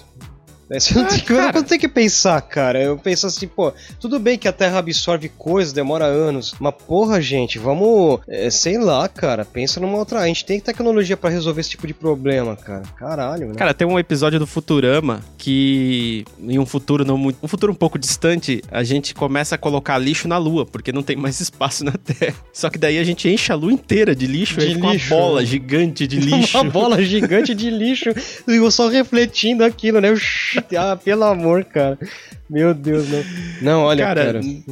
Você 0.81 0.95
não, 0.95 1.05
ah, 1.05 1.09
tem, 1.09 1.53
não 1.55 1.63
tem 1.63 1.79
que 1.79 1.89
pensar, 1.89 2.41
cara. 2.41 2.83
Eu 2.83 2.97
penso 2.97 3.27
assim, 3.27 3.47
pô, 3.47 3.73
tudo 4.01 4.19
bem 4.19 4.39
que 4.39 4.49
a 4.49 4.53
Terra 4.53 4.79
absorve 4.79 5.29
coisas, 5.29 5.73
demora 5.73 6.05
anos. 6.05 6.55
Mas, 6.59 6.75
porra, 6.87 7.21
gente, 7.21 7.59
vamos. 7.59 8.21
É, 8.29 8.51
sei 8.51 8.79
lá, 8.79 9.09
cara. 9.09 9.45
Pensa 9.45 9.81
numa 9.81 9.99
outra. 9.99 10.21
A 10.21 10.27
gente 10.27 10.45
tem 10.45 10.61
tecnologia 10.61 11.17
para 11.17 11.31
resolver 11.31 11.61
esse 11.61 11.71
tipo 11.71 11.87
de 11.87 11.95
problema, 11.95 12.57
cara. 12.57 12.83
Caralho, 12.97 13.49
né? 13.49 13.55
Cara, 13.55 13.75
tem 13.75 13.87
um 13.87 13.99
episódio 13.99 14.39
do 14.39 14.47
Futurama 14.47 15.21
que, 15.37 16.25
em 16.41 16.59
um 16.59 16.67
futuro 16.67 17.05
não 17.05 17.19
muito. 17.19 17.39
Um 17.43 17.49
futuro 17.49 17.73
um 17.73 17.77
pouco 17.77 17.99
distante, 17.99 18.63
a 18.71 18.83
gente 18.83 19.15
começa 19.15 19.55
a 19.55 19.59
colocar 19.59 19.99
lixo 19.99 20.27
na 20.29 20.39
Lua, 20.39 20.65
porque 20.65 20.93
não 20.93 21.03
tem 21.03 21.17
mais 21.17 21.39
espaço 21.41 21.85
na 21.85 21.93
Terra. 21.93 22.37
Só 22.53 22.71
que 22.71 22.79
daí 22.79 22.99
a 22.99 23.05
gente 23.05 23.29
enche 23.29 23.53
a 23.53 23.55
Lua 23.55 23.73
inteira 23.73 24.15
de 24.15 24.27
lixo 24.27 24.59
de 24.59 24.67
e 24.67 24.75
lixo. 24.75 25.15
uma 25.15 25.21
bola 25.21 25.45
gigante 25.45 26.07
de 26.07 26.19
lixo. 26.21 26.57
uma 26.59 26.71
bola 26.71 27.03
gigante 27.03 27.55
de 27.55 27.71
lixo. 27.71 28.11
E 28.49 28.59
o 28.59 28.71
sol 28.71 28.89
refletindo 28.89 29.65
aquilo, 29.65 30.01
né? 30.01 30.13
Ah, 30.79 30.97
pelo 30.97 31.25
amor, 31.25 31.65
cara. 31.65 31.99
Meu 32.53 32.75
Deus, 32.75 33.09
não. 33.09 33.25
Não, 33.63 33.81
olha, 33.85 34.05
cara, 34.05 34.25
cara 34.25 34.39
é 34.41 34.43
isso 34.43 34.65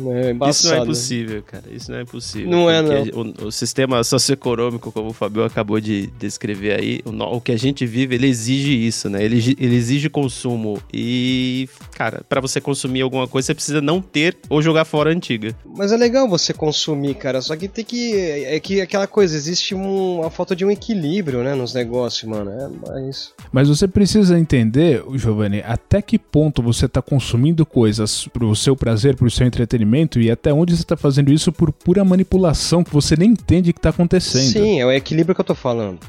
não 0.68 0.74
é 0.74 0.82
impossível, 0.82 1.42
cara. 1.42 1.64
Isso 1.70 1.90
não 1.90 1.98
é 1.98 2.04
possível. 2.04 2.50
Não 2.50 2.68
é, 2.70 2.82
não. 2.82 3.04
O, 3.14 3.46
o, 3.46 3.52
sistema 3.52 4.04
socioeconômico, 4.04 4.92
como 4.92 5.08
o 5.08 5.12
Fabio 5.14 5.44
acabou 5.44 5.80
de 5.80 6.08
descrever 6.18 6.78
aí, 6.78 7.00
o, 7.06 7.36
o, 7.36 7.40
que 7.40 7.52
a 7.52 7.58
gente 7.58 7.86
vive, 7.86 8.16
ele 8.16 8.26
exige 8.26 8.86
isso, 8.86 9.08
né? 9.08 9.24
Ele, 9.24 9.56
ele 9.58 9.74
exige 9.74 10.10
consumo. 10.10 10.78
E, 10.92 11.70
cara, 11.94 12.22
para 12.28 12.42
você 12.42 12.60
consumir 12.60 13.00
alguma 13.00 13.26
coisa, 13.26 13.46
você 13.46 13.54
precisa 13.54 13.80
não 13.80 14.02
ter 14.02 14.36
ou 14.50 14.60
jogar 14.60 14.84
fora 14.84 15.08
a 15.08 15.14
antiga. 15.14 15.56
Mas 15.64 15.90
é 15.90 15.96
legal 15.96 16.28
você 16.28 16.52
consumir, 16.52 17.14
cara. 17.14 17.40
Só 17.40 17.56
que 17.56 17.66
tem 17.66 17.82
que. 17.82 18.14
É 18.44 18.60
que 18.60 18.82
aquela 18.82 19.06
coisa, 19.06 19.34
existe 19.34 19.74
um, 19.74 20.20
uma 20.20 20.28
falta 20.28 20.54
de 20.54 20.66
um 20.66 20.70
equilíbrio, 20.70 21.42
né, 21.42 21.54
nos 21.54 21.72
negócios, 21.72 22.28
mano. 22.28 22.50
É, 22.50 22.68
mas... 22.90 23.32
mas 23.50 23.68
você 23.70 23.88
precisa 23.88 24.38
entender, 24.38 25.02
Giovanni, 25.14 25.62
até 25.64 26.02
que 26.02 26.18
ponto 26.18 26.62
você 26.62 26.86
tá 26.86 27.00
consumindo 27.00 27.64
coisas 27.72 28.26
pro 28.28 28.54
seu 28.54 28.76
prazer, 28.76 29.16
pro 29.16 29.30
seu 29.30 29.46
entretenimento 29.46 30.20
e 30.20 30.30
até 30.30 30.52
onde 30.52 30.76
você 30.76 30.84
tá 30.84 30.96
fazendo 30.96 31.32
isso 31.32 31.52
por 31.52 31.72
pura 31.72 32.04
manipulação 32.04 32.84
que 32.84 32.92
você 32.92 33.16
nem 33.16 33.30
entende 33.30 33.72
que 33.72 33.80
tá 33.80 33.90
acontecendo. 33.90 34.52
Sim, 34.52 34.80
é 34.80 34.86
o 34.86 34.90
equilíbrio 34.90 35.34
que 35.34 35.40
eu 35.40 35.44
tô 35.44 35.54
falando. 35.54 36.00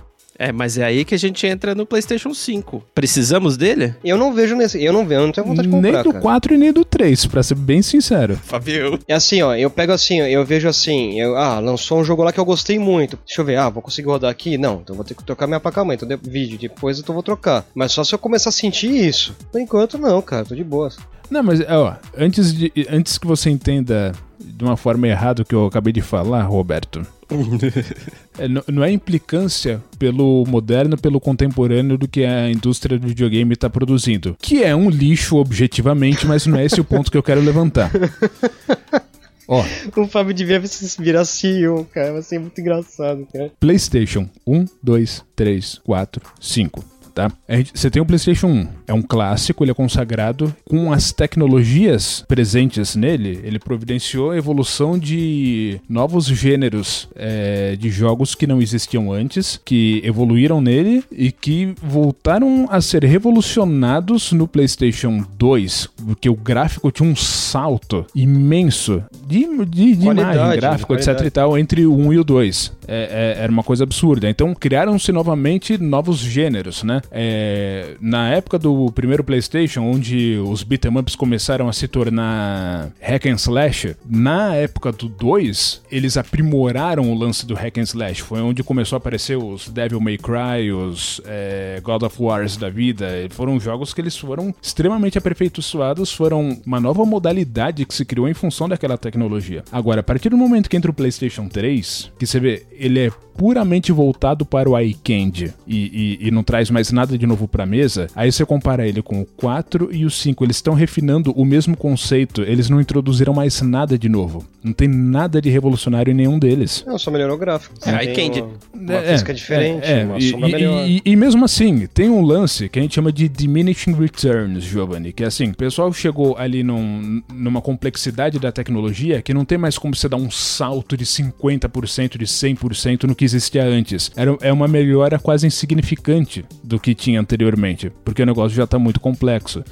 É, 0.41 0.52
mas 0.52 0.76
é 0.76 0.84
aí 0.84 1.06
que 1.06 1.13
a 1.13 1.19
gente 1.19 1.45
entra 1.45 1.76
no 1.76 1.86
PlayStation 1.86 2.34
5. 2.34 2.84
Precisamos 2.95 3.58
dele? 3.58 3.93
Eu 4.04 4.17
não 4.17 4.34
vejo 4.34 4.56
nesse. 4.56 4.84
Eu 4.84 4.91
não 4.91 5.06
vejo, 5.06 5.21
eu 5.21 5.26
não 5.28 5.32
tenho 5.32 5.45
vontade 5.45 5.67
de 5.67 5.71
comprar. 5.71 5.91
Nem 5.91 6.02
do 6.04 6.10
cara. 6.13 6.21
4 6.21 6.54
e 6.56 6.58
nem 6.58 6.74
do 6.74 6.84
3, 6.84 7.28
pra 7.28 7.43
ser 7.43 7.54
bem 7.54 7.84
sincero. 7.84 8.36
Fabio. 8.38 8.97
É 9.08 9.13
assim, 9.13 9.43
ó, 9.43 9.54
eu 9.54 9.69
pego 9.69 9.91
assim, 9.91 10.19
eu 10.19 10.43
vejo 10.43 10.67
assim, 10.67 11.19
eu, 11.19 11.38
ah, 11.38 11.60
lançou 11.60 12.00
um 12.00 12.04
jogo 12.04 12.24
lá 12.24 12.32
que 12.32 12.39
eu 12.39 12.45
gostei 12.45 12.80
muito. 12.80 13.19
Deixa 13.24 13.39
eu 13.39 13.45
ver, 13.45 13.58
ah, 13.58 13.69
vou 13.69 13.84
conseguir 13.84 14.08
rodar 14.08 14.32
aqui? 14.32 14.58
Não, 14.58 14.82
então 14.82 14.95
vou 14.95 15.06
ter 15.06 15.13
que 15.13 15.24
trocar 15.24 15.45
minha 15.45 15.60
placa-mãe, 15.60 15.95
então 15.95 16.19
vídeo, 16.24 16.58
depois 16.58 16.97
eu 16.97 17.13
vou 17.13 17.21
trocar. 17.21 17.63
Mas 17.76 17.91
só 17.91 18.04
se 18.04 18.15
eu 18.15 18.17
começar 18.17 18.50
a 18.50 18.54
sentir 18.54 18.89
isso. 18.89 19.36
Por 19.52 19.62
enquanto, 19.62 20.00
não, 20.00 20.19
cara, 20.24 20.43
tô 20.43 20.56
de 20.56 20.63
boa. 20.63 20.89
Não, 21.32 21.41
mas, 21.41 21.62
ó, 21.62 21.98
antes, 22.17 22.54
de, 22.54 22.74
antes 22.89 23.17
que 23.17 23.26
você 23.26 23.50
entenda 23.50 24.12
de 24.38 24.65
uma 24.65 24.76
forma 24.76 25.08
errada 25.08 25.44
o 25.44 25.46
que 25.46 25.56
eu 25.56 25.65
acabei 25.65 25.94
de 25.94 26.02
falar, 26.02 26.44
Roberto. 26.44 27.08
é, 28.38 28.50
não 28.70 28.84
é 28.84 28.91
implicância 28.91 29.82
pelo 29.98 30.44
moderno, 30.46 30.98
pelo 30.98 31.22
contemporâneo 31.22 31.98
do 31.98 32.06
que 32.06 32.26
a 32.26 32.52
indústria 32.52 33.00
do 33.00 33.08
videogame 33.08 33.54
está 33.54 33.70
produzindo. 33.70 34.36
Que 34.41 34.62
é 34.62 34.76
um 34.76 34.89
lixo 34.89 35.38
objetivamente, 35.38 36.28
mas 36.28 36.46
não 36.46 36.60
é 36.60 36.65
esse 36.65 36.82
o 36.82 36.84
ponto 36.84 37.10
que 37.10 37.17
eu 37.17 37.24
quero 37.24 37.39
levantar. 37.39 37.89
Ó. 39.48 39.63
O 39.96 40.08
Fábio 40.08 40.34
devia 40.34 40.65
se 40.67 41.02
virar 41.02 41.24
CEO, 41.24 41.86
cara. 41.94 42.12
Vai 42.12 42.22
ser 42.22 42.39
muito 42.39 42.60
engraçado, 42.60 43.26
cara. 43.32 43.52
PlayStation 43.58 44.30
1, 44.46 44.65
2, 44.84 45.26
3, 45.34 45.82
4, 45.84 46.22
5 46.41 46.90
tá? 47.13 47.32
Gente, 47.50 47.71
você 47.74 47.89
tem 47.89 48.02
o 48.02 48.06
PlayStation 48.06 48.47
1. 48.47 48.67
é 48.88 48.93
um 48.93 49.02
clássico, 49.02 49.63
ele 49.63 49.71
é 49.71 49.74
consagrado. 49.74 50.54
Com 50.65 50.91
as 50.91 51.12
tecnologias 51.12 52.24
presentes 52.28 52.95
nele, 52.95 53.39
ele 53.43 53.60
providenciou 53.60 54.32
a 54.32 54.38
evolução 54.38 54.97
de 54.97 55.80
novos 55.88 56.26
gêneros 56.26 57.08
é, 57.15 57.76
de 57.78 57.89
jogos 57.89 58.36
que 58.36 58.47
não 58.47 58.62
existiam 58.62 59.12
antes, 59.12 59.60
que 59.63 60.02
evoluíram 60.04 60.62
nele 60.62 61.04
e 61.12 61.32
que 61.32 61.74
voltaram 61.82 62.67
a 62.69 62.82
ser 62.82 63.04
revolucionados 63.04 64.32
no 64.32 64.47
PlayStation 64.47 65.26
2, 65.38 65.89
porque 66.06 66.30
o 66.30 66.36
gráfico 66.36 66.91
tinha 66.91 67.10
um 67.10 67.15
salto 67.15 68.06
imenso 68.15 69.04
de, 69.28 69.47
de, 69.65 69.95
de 69.95 70.08
imagem, 70.08 70.56
gráfico, 70.58 70.93
etc 70.93 71.21
e 71.26 71.30
tal, 71.30 71.58
entre 71.58 71.86
o 71.86 71.95
1 71.95 72.13
e 72.13 72.19
o 72.19 72.24
2. 72.24 72.74
É, 72.88 73.36
é, 73.38 73.43
era 73.43 73.52
uma 73.52 73.63
coisa 73.63 73.84
absurda. 73.84 74.30
Então 74.30 74.54
criaram-se 74.54 75.12
novamente 75.12 75.78
novos 75.78 76.19
gêneros, 76.19 76.84
né? 76.84 77.01
É, 77.12 77.96
na 78.00 78.30
época 78.30 78.60
do 78.60 78.92
primeiro 78.92 79.24
PlayStation, 79.24 79.82
onde 79.82 80.38
os 80.38 80.64
beat'em 80.64 80.98
ups 80.98 81.16
começaram 81.16 81.70
a 81.70 81.74
se 81.74 81.88
tornar 81.88 82.92
hack 83.00 83.26
and 83.26 83.36
slash, 83.36 83.96
na 84.06 84.56
época 84.56 84.92
do 84.92 85.08
2, 85.08 85.84
eles 85.91 86.18
aprimoraram 86.18 87.12
o 87.12 87.16
lance 87.16 87.45
do 87.45 87.54
hack 87.54 87.78
and 87.78 87.84
slash. 87.84 88.22
Foi 88.22 88.41
onde 88.41 88.64
começou 88.64 88.95
a 88.95 88.97
aparecer 88.97 89.38
os 89.38 89.70
Devil 89.70 89.99
May 89.99 90.18
Cry, 90.18 90.72
os 90.72 91.22
é, 91.26 91.80
God 91.84 92.04
of 92.04 92.22
Wars 92.22 92.58
da 92.58 92.70
vida. 92.70 93.08
Foram 93.30 93.60
jogos 93.60 93.93
que 93.93 94.02
eles 94.02 94.18
foram 94.18 94.54
extremamente 94.62 95.18
aperfeiçoados, 95.18 96.12
foram 96.14 96.62
uma 96.66 96.80
nova 96.80 97.06
modalidade 97.06 97.86
que 97.86 97.93
se 97.93 98.06
criou 98.06 98.28
em 98.28 98.34
função 98.34 98.68
daquela 98.68 98.97
tecnologia. 98.97 99.64
Agora, 99.72 100.02
a 100.02 100.04
partir 100.04 100.30
do 100.30 100.38
momento 100.38 100.70
que 100.70 100.78
entra 100.78 100.91
o 100.91 100.93
PlayStation 100.93 101.47
3, 101.47 102.12
que 102.18 102.26
você 102.26 102.39
vê, 102.39 102.66
ele 102.72 102.99
é 102.99 103.12
puramente 103.38 103.91
voltado 103.91 104.45
para 104.45 104.70
o 104.70 104.80
iCandy 104.80 105.54
e, 105.66 106.20
e, 106.22 106.28
e, 106.28 106.32
não 106.32 106.43
traz 106.43 106.70
mais 106.70 106.91
nada 106.92 107.18
de 107.18 107.26
novo 107.26 107.48
para 107.48 107.64
a 107.64 107.66
mesa, 107.66 108.08
aí 108.16 108.32
você 108.32 108.46
compara 108.46 108.88
ele 108.88 109.02
com 109.02 109.22
o 109.22 109.26
4 109.26 109.89
e 109.92 110.06
o 110.06 110.10
5. 110.10 110.44
Eles 110.44 110.58
estão 110.58 110.74
refinando 110.74 111.32
o 111.32 111.46
mesmo 111.46 111.76
conceito, 111.76 112.42
eles 112.44 112.70
não 112.70 112.80
introduziram 112.80 113.34
mais 113.34 113.62
nada 113.62 113.98
de 113.98 114.10
novo. 114.10 114.46
Não 114.64 114.74
tem 114.74 114.88
nada 114.88 115.42
de 115.42 115.50
revolucionário 115.50 116.12
em 116.12 116.14
nenhum 116.14 116.38
deles. 116.38 116.84
Não, 116.86 116.98
só 116.98 117.10
melhorou 117.10 117.36
o 117.36 117.39
gráfico. 117.39 117.74
É, 117.86 118.04
iCandy. 118.06 118.42
Uma, 118.42 118.52
uma 118.74 118.94
é, 118.94 119.12
física 119.12 119.34
diferente, 119.34 119.86
é, 119.86 120.02
é, 120.02 120.06
uma 120.06 120.22
sombra 120.22 120.50
e, 120.50 120.52
melhor. 120.52 120.88
E, 120.88 121.02
e, 121.04 121.16
mesmo 121.16 121.46
assim, 121.46 121.88
tem 121.88 122.10
um 122.10 122.22
lance 122.22 122.70
que 122.70 122.78
a 122.78 122.82
gente 122.82 122.96
chama 122.96 123.12
de 123.12 123.28
diminishing 123.28 123.94
returns, 123.94 124.64
Giovanni, 124.64 125.12
que 125.12 125.24
é 125.24 125.28
assim, 125.28 125.50
o 125.50 125.56
pessoal 125.56 125.92
chegou 125.92 126.38
ali 126.38 126.64
num, 126.64 127.22
numa 127.34 127.62
complexidade 127.62 128.38
da 128.39 128.52
tecnologia 128.52 129.22
que 129.22 129.34
não 129.34 129.46
tem 129.46 129.58
mais 129.58 129.78
como 129.78 129.96
você 129.96 130.08
dar 130.08 130.18
um 130.18 130.30
salto 130.30 130.96
de 130.96 131.06
50%, 131.06 132.18
de 132.18 132.26
100% 132.26 133.04
no 133.04 133.16
que 133.16 133.26
existia 133.26 133.64
antes. 133.64 134.12
Era, 134.16 134.38
é 134.42 134.54
uma 134.54 134.68
melhora 134.68 135.18
quase 135.18 135.48
insignificante 135.48 136.46
do 136.64 136.80
que 136.82 136.95
tinha 136.95 137.19
anteriormente, 137.19 137.91
porque 138.03 138.23
o 138.23 138.25
negócio 138.25 138.55
já 138.55 138.63
está 138.63 138.79
muito 138.79 138.99
complexo. 138.99 139.63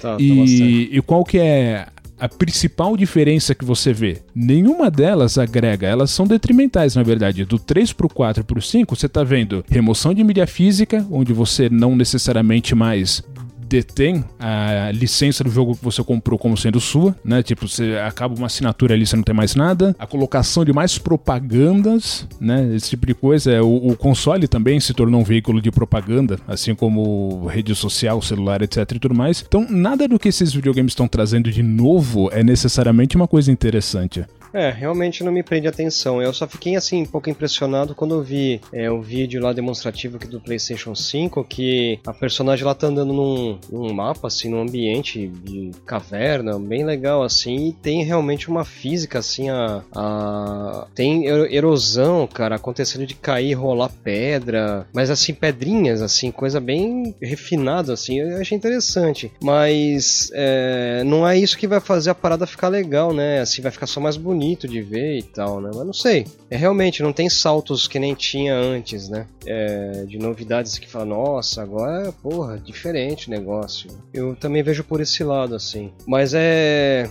Tá, 0.00 0.16
e, 0.18 0.28
tá 0.28 0.96
e 0.96 1.02
qual 1.02 1.24
que 1.24 1.38
é 1.38 1.86
a 2.18 2.28
principal 2.28 2.96
diferença 2.96 3.54
que 3.54 3.64
você 3.64 3.92
vê, 3.92 4.22
nenhuma 4.34 4.90
delas 4.90 5.36
agrega, 5.36 5.86
elas 5.86 6.10
são 6.10 6.26
detrimentais, 6.26 6.94
na 6.96 7.02
verdade. 7.02 7.44
Do 7.44 7.58
3 7.58 7.92
pro 7.92 8.08
4 8.08 8.42
pro 8.44 8.60
5, 8.60 8.96
você 8.96 9.06
está 9.06 9.22
vendo 9.22 9.64
remoção 9.68 10.14
de 10.14 10.24
mídia 10.24 10.46
física, 10.46 11.06
onde 11.10 11.32
você 11.32 11.68
não 11.68 11.94
necessariamente 11.94 12.74
mais 12.74 13.22
detém 13.68 14.24
a 14.38 14.90
licença 14.92 15.42
do 15.42 15.50
jogo 15.50 15.76
que 15.76 15.84
você 15.84 16.02
comprou 16.02 16.38
como 16.38 16.56
sendo 16.56 16.80
sua, 16.80 17.14
né? 17.24 17.42
Tipo, 17.42 17.68
você 17.68 17.96
acaba 18.04 18.34
uma 18.34 18.46
assinatura 18.46 18.94
ali, 18.94 19.06
você 19.06 19.16
não 19.16 19.22
tem 19.22 19.34
mais 19.34 19.54
nada. 19.54 19.94
A 19.98 20.06
colocação 20.06 20.64
de 20.64 20.72
mais 20.72 20.98
propagandas, 20.98 22.26
né? 22.40 22.74
Esse 22.74 22.90
tipo 22.90 23.06
de 23.06 23.14
coisa. 23.14 23.62
O, 23.62 23.88
o 23.88 23.96
console 23.96 24.46
também 24.48 24.78
se 24.80 24.94
tornou 24.94 25.20
um 25.20 25.24
veículo 25.24 25.60
de 25.60 25.70
propaganda, 25.70 26.38
assim 26.46 26.74
como 26.74 27.46
rede 27.46 27.74
social, 27.74 28.20
celular, 28.22 28.62
etc 28.62 28.90
e 28.92 28.98
tudo 28.98 29.14
mais. 29.14 29.44
Então, 29.46 29.66
nada 29.68 30.06
do 30.06 30.18
que 30.18 30.28
esses 30.28 30.52
videogames 30.52 30.92
estão 30.92 31.08
trazendo 31.08 31.50
de 31.50 31.62
novo 31.62 32.28
é 32.32 32.42
necessariamente 32.42 33.16
uma 33.16 33.28
coisa 33.28 33.50
interessante. 33.50 34.24
É, 34.56 34.70
realmente 34.70 35.22
não 35.22 35.30
me 35.30 35.42
prende 35.42 35.68
atenção. 35.68 36.22
Eu 36.22 36.32
só 36.32 36.48
fiquei 36.48 36.76
assim 36.76 37.02
um 37.02 37.06
pouco 37.06 37.28
impressionado 37.28 37.94
quando 37.94 38.14
eu 38.14 38.22
vi 38.22 38.58
é, 38.72 38.90
o 38.90 39.02
vídeo 39.02 39.42
lá 39.42 39.52
demonstrativo 39.52 40.16
aqui 40.16 40.26
do 40.26 40.40
PlayStation 40.40 40.94
5 40.94 41.44
que 41.44 42.00
a 42.06 42.12
personagem 42.14 42.64
lá 42.64 42.74
tá 42.74 42.86
andando 42.86 43.12
num, 43.12 43.58
num 43.70 43.92
mapa 43.92 44.28
assim, 44.28 44.48
num 44.48 44.62
ambiente 44.62 45.28
de 45.28 45.72
caverna, 45.84 46.58
bem 46.58 46.86
legal 46.86 47.22
assim, 47.22 47.68
e 47.68 47.72
tem 47.74 48.02
realmente 48.02 48.48
uma 48.48 48.64
física 48.64 49.18
assim, 49.18 49.50
a, 49.50 49.82
a 49.94 50.86
tem 50.94 51.26
erosão, 51.26 52.26
cara, 52.26 52.56
acontecendo 52.56 53.06
de 53.06 53.14
cair, 53.14 53.52
rolar 53.52 53.90
pedra, 54.02 54.86
mas 54.90 55.10
assim 55.10 55.34
pedrinhas 55.34 56.00
assim, 56.00 56.30
coisa 56.30 56.58
bem 56.60 57.14
refinada 57.20 57.92
assim. 57.92 58.20
Eu 58.20 58.40
achei 58.40 58.56
interessante, 58.56 59.30
mas 59.42 60.30
é, 60.32 61.02
não 61.04 61.28
é 61.28 61.36
isso 61.36 61.58
que 61.58 61.68
vai 61.68 61.80
fazer 61.80 62.08
a 62.08 62.14
parada 62.14 62.46
ficar 62.46 62.68
legal, 62.68 63.12
né? 63.12 63.40
Assim 63.40 63.60
vai 63.60 63.70
ficar 63.70 63.86
só 63.86 64.00
mais 64.00 64.16
bonito 64.16 64.45
bonito 64.46 64.68
de 64.68 64.80
ver 64.80 65.18
e 65.18 65.22
tal, 65.22 65.60
né? 65.60 65.70
Mas 65.74 65.84
não 65.84 65.92
sei. 65.92 66.26
É 66.48 66.56
realmente 66.56 67.02
não 67.02 67.12
tem 67.12 67.28
saltos 67.28 67.88
que 67.88 67.98
nem 67.98 68.14
tinha 68.14 68.54
antes, 68.54 69.08
né? 69.08 69.26
É, 69.44 70.04
de 70.06 70.18
novidades 70.18 70.78
que 70.78 70.88
fala, 70.88 71.06
nossa, 71.06 71.62
agora, 71.62 72.12
porra, 72.12 72.58
diferente 72.58 73.26
o 73.26 73.30
negócio. 73.30 73.90
Eu 74.14 74.36
também 74.36 74.62
vejo 74.62 74.84
por 74.84 75.00
esse 75.00 75.24
lado, 75.24 75.54
assim. 75.54 75.90
Mas 76.06 76.32
é. 76.34 77.10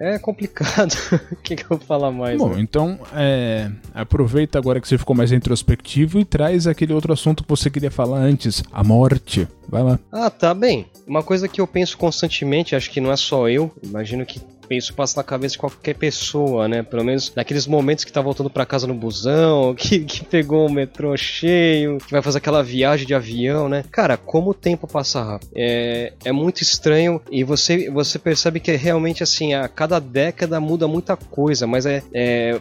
É 0.00 0.16
complicado. 0.16 0.94
o 1.32 1.36
que, 1.36 1.56
que, 1.56 1.64
eu 1.64 1.70
vou 1.70 1.78
falar 1.78 2.12
mais? 2.12 2.38
Bom, 2.38 2.50
né? 2.50 2.60
então 2.60 3.00
é, 3.12 3.68
aproveita 3.92 4.56
agora 4.56 4.80
que 4.80 4.86
você 4.86 4.96
ficou 4.96 5.16
mais 5.16 5.32
introspectivo 5.32 6.20
e 6.20 6.24
traz 6.24 6.68
aquele 6.68 6.92
outro 6.92 7.12
assunto 7.12 7.42
que 7.42 7.48
você 7.48 7.68
queria 7.68 7.90
falar 7.90 8.18
antes: 8.18 8.62
a 8.70 8.84
morte. 8.84 9.48
Vai 9.68 9.82
lá. 9.82 9.98
Ah, 10.12 10.30
tá 10.30 10.54
bem. 10.54 10.86
Uma 11.04 11.24
coisa 11.24 11.48
que 11.48 11.60
eu 11.60 11.66
penso 11.66 11.98
constantemente, 11.98 12.76
acho 12.76 12.90
que 12.90 13.00
não 13.00 13.10
é 13.10 13.16
só 13.16 13.48
eu, 13.48 13.72
imagino 13.82 14.24
que 14.24 14.40
isso 14.76 14.94
passa 14.94 15.18
na 15.18 15.24
cabeça 15.24 15.52
de 15.52 15.58
qualquer 15.58 15.94
pessoa, 15.94 16.68
né? 16.68 16.82
Pelo 16.82 17.04
menos 17.04 17.32
naqueles 17.34 17.66
momentos 17.66 18.04
que 18.04 18.12
tá 18.12 18.20
voltando 18.20 18.50
para 18.50 18.66
casa 18.66 18.86
no 18.86 18.94
busão, 18.94 19.74
que, 19.78 20.00
que 20.00 20.24
pegou 20.24 20.66
o 20.66 20.72
metrô 20.72 21.16
cheio, 21.16 21.98
que 21.98 22.12
vai 22.12 22.22
fazer 22.22 22.38
aquela 22.38 22.62
viagem 22.62 23.06
de 23.06 23.14
avião, 23.14 23.68
né? 23.68 23.84
Cara, 23.90 24.16
como 24.16 24.50
o 24.50 24.54
tempo 24.54 24.86
passa 24.86 25.22
rápido. 25.22 25.50
É, 25.54 26.12
é 26.24 26.32
muito 26.32 26.62
estranho 26.62 27.20
e 27.30 27.44
você, 27.44 27.90
você 27.90 28.18
percebe 28.18 28.60
que 28.60 28.70
é 28.70 28.76
realmente 28.76 29.22
assim, 29.22 29.54
a 29.54 29.68
cada 29.68 29.98
década 29.98 30.60
muda 30.60 30.88
muita 30.88 31.16
coisa, 31.16 31.66
mas 31.66 31.86
é, 31.86 32.02
é 32.12 32.60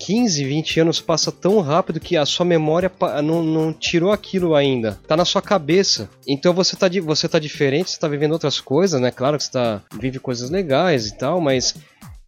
15, 0.00 0.44
20 0.44 0.80
anos 0.80 1.00
passa 1.00 1.30
tão 1.30 1.60
rápido 1.60 2.00
que 2.00 2.16
a 2.16 2.26
sua 2.26 2.44
memória 2.44 2.90
não, 3.22 3.42
não 3.42 3.72
tirou 3.72 4.12
aquilo 4.12 4.54
ainda. 4.54 4.98
Tá 5.06 5.16
na 5.16 5.24
sua 5.24 5.42
cabeça. 5.42 6.08
Então 6.26 6.52
você 6.52 6.76
tá, 6.76 6.86
você 7.02 7.28
tá 7.28 7.38
diferente, 7.38 7.90
você 7.90 7.98
tá 7.98 8.08
vivendo 8.08 8.32
outras 8.32 8.60
coisas, 8.60 9.00
né? 9.00 9.10
Claro 9.10 9.36
que 9.36 9.44
você 9.44 9.50
tá, 9.50 9.82
vive 9.98 10.18
coisas 10.18 10.50
legais 10.50 11.06
e 11.06 11.16
tal, 11.16 11.40
mas 11.44 11.74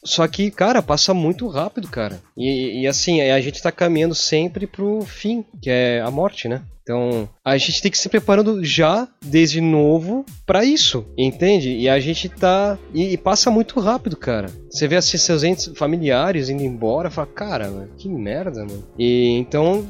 só 0.07 0.27
que, 0.29 0.51
cara, 0.51 0.81
passa 0.81 1.13
muito 1.13 1.49
rápido, 1.49 1.89
cara. 1.89 2.21
E, 2.37 2.83
e, 2.83 2.87
assim, 2.87 3.21
a 3.21 3.41
gente 3.41 3.61
tá 3.61 3.73
caminhando 3.73 4.15
sempre 4.15 4.67
pro 4.67 5.01
fim, 5.03 5.45
que 5.61 5.69
é 5.69 6.01
a 6.01 6.11
morte, 6.11 6.49
né? 6.49 6.63
Então, 6.81 7.29
a 7.45 7.59
gente 7.59 7.83
tem 7.83 7.91
que 7.91 7.99
se 7.99 8.09
preparando 8.09 8.65
já, 8.65 9.09
desde 9.21 9.61
novo, 9.61 10.25
para 10.47 10.65
isso, 10.65 11.05
entende? 11.19 11.77
E 11.77 11.89
a 11.89 11.99
gente 11.99 12.29
tá. 12.29 12.79
E, 12.95 13.13
e, 13.13 13.17
passa 13.17 13.51
muito 13.51 13.81
rápido, 13.81 14.17
cara. 14.17 14.49
Você 14.71 14.87
vê 14.87 14.95
assim 14.95 15.19
seus 15.19 15.43
entes 15.43 15.73
familiares 15.75 16.49
indo 16.49 16.63
embora, 16.63 17.11
fala, 17.11 17.27
cara, 17.27 17.89
que 17.99 18.09
merda, 18.09 18.65
mano. 18.65 18.85
E 18.97 19.37
então, 19.37 19.85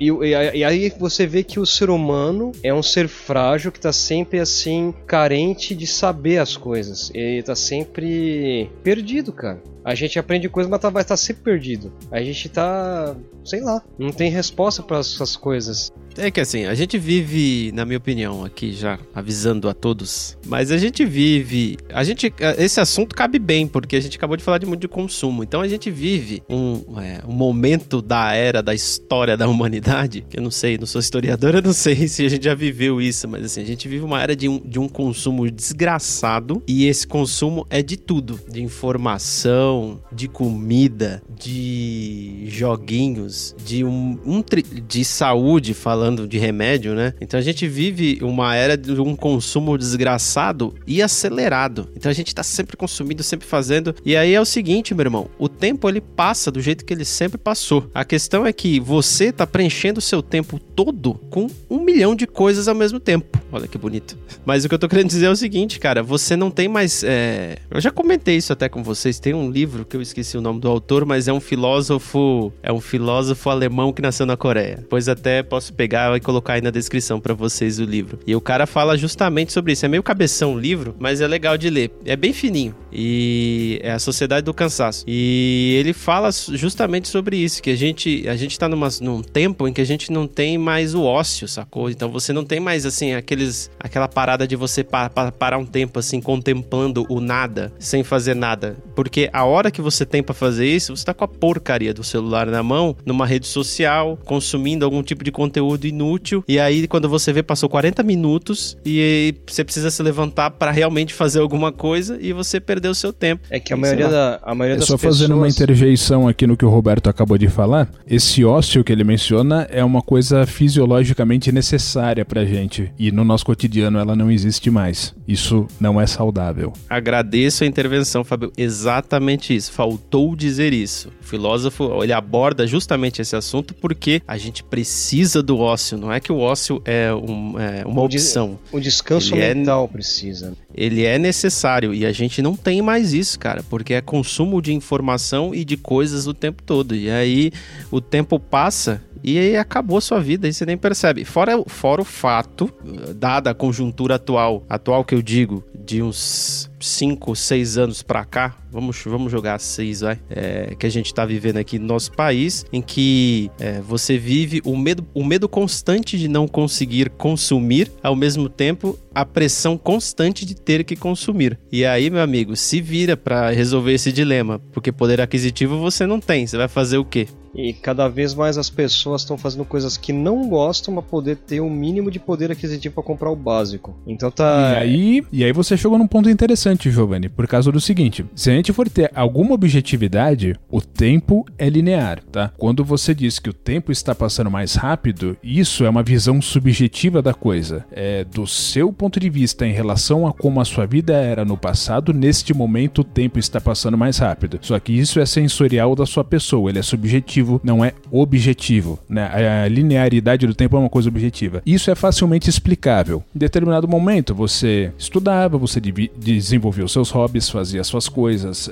e, 0.00 0.08
e, 0.08 0.64
aí 0.64 0.92
você 0.98 1.26
vê 1.26 1.42
que 1.44 1.60
o 1.60 1.66
ser 1.66 1.90
humano 1.90 2.52
é 2.62 2.72
um 2.72 2.82
ser 2.82 3.06
frágil 3.06 3.70
que 3.70 3.78
tá 3.78 3.92
sempre 3.92 4.40
assim, 4.40 4.94
carente 5.06 5.74
de 5.74 5.86
saber 5.86 6.38
as 6.38 6.56
coisas. 6.56 7.10
Ele 7.14 7.42
tá 7.42 7.54
sempre 7.54 8.70
perdido, 8.82 9.32
cara. 9.32 9.62
A 9.84 9.94
gente 9.94 10.18
aprende 10.18 10.48
coisas, 10.48 10.70
mas 10.70 10.80
tá, 10.80 10.90
vai 10.90 11.02
estar 11.02 11.14
tá 11.14 11.16
sempre 11.16 11.42
perdido. 11.42 11.92
A 12.10 12.22
gente 12.22 12.48
tá, 12.48 13.16
sei 13.44 13.60
lá, 13.60 13.82
não 13.98 14.10
tem 14.10 14.30
resposta 14.30 14.82
para 14.82 14.98
essas 14.98 15.36
coisas. 15.36 15.90
É 16.18 16.30
que 16.30 16.40
assim, 16.40 16.66
a 16.66 16.74
gente 16.74 16.98
vive, 16.98 17.70
na 17.72 17.84
minha 17.84 17.96
opinião, 17.96 18.44
aqui 18.44 18.72
já 18.72 18.98
avisando 19.14 19.68
a 19.68 19.74
todos, 19.74 20.36
mas 20.46 20.70
a 20.70 20.76
gente 20.76 21.04
vive. 21.04 21.78
A 21.92 22.02
gente. 22.04 22.32
Esse 22.58 22.80
assunto 22.80 23.14
cabe 23.14 23.38
bem, 23.38 23.66
porque 23.66 23.96
a 23.96 24.00
gente 24.00 24.16
acabou 24.16 24.36
de 24.36 24.42
falar 24.42 24.58
de 24.58 24.66
muito 24.66 24.80
de 24.80 24.88
consumo. 24.88 25.42
Então 25.42 25.60
a 25.60 25.68
gente 25.68 25.90
vive 25.90 26.42
um, 26.48 27.00
é, 27.00 27.22
um 27.26 27.32
momento 27.32 28.02
da 28.02 28.34
era, 28.34 28.62
da 28.62 28.74
história 28.74 29.36
da 29.36 29.48
humanidade, 29.48 30.26
que 30.28 30.38
eu 30.38 30.42
não 30.42 30.50
sei, 30.50 30.76
não 30.76 30.86
sou 30.86 31.00
historiador, 31.00 31.54
eu 31.54 31.62
não 31.62 31.72
sei 31.72 32.06
se 32.08 32.26
a 32.26 32.28
gente 32.28 32.44
já 32.44 32.54
viveu 32.54 33.00
isso, 33.00 33.28
mas 33.28 33.44
assim, 33.44 33.62
a 33.62 33.66
gente 33.66 33.88
vive 33.88 34.04
uma 34.04 34.20
era 34.20 34.34
de 34.34 34.48
um, 34.48 34.58
de 34.58 34.78
um 34.78 34.88
consumo 34.88 35.48
desgraçado, 35.50 36.62
e 36.66 36.86
esse 36.86 37.06
consumo 37.06 37.66
é 37.70 37.82
de 37.82 37.96
tudo: 37.96 38.38
de 38.48 38.62
informação 38.62 39.69
de 40.12 40.28
comida, 40.28 41.22
de 41.28 42.44
joguinhos, 42.48 43.54
de 43.64 43.84
um, 43.84 44.18
um 44.24 44.42
de 44.86 45.04
saúde, 45.04 45.74
falando 45.74 46.26
de 46.26 46.38
remédio, 46.38 46.94
né? 46.94 47.14
Então 47.20 47.38
a 47.38 47.42
gente 47.42 47.66
vive 47.68 48.18
uma 48.22 48.54
era 48.54 48.76
de 48.76 49.00
um 49.00 49.14
consumo 49.14 49.76
desgraçado 49.76 50.74
e 50.86 51.02
acelerado. 51.02 51.88
Então 51.96 52.10
a 52.10 52.14
gente 52.14 52.34
tá 52.34 52.42
sempre 52.42 52.76
consumindo, 52.76 53.22
sempre 53.22 53.46
fazendo. 53.46 53.94
E 54.04 54.16
aí 54.16 54.34
é 54.34 54.40
o 54.40 54.44
seguinte, 54.44 54.94
meu 54.94 55.04
irmão, 55.04 55.28
o 55.38 55.48
tempo 55.48 55.88
ele 55.88 56.00
passa 56.00 56.50
do 56.50 56.60
jeito 56.60 56.84
que 56.84 56.92
ele 56.92 57.04
sempre 57.04 57.38
passou. 57.38 57.90
A 57.94 58.04
questão 58.04 58.46
é 58.46 58.52
que 58.52 58.80
você 58.80 59.32
tá 59.32 59.46
preenchendo 59.46 59.98
o 59.98 60.02
seu 60.02 60.22
tempo 60.22 60.58
todo 60.58 61.14
com 61.30 61.48
um 61.68 61.80
milhão 61.80 62.14
de 62.14 62.26
coisas 62.26 62.68
ao 62.68 62.74
mesmo 62.74 62.98
tempo. 62.98 63.38
Olha 63.52 63.66
que 63.66 63.76
bonito. 63.76 64.16
Mas 64.44 64.64
o 64.64 64.68
que 64.68 64.74
eu 64.74 64.78
tô 64.78 64.88
querendo 64.88 65.08
dizer 65.08 65.26
é 65.26 65.30
o 65.30 65.36
seguinte, 65.36 65.78
cara, 65.78 66.02
você 66.02 66.36
não 66.36 66.50
tem 66.50 66.68
mais. 66.68 67.02
É... 67.04 67.58
Eu 67.70 67.80
já 67.80 67.90
comentei 67.90 68.36
isso 68.36 68.52
até 68.52 68.68
com 68.68 68.82
vocês. 68.82 69.18
Tem 69.18 69.34
um 69.34 69.50
livro 69.50 69.59
que 69.68 69.96
eu 69.96 70.02
esqueci 70.02 70.36
o 70.36 70.40
nome 70.40 70.60
do 70.60 70.68
autor, 70.68 71.04
mas 71.04 71.28
é 71.28 71.32
um 71.32 71.40
filósofo. 71.40 72.52
É 72.62 72.72
um 72.72 72.80
filósofo 72.80 73.50
alemão 73.50 73.92
que 73.92 74.02
nasceu 74.02 74.26
na 74.26 74.36
Coreia. 74.36 74.84
Pois 74.88 75.08
até 75.08 75.42
posso 75.42 75.72
pegar 75.72 76.16
e 76.16 76.20
colocar 76.20 76.54
aí 76.54 76.60
na 76.60 76.70
descrição 76.70 77.20
para 77.20 77.34
vocês 77.34 77.78
o 77.78 77.84
livro. 77.84 78.18
E 78.26 78.34
o 78.34 78.40
cara 78.40 78.66
fala 78.66 78.96
justamente 78.96 79.52
sobre 79.52 79.72
isso. 79.72 79.84
É 79.84 79.88
meio 79.88 80.02
cabeção 80.02 80.54
o 80.54 80.58
livro, 80.58 80.94
mas 80.98 81.20
é 81.20 81.26
legal 81.26 81.56
de 81.56 81.70
ler. 81.70 81.90
É 82.04 82.16
bem 82.16 82.32
fininho. 82.32 82.74
E 82.92 83.78
é 83.82 83.92
a 83.92 83.98
Sociedade 83.98 84.44
do 84.44 84.54
Cansaço. 84.54 85.04
E 85.06 85.76
ele 85.78 85.92
fala 85.92 86.30
justamente 86.32 87.08
sobre 87.08 87.36
isso, 87.36 87.62
que 87.62 87.70
a 87.70 87.76
gente 87.76 88.28
a 88.28 88.36
gente 88.36 88.58
tá 88.58 88.68
numa, 88.68 88.88
num 89.00 89.22
tempo 89.22 89.66
em 89.68 89.72
que 89.72 89.80
a 89.80 89.84
gente 89.84 90.10
não 90.12 90.26
tem 90.26 90.58
mais 90.58 90.94
o 90.94 91.02
ócio, 91.02 91.46
sacou? 91.46 91.90
Então 91.90 92.10
você 92.10 92.32
não 92.32 92.44
tem 92.44 92.60
mais 92.60 92.84
assim 92.84 93.14
aqueles 93.14 93.70
aquela 93.78 94.08
parada 94.08 94.46
de 94.46 94.56
você 94.56 94.82
pa, 94.82 95.08
pa, 95.08 95.30
parar 95.30 95.58
um 95.58 95.66
tempo 95.66 95.98
assim 95.98 96.20
contemplando 96.20 97.06
o 97.08 97.20
nada, 97.20 97.72
sem 97.78 98.02
fazer 98.02 98.34
nada. 98.34 98.76
Porque 98.94 99.30
a 99.32 99.44
hora 99.50 99.70
que 99.70 99.82
você 99.82 100.06
tem 100.06 100.22
para 100.22 100.34
fazer 100.34 100.66
isso, 100.66 100.96
você 100.96 101.04
tá 101.04 101.14
com 101.14 101.24
a 101.24 101.28
porcaria 101.28 101.92
do 101.92 102.02
celular 102.02 102.46
na 102.46 102.62
mão, 102.62 102.96
numa 103.04 103.26
rede 103.26 103.46
social, 103.46 104.18
consumindo 104.24 104.84
algum 104.84 105.02
tipo 105.02 105.24
de 105.24 105.32
conteúdo 105.32 105.86
inútil, 105.86 106.44
e 106.46 106.58
aí 106.58 106.86
quando 106.86 107.08
você 107.08 107.32
vê 107.32 107.42
passou 107.42 107.68
40 107.68 108.02
minutos 108.02 108.76
e 108.84 109.34
você 109.46 109.64
precisa 109.64 109.90
se 109.90 110.02
levantar 110.02 110.50
para 110.50 110.70
realmente 110.70 111.12
fazer 111.14 111.40
alguma 111.40 111.72
coisa 111.72 112.18
e 112.20 112.32
você 112.32 112.60
perdeu 112.60 112.92
o 112.92 112.94
seu 112.94 113.12
tempo. 113.12 113.46
É 113.50 113.58
que 113.58 113.72
a 113.72 113.76
maioria, 113.76 114.08
da, 114.08 114.40
a 114.42 114.54
maioria 114.54 114.76
é 114.76 114.78
das 114.78 114.86
só 114.86 114.96
pessoas... 114.96 115.18
fazendo 115.18 115.36
uma 115.36 115.48
interjeição 115.48 116.28
aqui 116.28 116.46
no 116.46 116.56
que 116.56 116.64
o 116.64 116.68
Roberto 116.68 117.08
acabou 117.08 117.36
de 117.36 117.48
falar, 117.48 117.90
esse 118.06 118.44
ócio 118.44 118.84
que 118.84 118.92
ele 118.92 119.04
menciona 119.04 119.66
é 119.70 119.84
uma 119.84 120.02
coisa 120.02 120.46
fisiologicamente 120.46 121.50
necessária 121.50 122.24
pra 122.24 122.44
gente 122.44 122.92
e 122.98 123.10
no 123.10 123.24
nosso 123.24 123.44
cotidiano 123.44 123.98
ela 123.98 124.14
não 124.14 124.30
existe 124.30 124.70
mais. 124.70 125.14
Isso 125.26 125.66
não 125.80 126.00
é 126.00 126.06
saudável. 126.06 126.72
Agradeço 126.88 127.64
a 127.64 127.66
intervenção, 127.66 128.24
Fábio. 128.24 128.52
Exatamente 128.56 129.39
isso. 129.54 129.72
Faltou 129.72 130.34
dizer 130.36 130.72
isso. 130.72 131.08
O 131.20 131.24
filósofo, 131.24 132.02
ele 132.02 132.12
aborda 132.12 132.66
justamente 132.66 133.22
esse 133.22 133.34
assunto 133.34 133.72
porque 133.74 134.20
a 134.26 134.36
gente 134.36 134.62
precisa 134.62 135.42
do 135.42 135.58
ócio. 135.58 135.96
Não 135.96 136.12
é 136.12 136.20
que 136.20 136.30
o 136.32 136.38
ócio 136.38 136.82
é, 136.84 137.12
um, 137.14 137.58
é 137.58 137.84
uma 137.86 138.02
O 138.02 138.04
opção. 138.04 138.58
O 138.72 138.80
descanso 138.80 139.34
Ele 139.34 139.42
é- 139.42 139.54
mental 139.54 139.88
precisa. 139.88 140.52
Ele 140.74 141.04
é 141.04 141.18
necessário 141.18 141.92
e 141.94 142.04
a 142.06 142.12
gente 142.12 142.40
não 142.42 142.54
tem 142.54 142.80
mais 142.82 143.12
isso, 143.12 143.38
cara, 143.38 143.62
porque 143.68 143.94
é 143.94 144.00
consumo 144.00 144.60
de 144.62 144.72
informação 144.72 145.54
e 145.54 145.64
de 145.64 145.76
coisas 145.76 146.26
o 146.26 146.34
tempo 146.34 146.62
todo. 146.62 146.94
E 146.94 147.10
aí 147.10 147.50
o 147.90 148.00
tempo 148.00 148.38
passa 148.38 149.02
e 149.22 149.38
aí 149.38 149.56
acabou 149.56 149.98
a 149.98 150.00
sua 150.00 150.20
vida 150.20 150.48
e 150.48 150.52
você 150.52 150.64
nem 150.64 150.76
percebe. 150.78 151.24
Fora, 151.24 151.62
fora 151.66 152.00
o 152.00 152.04
fato, 152.04 152.72
dada 153.16 153.50
a 153.50 153.54
conjuntura 153.54 154.14
atual, 154.14 154.64
atual 154.68 155.04
que 155.04 155.14
eu 155.14 155.20
digo, 155.20 155.62
de 155.74 156.00
uns 156.02 156.69
5, 156.80 157.36
6 157.36 157.78
anos 157.78 158.02
pra 158.02 158.24
cá, 158.24 158.56
vamos, 158.70 159.02
vamos 159.04 159.30
jogar 159.30 159.58
6, 159.58 160.00
vai, 160.00 160.18
é, 160.30 160.74
que 160.78 160.86
a 160.86 160.90
gente 160.90 161.12
tá 161.12 161.24
vivendo 161.24 161.58
aqui 161.58 161.78
no 161.78 161.86
nosso 161.86 162.12
país, 162.12 162.64
em 162.72 162.80
que 162.80 163.50
é, 163.58 163.80
você 163.80 164.16
vive 164.18 164.60
o 164.64 164.76
medo, 164.76 165.06
o 165.14 165.24
medo 165.24 165.48
constante 165.48 166.18
de 166.18 166.28
não 166.28 166.48
conseguir 166.48 167.10
consumir, 167.10 167.92
ao 168.02 168.16
mesmo 168.16 168.48
tempo 168.48 168.98
a 169.14 169.24
pressão 169.24 169.76
constante 169.76 170.46
de 170.46 170.54
ter 170.54 170.84
que 170.84 170.96
consumir. 170.96 171.58
E 171.70 171.84
aí, 171.84 172.10
meu 172.10 172.22
amigo, 172.22 172.56
se 172.56 172.80
vira 172.80 173.16
pra 173.16 173.50
resolver 173.50 173.92
esse 173.92 174.12
dilema, 174.12 174.60
porque 174.72 174.92
poder 174.92 175.20
aquisitivo 175.20 175.78
você 175.78 176.06
não 176.06 176.20
tem, 176.20 176.46
você 176.46 176.56
vai 176.56 176.68
fazer 176.68 176.98
o 176.98 177.04
quê? 177.04 177.28
E 177.54 177.72
cada 177.72 178.08
vez 178.08 178.34
mais 178.34 178.56
as 178.56 178.70
pessoas 178.70 179.22
estão 179.22 179.36
fazendo 179.36 179.64
coisas 179.64 179.96
que 179.96 180.12
não 180.12 180.48
gostam 180.48 180.94
pra 180.94 181.02
poder 181.02 181.36
ter 181.36 181.60
o 181.60 181.68
mínimo 181.68 182.10
de 182.10 182.18
poder 182.18 182.50
aquisitivo 182.50 182.94
pra 182.94 183.04
comprar 183.04 183.30
o 183.30 183.36
básico. 183.36 183.96
Então 184.06 184.30
tá. 184.30 184.72
E 184.72 184.76
aí, 184.76 185.26
e 185.32 185.44
aí 185.44 185.52
você 185.52 185.76
chegou 185.76 185.98
num 185.98 186.06
ponto 186.06 186.30
interessante, 186.30 186.90
Giovanni, 186.90 187.28
por 187.28 187.46
causa 187.46 187.72
do 187.72 187.80
seguinte: 187.80 188.24
se 188.34 188.50
a 188.50 188.54
gente 188.54 188.72
for 188.72 188.88
ter 188.88 189.10
alguma 189.14 189.54
objetividade, 189.54 190.54
o 190.70 190.80
tempo 190.80 191.44
é 191.58 191.68
linear, 191.68 192.22
tá? 192.30 192.52
Quando 192.56 192.84
você 192.84 193.14
diz 193.14 193.38
que 193.38 193.50
o 193.50 193.54
tempo 193.54 193.90
está 193.90 194.14
passando 194.14 194.50
mais 194.50 194.74
rápido, 194.74 195.36
isso 195.42 195.84
é 195.84 195.90
uma 195.90 196.02
visão 196.02 196.40
subjetiva 196.40 197.20
da 197.20 197.34
coisa. 197.34 197.84
É 197.90 198.24
do 198.24 198.46
seu 198.46 198.92
ponto 198.92 199.18
de 199.18 199.28
vista 199.28 199.66
em 199.66 199.72
relação 199.72 200.26
a 200.26 200.32
como 200.32 200.60
a 200.60 200.64
sua 200.64 200.86
vida 200.86 201.14
era 201.14 201.44
no 201.44 201.56
passado, 201.56 202.12
neste 202.12 202.54
momento 202.54 203.00
o 203.00 203.04
tempo 203.04 203.38
está 203.38 203.60
passando 203.60 203.98
mais 203.98 204.18
rápido. 204.18 204.58
Só 204.62 204.78
que 204.78 204.92
isso 204.92 205.20
é 205.20 205.26
sensorial 205.26 205.94
da 205.94 206.06
sua 206.06 206.24
pessoa, 206.24 206.70
ele 206.70 206.78
é 206.78 206.82
subjetivo, 206.82 207.39
não 207.62 207.84
é 207.84 207.92
objetivo, 208.10 208.98
né? 209.08 209.30
A 209.64 209.68
linearidade 209.68 210.46
do 210.46 210.54
tempo 210.54 210.76
é 210.76 210.80
uma 210.80 210.88
coisa 210.88 211.08
objetiva. 211.08 211.62
Isso 211.64 211.90
é 211.90 211.94
facilmente 211.94 212.48
explicável. 212.48 213.22
Em 213.34 213.38
determinado 213.38 213.86
momento 213.88 214.34
você 214.34 214.92
estudava, 214.98 215.56
você 215.58 215.80
devi- 215.80 216.10
desenvolveu 216.16 216.88
seus 216.88 217.10
hobbies, 217.10 217.48
fazia 217.48 217.82
suas 217.84 218.08
coisas, 218.08 218.70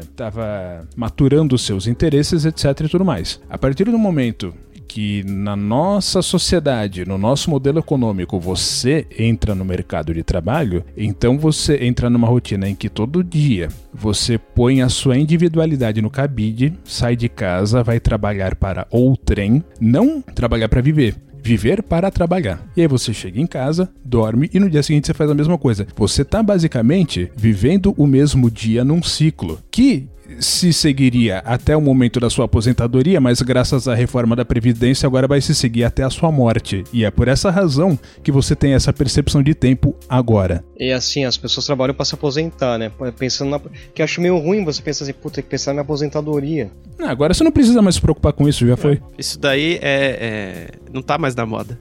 estava 0.00 0.86
maturando 0.96 1.54
os 1.54 1.62
seus 1.62 1.86
interesses, 1.86 2.44
etc 2.44 2.80
e 2.84 2.88
tudo 2.88 3.04
mais. 3.04 3.40
A 3.48 3.58
partir 3.58 3.84
do 3.84 3.98
momento 3.98 4.54
que 4.94 5.24
na 5.24 5.56
nossa 5.56 6.22
sociedade, 6.22 7.04
no 7.04 7.18
nosso 7.18 7.50
modelo 7.50 7.80
econômico, 7.80 8.38
você 8.38 9.04
entra 9.18 9.52
no 9.52 9.64
mercado 9.64 10.14
de 10.14 10.22
trabalho, 10.22 10.84
então 10.96 11.36
você 11.36 11.84
entra 11.84 12.08
numa 12.08 12.28
rotina 12.28 12.68
em 12.68 12.76
que 12.76 12.88
todo 12.88 13.24
dia 13.24 13.68
você 13.92 14.38
põe 14.38 14.82
a 14.82 14.88
sua 14.88 15.18
individualidade 15.18 16.00
no 16.00 16.08
cabide, 16.08 16.74
sai 16.84 17.16
de 17.16 17.28
casa, 17.28 17.82
vai 17.82 17.98
trabalhar 17.98 18.54
para 18.54 18.86
outrem, 18.88 19.64
não 19.80 20.22
trabalhar 20.22 20.68
para 20.68 20.80
viver. 20.80 21.16
Viver 21.42 21.82
para 21.82 22.08
trabalhar. 22.08 22.64
E 22.76 22.80
aí 22.80 22.86
você 22.86 23.12
chega 23.12 23.40
em 23.40 23.48
casa, 23.48 23.90
dorme 24.04 24.48
e 24.54 24.60
no 24.60 24.70
dia 24.70 24.82
seguinte 24.82 25.08
você 25.08 25.12
faz 25.12 25.28
a 25.28 25.34
mesma 25.34 25.58
coisa. 25.58 25.88
Você 25.96 26.22
está 26.22 26.40
basicamente 26.40 27.32
vivendo 27.36 27.92
o 27.98 28.06
mesmo 28.06 28.48
dia 28.48 28.84
num 28.84 29.02
ciclo 29.02 29.58
que 29.72 30.08
se 30.38 30.72
seguiria 30.72 31.38
até 31.38 31.76
o 31.76 31.80
momento 31.80 32.18
da 32.20 32.30
sua 32.30 32.46
aposentadoria, 32.46 33.20
mas 33.20 33.42
graças 33.42 33.86
à 33.88 33.94
reforma 33.94 34.34
da 34.34 34.44
Previdência 34.44 35.06
agora 35.06 35.28
vai 35.28 35.40
se 35.40 35.54
seguir 35.54 35.84
até 35.84 36.02
a 36.02 36.10
sua 36.10 36.30
morte. 36.30 36.84
E 36.92 37.04
é 37.04 37.10
por 37.10 37.28
essa 37.28 37.50
razão 37.50 37.98
que 38.22 38.32
você 38.32 38.56
tem 38.56 38.72
essa 38.72 38.92
percepção 38.92 39.42
de 39.42 39.54
tempo 39.54 39.94
agora. 40.08 40.64
E 40.78 40.90
assim, 40.92 41.24
as 41.24 41.36
pessoas 41.36 41.66
trabalham 41.66 41.94
pra 41.94 42.04
se 42.04 42.14
aposentar, 42.14 42.76
né? 42.78 42.90
Pensando 43.18 43.50
na. 43.50 43.60
Que 43.94 44.02
eu 44.02 44.04
acho 44.04 44.20
meio 44.20 44.36
ruim 44.38 44.64
você 44.64 44.82
pensar 44.82 45.04
assim, 45.04 45.12
puta, 45.12 45.36
tem 45.36 45.44
que 45.44 45.50
pensar 45.50 45.72
na 45.72 45.82
aposentadoria. 45.82 46.70
Ah, 46.98 47.10
agora 47.10 47.32
você 47.34 47.44
não 47.44 47.52
precisa 47.52 47.80
mais 47.82 47.94
se 47.96 48.00
preocupar 48.00 48.32
com 48.32 48.48
isso, 48.48 48.66
já 48.66 48.76
foi. 48.76 49.00
Isso 49.18 49.38
daí 49.38 49.78
é, 49.82 50.18
é- 50.20 50.68
não 50.92 51.02
tá 51.02 51.16
mais 51.18 51.34
na 51.34 51.44
moda. 51.46 51.78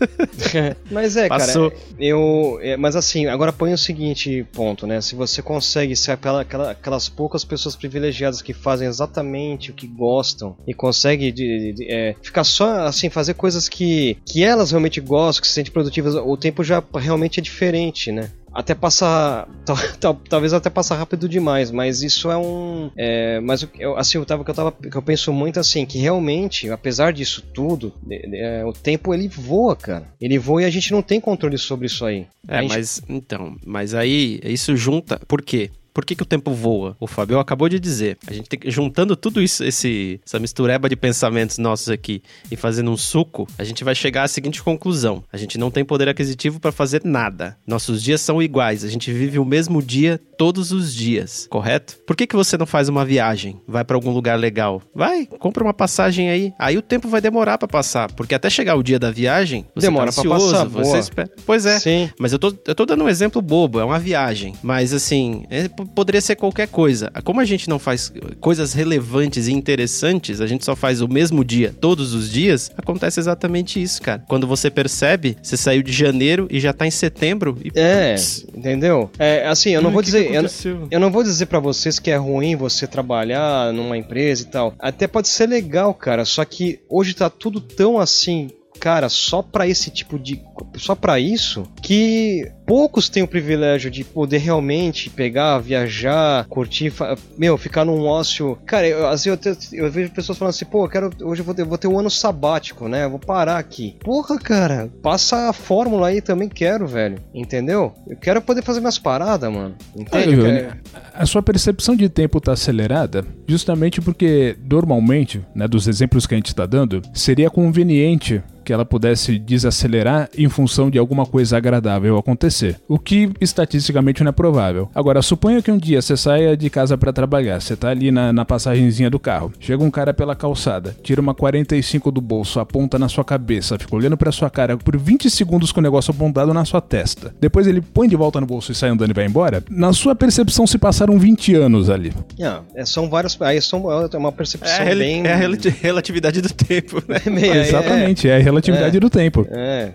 mas 0.90 1.16
é, 1.16 1.28
Passou. 1.28 1.70
cara, 1.70 1.82
eu. 1.98 2.58
é, 2.62 2.76
mas 2.76 2.96
assim, 2.96 3.26
agora 3.26 3.52
põe 3.52 3.72
o 3.72 3.78
seguinte 3.78 4.44
ponto, 4.52 4.86
né? 4.86 5.00
Se 5.00 5.14
você 5.14 5.42
consegue 5.42 5.94
ser 5.96 6.12
aquela, 6.12 6.42
aquela- 6.42 6.70
aquelas 6.72 7.08
poucas 7.08 7.44
pessoas 7.44 7.76
privilegiadas 7.76 8.42
que 8.42 8.52
fazem 8.52 8.88
exatamente 8.88 9.70
o 9.70 9.74
que 9.74 9.86
gostam 9.86 10.56
e 10.66 10.74
consegue 10.74 11.30
de- 11.32 11.72
de- 11.74 11.86
é, 11.90 12.14
ficar 12.22 12.44
só 12.44 12.86
assim, 12.86 13.08
fazer 13.10 13.34
coisas 13.34 13.68
que, 13.68 14.16
que 14.26 14.42
elas 14.44 14.70
realmente 14.70 15.00
gostam, 15.00 15.42
que 15.42 15.48
se 15.48 15.54
sentem 15.54 15.72
produtivas, 15.72 16.14
o 16.14 16.36
tempo 16.36 16.62
já 16.64 16.82
realmente 16.94 17.40
é 17.40 17.42
diferente, 17.42 18.10
né? 18.12 18.30
Até 18.54 18.74
passar. 18.74 19.48
tal- 19.64 19.76
tal- 20.00 20.20
talvez 20.28 20.52
até 20.52 20.68
passar 20.70 20.96
rápido 20.96 21.28
demais, 21.28 21.70
mas 21.70 22.02
isso 22.02 22.30
é 22.30 22.36
um. 22.36 22.90
É, 22.96 23.40
mas 23.40 23.62
o 23.62 23.68
eu- 23.78 23.96
assim, 23.96 24.18
eu 24.18 24.24
tava, 24.26 24.44
que 24.44 24.50
eu 24.50 24.54
tava. 24.54 24.72
que 24.72 24.94
eu 24.96 25.02
penso 25.02 25.32
muito 25.32 25.58
assim, 25.58 25.86
que 25.86 25.98
realmente, 25.98 26.68
apesar 26.70 27.12
disso 27.12 27.42
tudo, 27.54 27.92
é, 28.10 28.64
o 28.64 28.72
tempo 28.72 29.14
ele 29.14 29.28
voa, 29.28 29.74
cara. 29.74 30.06
Ele 30.20 30.38
voa 30.38 30.62
e 30.62 30.64
a 30.64 30.70
gente 30.70 30.92
não 30.92 31.02
tem 31.02 31.20
controle 31.20 31.56
sobre 31.58 31.86
isso 31.86 32.04
aí. 32.04 32.26
É, 32.46 32.60
gente- 32.62 32.68
mas 32.74 33.02
então, 33.08 33.56
mas 33.64 33.94
aí 33.94 34.40
isso 34.44 34.76
junta. 34.76 35.18
Por 35.26 35.42
quê? 35.42 35.70
Por 35.92 36.04
que, 36.04 36.14
que 36.14 36.22
o 36.22 36.26
tempo 36.26 36.52
voa? 36.52 36.96
O 36.98 37.06
Fabio 37.06 37.38
acabou 37.38 37.68
de 37.68 37.78
dizer. 37.78 38.18
A 38.26 38.32
gente 38.32 38.48
tem 38.48 38.58
que, 38.58 38.70
juntando 38.70 39.14
tudo 39.14 39.42
isso, 39.42 39.62
esse, 39.64 40.20
essa 40.24 40.38
mistureba 40.38 40.88
de 40.88 40.96
pensamentos 40.96 41.58
nossos 41.58 41.88
aqui 41.88 42.22
e 42.50 42.56
fazendo 42.56 42.90
um 42.90 42.96
suco, 42.96 43.46
a 43.58 43.64
gente 43.64 43.84
vai 43.84 43.94
chegar 43.94 44.24
à 44.24 44.28
seguinte 44.28 44.62
conclusão: 44.62 45.22
a 45.32 45.36
gente 45.36 45.58
não 45.58 45.70
tem 45.70 45.84
poder 45.84 46.08
aquisitivo 46.08 46.58
para 46.58 46.72
fazer 46.72 47.02
nada. 47.04 47.56
Nossos 47.66 48.02
dias 48.02 48.20
são 48.20 48.42
iguais. 48.42 48.84
A 48.84 48.88
gente 48.88 49.12
vive 49.12 49.38
o 49.38 49.44
mesmo 49.44 49.82
dia 49.82 50.20
todos 50.38 50.72
os 50.72 50.94
dias, 50.94 51.46
correto? 51.48 51.98
Por 52.06 52.16
que, 52.16 52.26
que 52.26 52.34
você 52.34 52.56
não 52.56 52.66
faz 52.66 52.88
uma 52.88 53.04
viagem? 53.04 53.60
Vai 53.66 53.84
para 53.84 53.96
algum 53.96 54.10
lugar 54.10 54.38
legal? 54.38 54.82
Vai, 54.94 55.26
compra 55.26 55.62
uma 55.62 55.74
passagem 55.74 56.30
aí. 56.30 56.52
Aí 56.58 56.76
o 56.76 56.82
tempo 56.82 57.08
vai 57.08 57.20
demorar 57.20 57.58
para 57.58 57.68
passar, 57.68 58.10
porque 58.12 58.34
até 58.34 58.50
chegar 58.50 58.74
o 58.76 58.82
dia 58.82 58.98
da 58.98 59.10
viagem, 59.10 59.66
você 59.74 59.86
Demora 59.86 60.12
tá 60.12 60.22
pra 60.22 60.34
ansioso, 60.34 60.52
passar, 60.52 60.64
você 60.68 60.98
espera. 60.98 61.30
Pois 61.46 61.66
é. 61.66 61.78
Sim. 61.78 62.10
Mas 62.18 62.32
eu 62.32 62.38
tô, 62.38 62.54
eu 62.66 62.74
tô 62.74 62.84
dando 62.86 63.04
um 63.04 63.08
exemplo 63.08 63.40
bobo, 63.40 63.78
é 63.78 63.84
uma 63.84 63.98
viagem. 63.98 64.54
Mas 64.62 64.92
assim, 64.92 65.44
é, 65.48 65.68
poderia 65.86 66.20
ser 66.20 66.36
qualquer 66.36 66.68
coisa. 66.68 67.10
Como 67.24 67.40
a 67.40 67.44
gente 67.44 67.68
não 67.68 67.78
faz 67.78 68.12
coisas 68.40 68.72
relevantes 68.72 69.46
e 69.46 69.52
interessantes, 69.52 70.40
a 70.40 70.46
gente 70.46 70.64
só 70.64 70.74
faz 70.74 71.00
o 71.00 71.08
mesmo 71.08 71.44
dia 71.44 71.74
todos 71.80 72.14
os 72.14 72.30
dias, 72.30 72.70
acontece 72.76 73.20
exatamente 73.20 73.82
isso, 73.82 74.00
cara. 74.02 74.24
Quando 74.28 74.46
você 74.46 74.70
percebe, 74.70 75.36
você 75.42 75.56
saiu 75.56 75.82
de 75.82 75.92
janeiro 75.92 76.46
e 76.50 76.60
já 76.60 76.72
tá 76.72 76.86
em 76.86 76.90
setembro 76.90 77.58
e 77.64 77.70
É, 77.74 78.14
entendeu? 78.54 79.10
É, 79.18 79.46
assim, 79.46 79.70
eu 79.70 79.82
não 79.82 79.90
vou 79.90 80.02
dizer, 80.02 80.32
eu, 80.32 80.44
eu 80.90 81.00
não 81.00 81.10
vou 81.10 81.22
dizer 81.22 81.46
para 81.46 81.58
vocês 81.58 81.98
que 81.98 82.10
é 82.10 82.16
ruim 82.16 82.56
você 82.56 82.86
trabalhar 82.86 83.72
numa 83.72 83.96
empresa 83.96 84.42
e 84.42 84.46
tal. 84.46 84.74
Até 84.78 85.06
pode 85.06 85.28
ser 85.28 85.46
legal, 85.46 85.94
cara, 85.94 86.24
só 86.24 86.44
que 86.44 86.80
hoje 86.88 87.14
tá 87.14 87.28
tudo 87.28 87.60
tão 87.60 87.98
assim 87.98 88.48
cara, 88.82 89.08
só 89.08 89.42
para 89.42 89.68
esse 89.68 89.92
tipo 89.92 90.18
de. 90.18 90.42
Só 90.76 90.96
para 90.96 91.20
isso, 91.20 91.62
que 91.80 92.50
poucos 92.66 93.08
têm 93.08 93.22
o 93.22 93.28
privilégio 93.28 93.88
de 93.88 94.02
poder 94.02 94.38
realmente 94.38 95.08
pegar, 95.08 95.58
viajar, 95.58 96.46
curtir, 96.48 96.92
meu, 97.38 97.56
ficar 97.56 97.84
num 97.84 98.04
ócio. 98.04 98.58
Cara, 98.66 98.88
eu, 98.88 99.06
às 99.06 99.24
vezes 99.24 99.46
eu, 99.46 99.54
te, 99.54 99.76
eu, 99.76 99.88
vejo 99.88 100.10
pessoas 100.10 100.36
falando 100.36 100.50
assim, 100.50 100.64
pô, 100.64 100.84
eu 100.84 100.88
quero, 100.88 101.10
hoje 101.22 101.42
eu 101.42 101.44
vou 101.44 101.54
ter, 101.54 101.64
vou 101.64 101.78
ter 101.78 101.86
um 101.86 101.96
ano 101.96 102.10
sabático, 102.10 102.88
né? 102.88 103.04
Eu 103.04 103.10
vou 103.10 103.20
parar 103.20 103.58
aqui. 103.58 103.94
Porra, 104.00 104.36
cara, 104.36 104.90
passa 105.00 105.48
a 105.48 105.52
fórmula 105.52 106.08
aí 106.08 106.20
também 106.20 106.48
quero, 106.48 106.84
velho. 106.84 107.20
Entendeu? 107.32 107.92
Eu 108.08 108.16
quero 108.16 108.42
poder 108.42 108.62
fazer 108.62 108.80
minhas 108.80 108.98
paradas, 108.98 109.52
mano. 109.52 109.76
Entende? 109.96 110.40
Olha, 110.40 110.80
a 111.14 111.24
sua 111.24 111.42
percepção 111.42 111.94
de 111.94 112.08
tempo 112.08 112.40
tá 112.40 112.52
acelerada 112.52 113.24
justamente 113.46 114.00
porque, 114.00 114.56
normalmente, 114.68 115.40
né, 115.54 115.68
dos 115.68 115.86
exemplos 115.86 116.26
que 116.26 116.34
a 116.34 116.36
gente 116.36 116.54
tá 116.54 116.66
dando, 116.66 117.00
seria 117.12 117.48
conveniente 117.48 118.42
que 118.64 118.71
ela 118.72 118.84
pudesse 118.84 119.38
desacelerar 119.38 120.28
em 120.36 120.48
função 120.48 120.90
de 120.90 120.98
alguma 120.98 121.26
coisa 121.26 121.56
agradável 121.56 122.16
acontecer, 122.16 122.80
o 122.88 122.98
que 122.98 123.30
estatisticamente 123.40 124.22
não 124.22 124.30
é 124.30 124.32
provável. 124.32 124.88
Agora, 124.94 125.22
suponha 125.22 125.62
que 125.62 125.70
um 125.70 125.78
dia 125.78 126.00
você 126.00 126.16
saia 126.16 126.56
de 126.56 126.68
casa 126.70 126.96
para 126.96 127.12
trabalhar, 127.12 127.60
você 127.60 127.76
tá 127.76 127.88
ali 127.88 128.10
na, 128.10 128.32
na 128.32 128.44
passagenzinha 128.44 129.10
do 129.10 129.18
carro, 129.18 129.52
chega 129.60 129.82
um 129.82 129.90
cara 129.90 130.14
pela 130.14 130.34
calçada, 130.34 130.96
tira 131.02 131.20
uma 131.20 131.34
45 131.34 132.10
do 132.10 132.20
bolso, 132.20 132.60
aponta 132.60 132.98
na 132.98 133.08
sua 133.08 133.24
cabeça, 133.24 133.78
fica 133.78 133.94
olhando 133.94 134.16
para 134.16 134.32
sua 134.32 134.50
cara 134.50 134.76
por 134.76 134.96
20 134.96 135.28
segundos 135.30 135.72
com 135.72 135.80
o 135.80 135.82
negócio 135.82 136.10
apontado 136.10 136.52
na 136.52 136.64
sua 136.64 136.80
testa. 136.80 137.34
Depois 137.40 137.66
ele 137.66 137.80
põe 137.80 138.08
de 138.08 138.16
volta 138.16 138.40
no 138.40 138.46
bolso 138.46 138.72
e 138.72 138.74
sai 138.74 138.90
andando 138.90 139.10
e 139.10 139.14
vai 139.14 139.26
embora. 139.26 139.62
Na 139.70 139.92
sua 139.92 140.14
percepção 140.14 140.66
se 140.66 140.78
passaram 140.78 141.18
20 141.18 141.54
anos 141.54 141.90
ali. 141.90 142.12
Yeah, 142.38 142.62
é, 142.74 142.84
são 142.84 143.08
vários, 143.08 143.40
aí 143.40 143.60
são 143.60 143.90
é 143.90 144.16
uma 144.16 144.32
percepção 144.32 144.84
é, 144.84 144.94
bem 144.94 145.26
é 145.26 145.32
a 145.32 145.36
relatividade 145.36 146.40
do 146.40 146.52
tempo, 146.52 147.02
né? 147.08 147.20
É, 147.52 147.68
Exatamente, 147.68 148.28
é, 148.28 148.38
é 148.38 148.40
relatividade 148.70 148.96
é. 148.96 149.00
do 149.00 149.10
tempo. 149.10 149.46
É. 149.50 149.92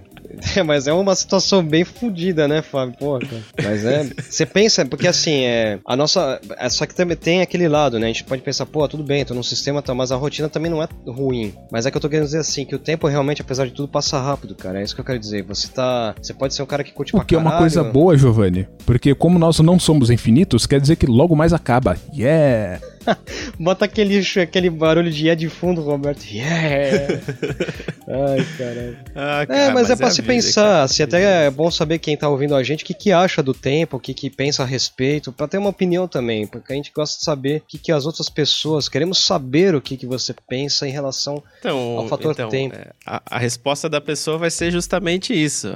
É, 0.56 0.62
mas 0.64 0.88
é 0.88 0.94
uma 0.94 1.16
situação 1.16 1.64
bem 1.64 1.84
fodida, 1.84 2.48
né, 2.48 2.62
Fábio? 2.62 2.96
Pô, 2.98 3.20
Mas 3.64 3.86
é. 3.86 4.10
Você 4.30 4.46
pensa, 4.46 4.86
porque 4.86 5.08
assim, 5.08 5.44
é. 5.44 5.80
A 5.86 5.96
nossa. 5.96 6.40
É, 6.58 6.70
só 6.70 6.86
que 6.86 6.96
também 6.96 7.18
tem 7.18 7.42
aquele 7.42 7.68
lado, 7.68 8.00
né? 8.00 8.06
A 8.06 8.10
gente 8.10 8.24
pode 8.24 8.42
pensar, 8.42 8.66
pô, 8.66 8.88
tudo 8.88 9.04
bem, 9.04 9.24
tô 9.26 9.34
num 9.34 9.44
sistema, 9.44 9.82
tá, 9.82 9.94
mas 9.94 10.12
a 10.12 10.16
rotina 10.16 10.50
também 10.50 10.70
não 10.70 10.82
é 10.82 10.88
ruim. 11.08 11.54
Mas 11.72 11.86
é 11.86 11.92
que 11.92 11.98
eu 11.98 12.02
tô 12.02 12.10
querendo 12.10 12.26
dizer 12.26 12.40
assim, 12.40 12.66
que 12.66 12.76
o 12.76 12.80
tempo 12.80 13.08
realmente, 13.08 13.42
apesar 13.42 13.66
de 13.66 13.72
tudo, 13.72 13.88
passa 13.88 14.20
rápido, 14.20 14.56
cara. 14.56 14.80
É 14.80 14.84
isso 14.84 14.96
que 14.96 15.02
eu 15.02 15.06
quero 15.06 15.20
dizer. 15.20 15.44
Você 15.44 15.68
tá. 15.68 16.16
Você 16.22 16.34
pode 16.34 16.54
ser 16.54 16.64
um 16.64 16.68
cara 16.68 16.84
que 16.84 16.92
curte 16.92 17.16
O 17.16 17.22
que 17.22 17.36
é 17.36 17.38
uma 17.38 17.58
coisa 17.58 17.84
boa, 17.84 18.18
Giovanni. 18.18 18.68
Porque 18.86 19.14
como 19.16 19.40
nós 19.40 19.60
não 19.60 19.80
somos 19.80 20.10
infinitos, 20.10 20.66
quer 20.66 20.80
dizer 20.80 20.96
que 20.96 21.06
logo 21.06 21.36
mais 21.36 21.54
acaba. 21.54 21.98
Yeah! 22.14 22.80
Bota 23.60 23.86
aquele, 23.86 24.22
aquele 24.42 24.70
barulho 24.70 25.12
de 25.12 25.30
é 25.30 25.36
de 25.36 25.50
fundo, 25.50 25.82
Roberto. 25.82 26.24
Yeah! 26.24 27.20
Ai, 28.08 28.46
caralho. 28.58 28.98
Ah, 29.16 29.46
cara, 29.46 29.60
é, 29.60 29.66
mas, 29.66 29.74
mas 29.74 29.90
é 29.90 29.96
pra 29.96 30.08
é 30.08 30.10
se 30.10 30.22
vida, 30.22 30.34
pensar. 30.34 30.62
Cara. 30.62 30.84
Assim, 30.84 31.04
até 31.04 31.48
é 31.48 31.52
bom 31.52 31.70
saber 31.70 32.00
quem 32.00 32.16
tá 32.16 32.30
ouvindo 32.30 32.56
a 32.56 32.64
gente 32.64 32.84
o 32.84 32.86
que, 32.86 32.94
que 32.94 33.12
acha 33.12 33.44
do 33.44 33.54
tempo, 33.54 33.98
o 33.98 34.00
que, 34.00 34.14
que 34.14 34.30
pensa 34.30 34.64
a 34.64 34.66
respeito, 34.66 35.32
pra 35.32 35.48
ter 35.48 35.58
uma 35.58 35.70
opinião 35.70 36.08
também. 36.08 36.48
Porque 36.48 36.72
a 36.72 36.76
gente 36.76 36.92
gosta 36.94 37.18
de 37.18 37.26
saber 37.26 37.62
o 37.62 37.68
que, 37.68 37.78
que 37.78 37.92
as 37.92 38.06
outras 38.06 38.30
pessoas. 38.30 38.88
Queremos 38.88 39.20
saber 39.20 39.76
o 39.76 39.82
que, 39.82 39.98
que 39.98 40.06
você 40.06 40.34
pensa 40.48 40.88
em 40.88 40.92
relação 40.92 41.44
então, 41.60 41.78
ao 41.98 42.08
fator 42.08 42.32
então, 42.32 42.50
tempo. 42.50 42.76
É, 42.76 42.92
a, 43.06 43.22
a, 43.26 43.38
resposta 43.38 43.90
da 43.90 44.00
pessoa 44.00 44.38
vai 44.38 44.50
ser 44.50 44.72
justamente 44.72 45.34
isso. 45.34 45.68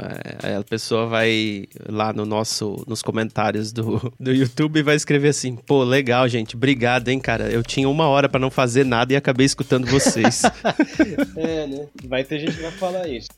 É, 0.44 0.56
a 0.56 0.64
pessoa 0.64 1.08
vai 1.08 1.66
lá 1.90 2.14
no 2.14 2.26
nosso, 2.26 2.84
nos 2.88 3.02
comentários 3.02 3.72
do, 3.72 4.14
do 4.20 4.32
YouTube 4.32 4.80
e 4.80 4.84
vai 4.84 4.96
escrever 4.96 5.30
assim: 5.30 5.56
pô, 5.56 5.84
legal, 5.84 6.28
gente, 6.28 6.56
obrigado, 6.56 7.10
hein, 7.10 7.20
cara. 7.22 7.50
Eu 7.50 7.64
tinha 7.64 7.88
uma 7.88 8.08
hora 8.08 8.28
para 8.28 8.40
não 8.40 8.50
fazer 8.50 8.86
nada 8.86 9.14
e 9.14 9.16
acabei 9.16 9.46
escutando 9.46 9.86
vocês. 9.88 10.44
é, 11.38 11.68
né? 11.68 11.88
Vai 12.06 12.24
ter 12.24 12.40
gente 12.40 12.56
que 12.56 12.62
vai 12.62 12.72
falar 12.72 13.08
isso. 13.08 13.30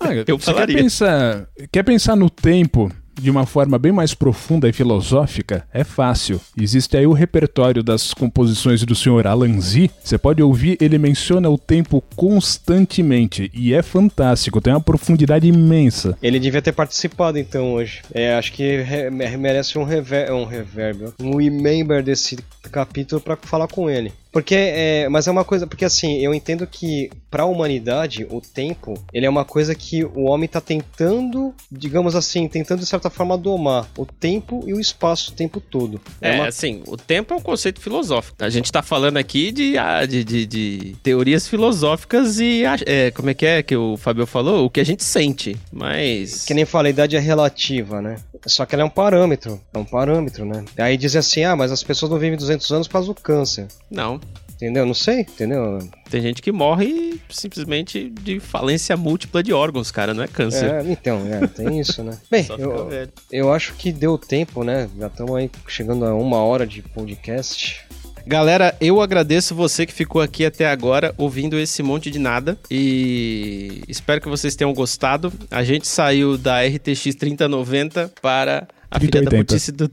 ah, 0.00 0.12
eu 0.26 0.38
falaria. 0.38 0.76
Quer 0.76 0.82
pensar, 0.82 1.48
quer 1.70 1.82
pensar 1.82 2.16
no 2.16 2.28
tempo 2.28 2.90
de 3.20 3.30
uma 3.30 3.46
forma 3.46 3.78
bem 3.78 3.92
mais 3.92 4.14
profunda 4.14 4.68
e 4.68 4.72
filosófica, 4.72 5.66
é 5.72 5.84
fácil. 5.84 6.40
Existe 6.58 6.96
aí 6.96 7.06
o 7.06 7.12
repertório 7.12 7.82
das 7.82 8.12
composições 8.12 8.82
do 8.84 8.94
Sr. 8.94 9.26
Alan 9.26 9.60
Z. 9.60 9.90
Você 10.02 10.18
pode 10.18 10.42
ouvir, 10.42 10.76
ele 10.80 10.98
menciona 10.98 11.48
o 11.48 11.58
tempo 11.58 12.02
constantemente 12.16 13.50
e 13.54 13.74
é 13.74 13.82
fantástico, 13.82 14.60
tem 14.60 14.72
uma 14.72 14.80
profundidade 14.80 15.46
imensa. 15.46 16.16
Ele 16.22 16.38
devia 16.38 16.62
ter 16.62 16.72
participado 16.72 17.38
então 17.38 17.72
hoje. 17.72 18.02
É, 18.12 18.34
acho 18.34 18.52
que 18.52 18.84
merece 19.10 19.78
um, 19.78 19.84
rever 19.84 20.32
um 20.32 20.44
reverb, 20.44 21.12
um 21.20 21.36
remember 21.36 22.02
desse 22.02 22.38
capítulo 22.70 23.20
para 23.20 23.36
falar 23.36 23.68
com 23.68 23.88
ele. 23.88 24.12
Porque, 24.34 24.56
é, 24.56 25.08
mas 25.08 25.28
é 25.28 25.30
uma 25.30 25.44
coisa, 25.44 25.64
porque 25.64 25.84
assim, 25.84 26.18
eu 26.18 26.34
entendo 26.34 26.66
que 26.66 27.08
para 27.30 27.44
a 27.44 27.46
humanidade 27.46 28.26
o 28.28 28.40
tempo, 28.40 28.94
ele 29.12 29.26
é 29.26 29.30
uma 29.30 29.44
coisa 29.44 29.76
que 29.76 30.04
o 30.04 30.24
homem 30.24 30.46
está 30.46 30.60
tentando, 30.60 31.54
digamos 31.70 32.16
assim, 32.16 32.48
tentando 32.48 32.80
de 32.80 32.86
certa 32.86 33.08
forma 33.08 33.38
domar 33.38 33.88
o 33.96 34.04
tempo 34.04 34.64
e 34.66 34.74
o 34.74 34.80
espaço 34.80 35.30
o 35.30 35.34
tempo 35.34 35.60
todo. 35.60 36.00
É, 36.20 36.30
é 36.30 36.34
uma... 36.34 36.48
assim, 36.48 36.82
o 36.88 36.96
tempo 36.96 37.32
é 37.32 37.36
um 37.36 37.40
conceito 37.40 37.80
filosófico. 37.80 38.36
A 38.40 38.50
gente 38.50 38.64
está 38.64 38.82
falando 38.82 39.18
aqui 39.18 39.52
de, 39.52 39.78
ah, 39.78 40.04
de, 40.04 40.24
de, 40.24 40.46
de, 40.46 40.96
teorias 41.00 41.46
filosóficas 41.46 42.40
e 42.40 42.64
é, 42.86 43.12
como 43.12 43.30
é 43.30 43.34
que 43.34 43.46
é 43.46 43.62
que 43.62 43.76
o 43.76 43.96
Fabio 43.96 44.26
falou? 44.26 44.64
O 44.64 44.70
que 44.70 44.80
a 44.80 44.84
gente 44.84 45.04
sente, 45.04 45.56
mas... 45.72 46.44
Que 46.44 46.54
nem 46.54 46.64
fala, 46.64 46.88
a 46.88 46.90
idade 46.90 47.14
é 47.14 47.20
relativa, 47.20 48.02
né? 48.02 48.16
Só 48.46 48.66
que 48.66 48.74
ela 48.74 48.82
é 48.82 48.84
um 48.84 48.90
parâmetro, 48.90 49.60
é 49.72 49.78
um 49.78 49.84
parâmetro, 49.84 50.44
né? 50.44 50.64
Aí 50.76 50.96
dizem 50.96 51.20
assim, 51.20 51.44
ah, 51.44 51.54
mas 51.54 51.70
as 51.70 51.84
pessoas 51.84 52.10
não 52.10 52.18
vivem 52.18 52.36
200 52.36 52.70
anos 52.72 52.88
por 52.88 52.94
causa 52.94 53.08
do 53.08 53.14
câncer. 53.14 53.68
Não. 53.88 54.20
Entendeu? 54.54 54.86
Não 54.86 54.94
sei, 54.94 55.20
entendeu? 55.20 55.78
Tem 56.08 56.22
gente 56.22 56.40
que 56.40 56.52
morre 56.52 57.20
simplesmente 57.28 58.08
de 58.08 58.38
falência 58.38 58.96
múltipla 58.96 59.42
de 59.42 59.52
órgãos, 59.52 59.90
cara, 59.90 60.14
não 60.14 60.22
é 60.22 60.28
câncer. 60.28 60.70
É, 60.70 60.82
então, 60.90 61.20
é, 61.26 61.46
tem 61.46 61.80
isso, 61.80 62.02
né? 62.02 62.16
Bem, 62.30 62.46
eu, 62.58 62.88
eu 63.30 63.52
acho 63.52 63.74
que 63.74 63.92
deu 63.92 64.16
tempo, 64.16 64.62
né? 64.62 64.88
Já 64.98 65.08
estamos 65.08 65.34
aí 65.36 65.50
chegando 65.66 66.04
a 66.04 66.14
uma 66.14 66.38
hora 66.38 66.66
de 66.66 66.82
podcast. 66.82 67.84
Galera, 68.26 68.74
eu 68.80 69.02
agradeço 69.02 69.54
você 69.54 69.84
que 69.84 69.92
ficou 69.92 70.22
aqui 70.22 70.46
até 70.46 70.66
agora 70.66 71.14
ouvindo 71.18 71.58
esse 71.58 71.82
monte 71.82 72.10
de 72.10 72.18
nada 72.18 72.56
e 72.70 73.82
espero 73.86 74.18
que 74.18 74.28
vocês 74.28 74.56
tenham 74.56 74.72
gostado. 74.72 75.30
A 75.50 75.62
gente 75.62 75.86
saiu 75.86 76.38
da 76.38 76.64
RTX 76.64 77.14
3090 77.16 78.12
para 78.22 78.66
a 78.90 78.98
3080. 78.98 79.00
filha 79.00 79.22
da 79.22 79.30
putice 79.30 79.72
do... 79.72 79.90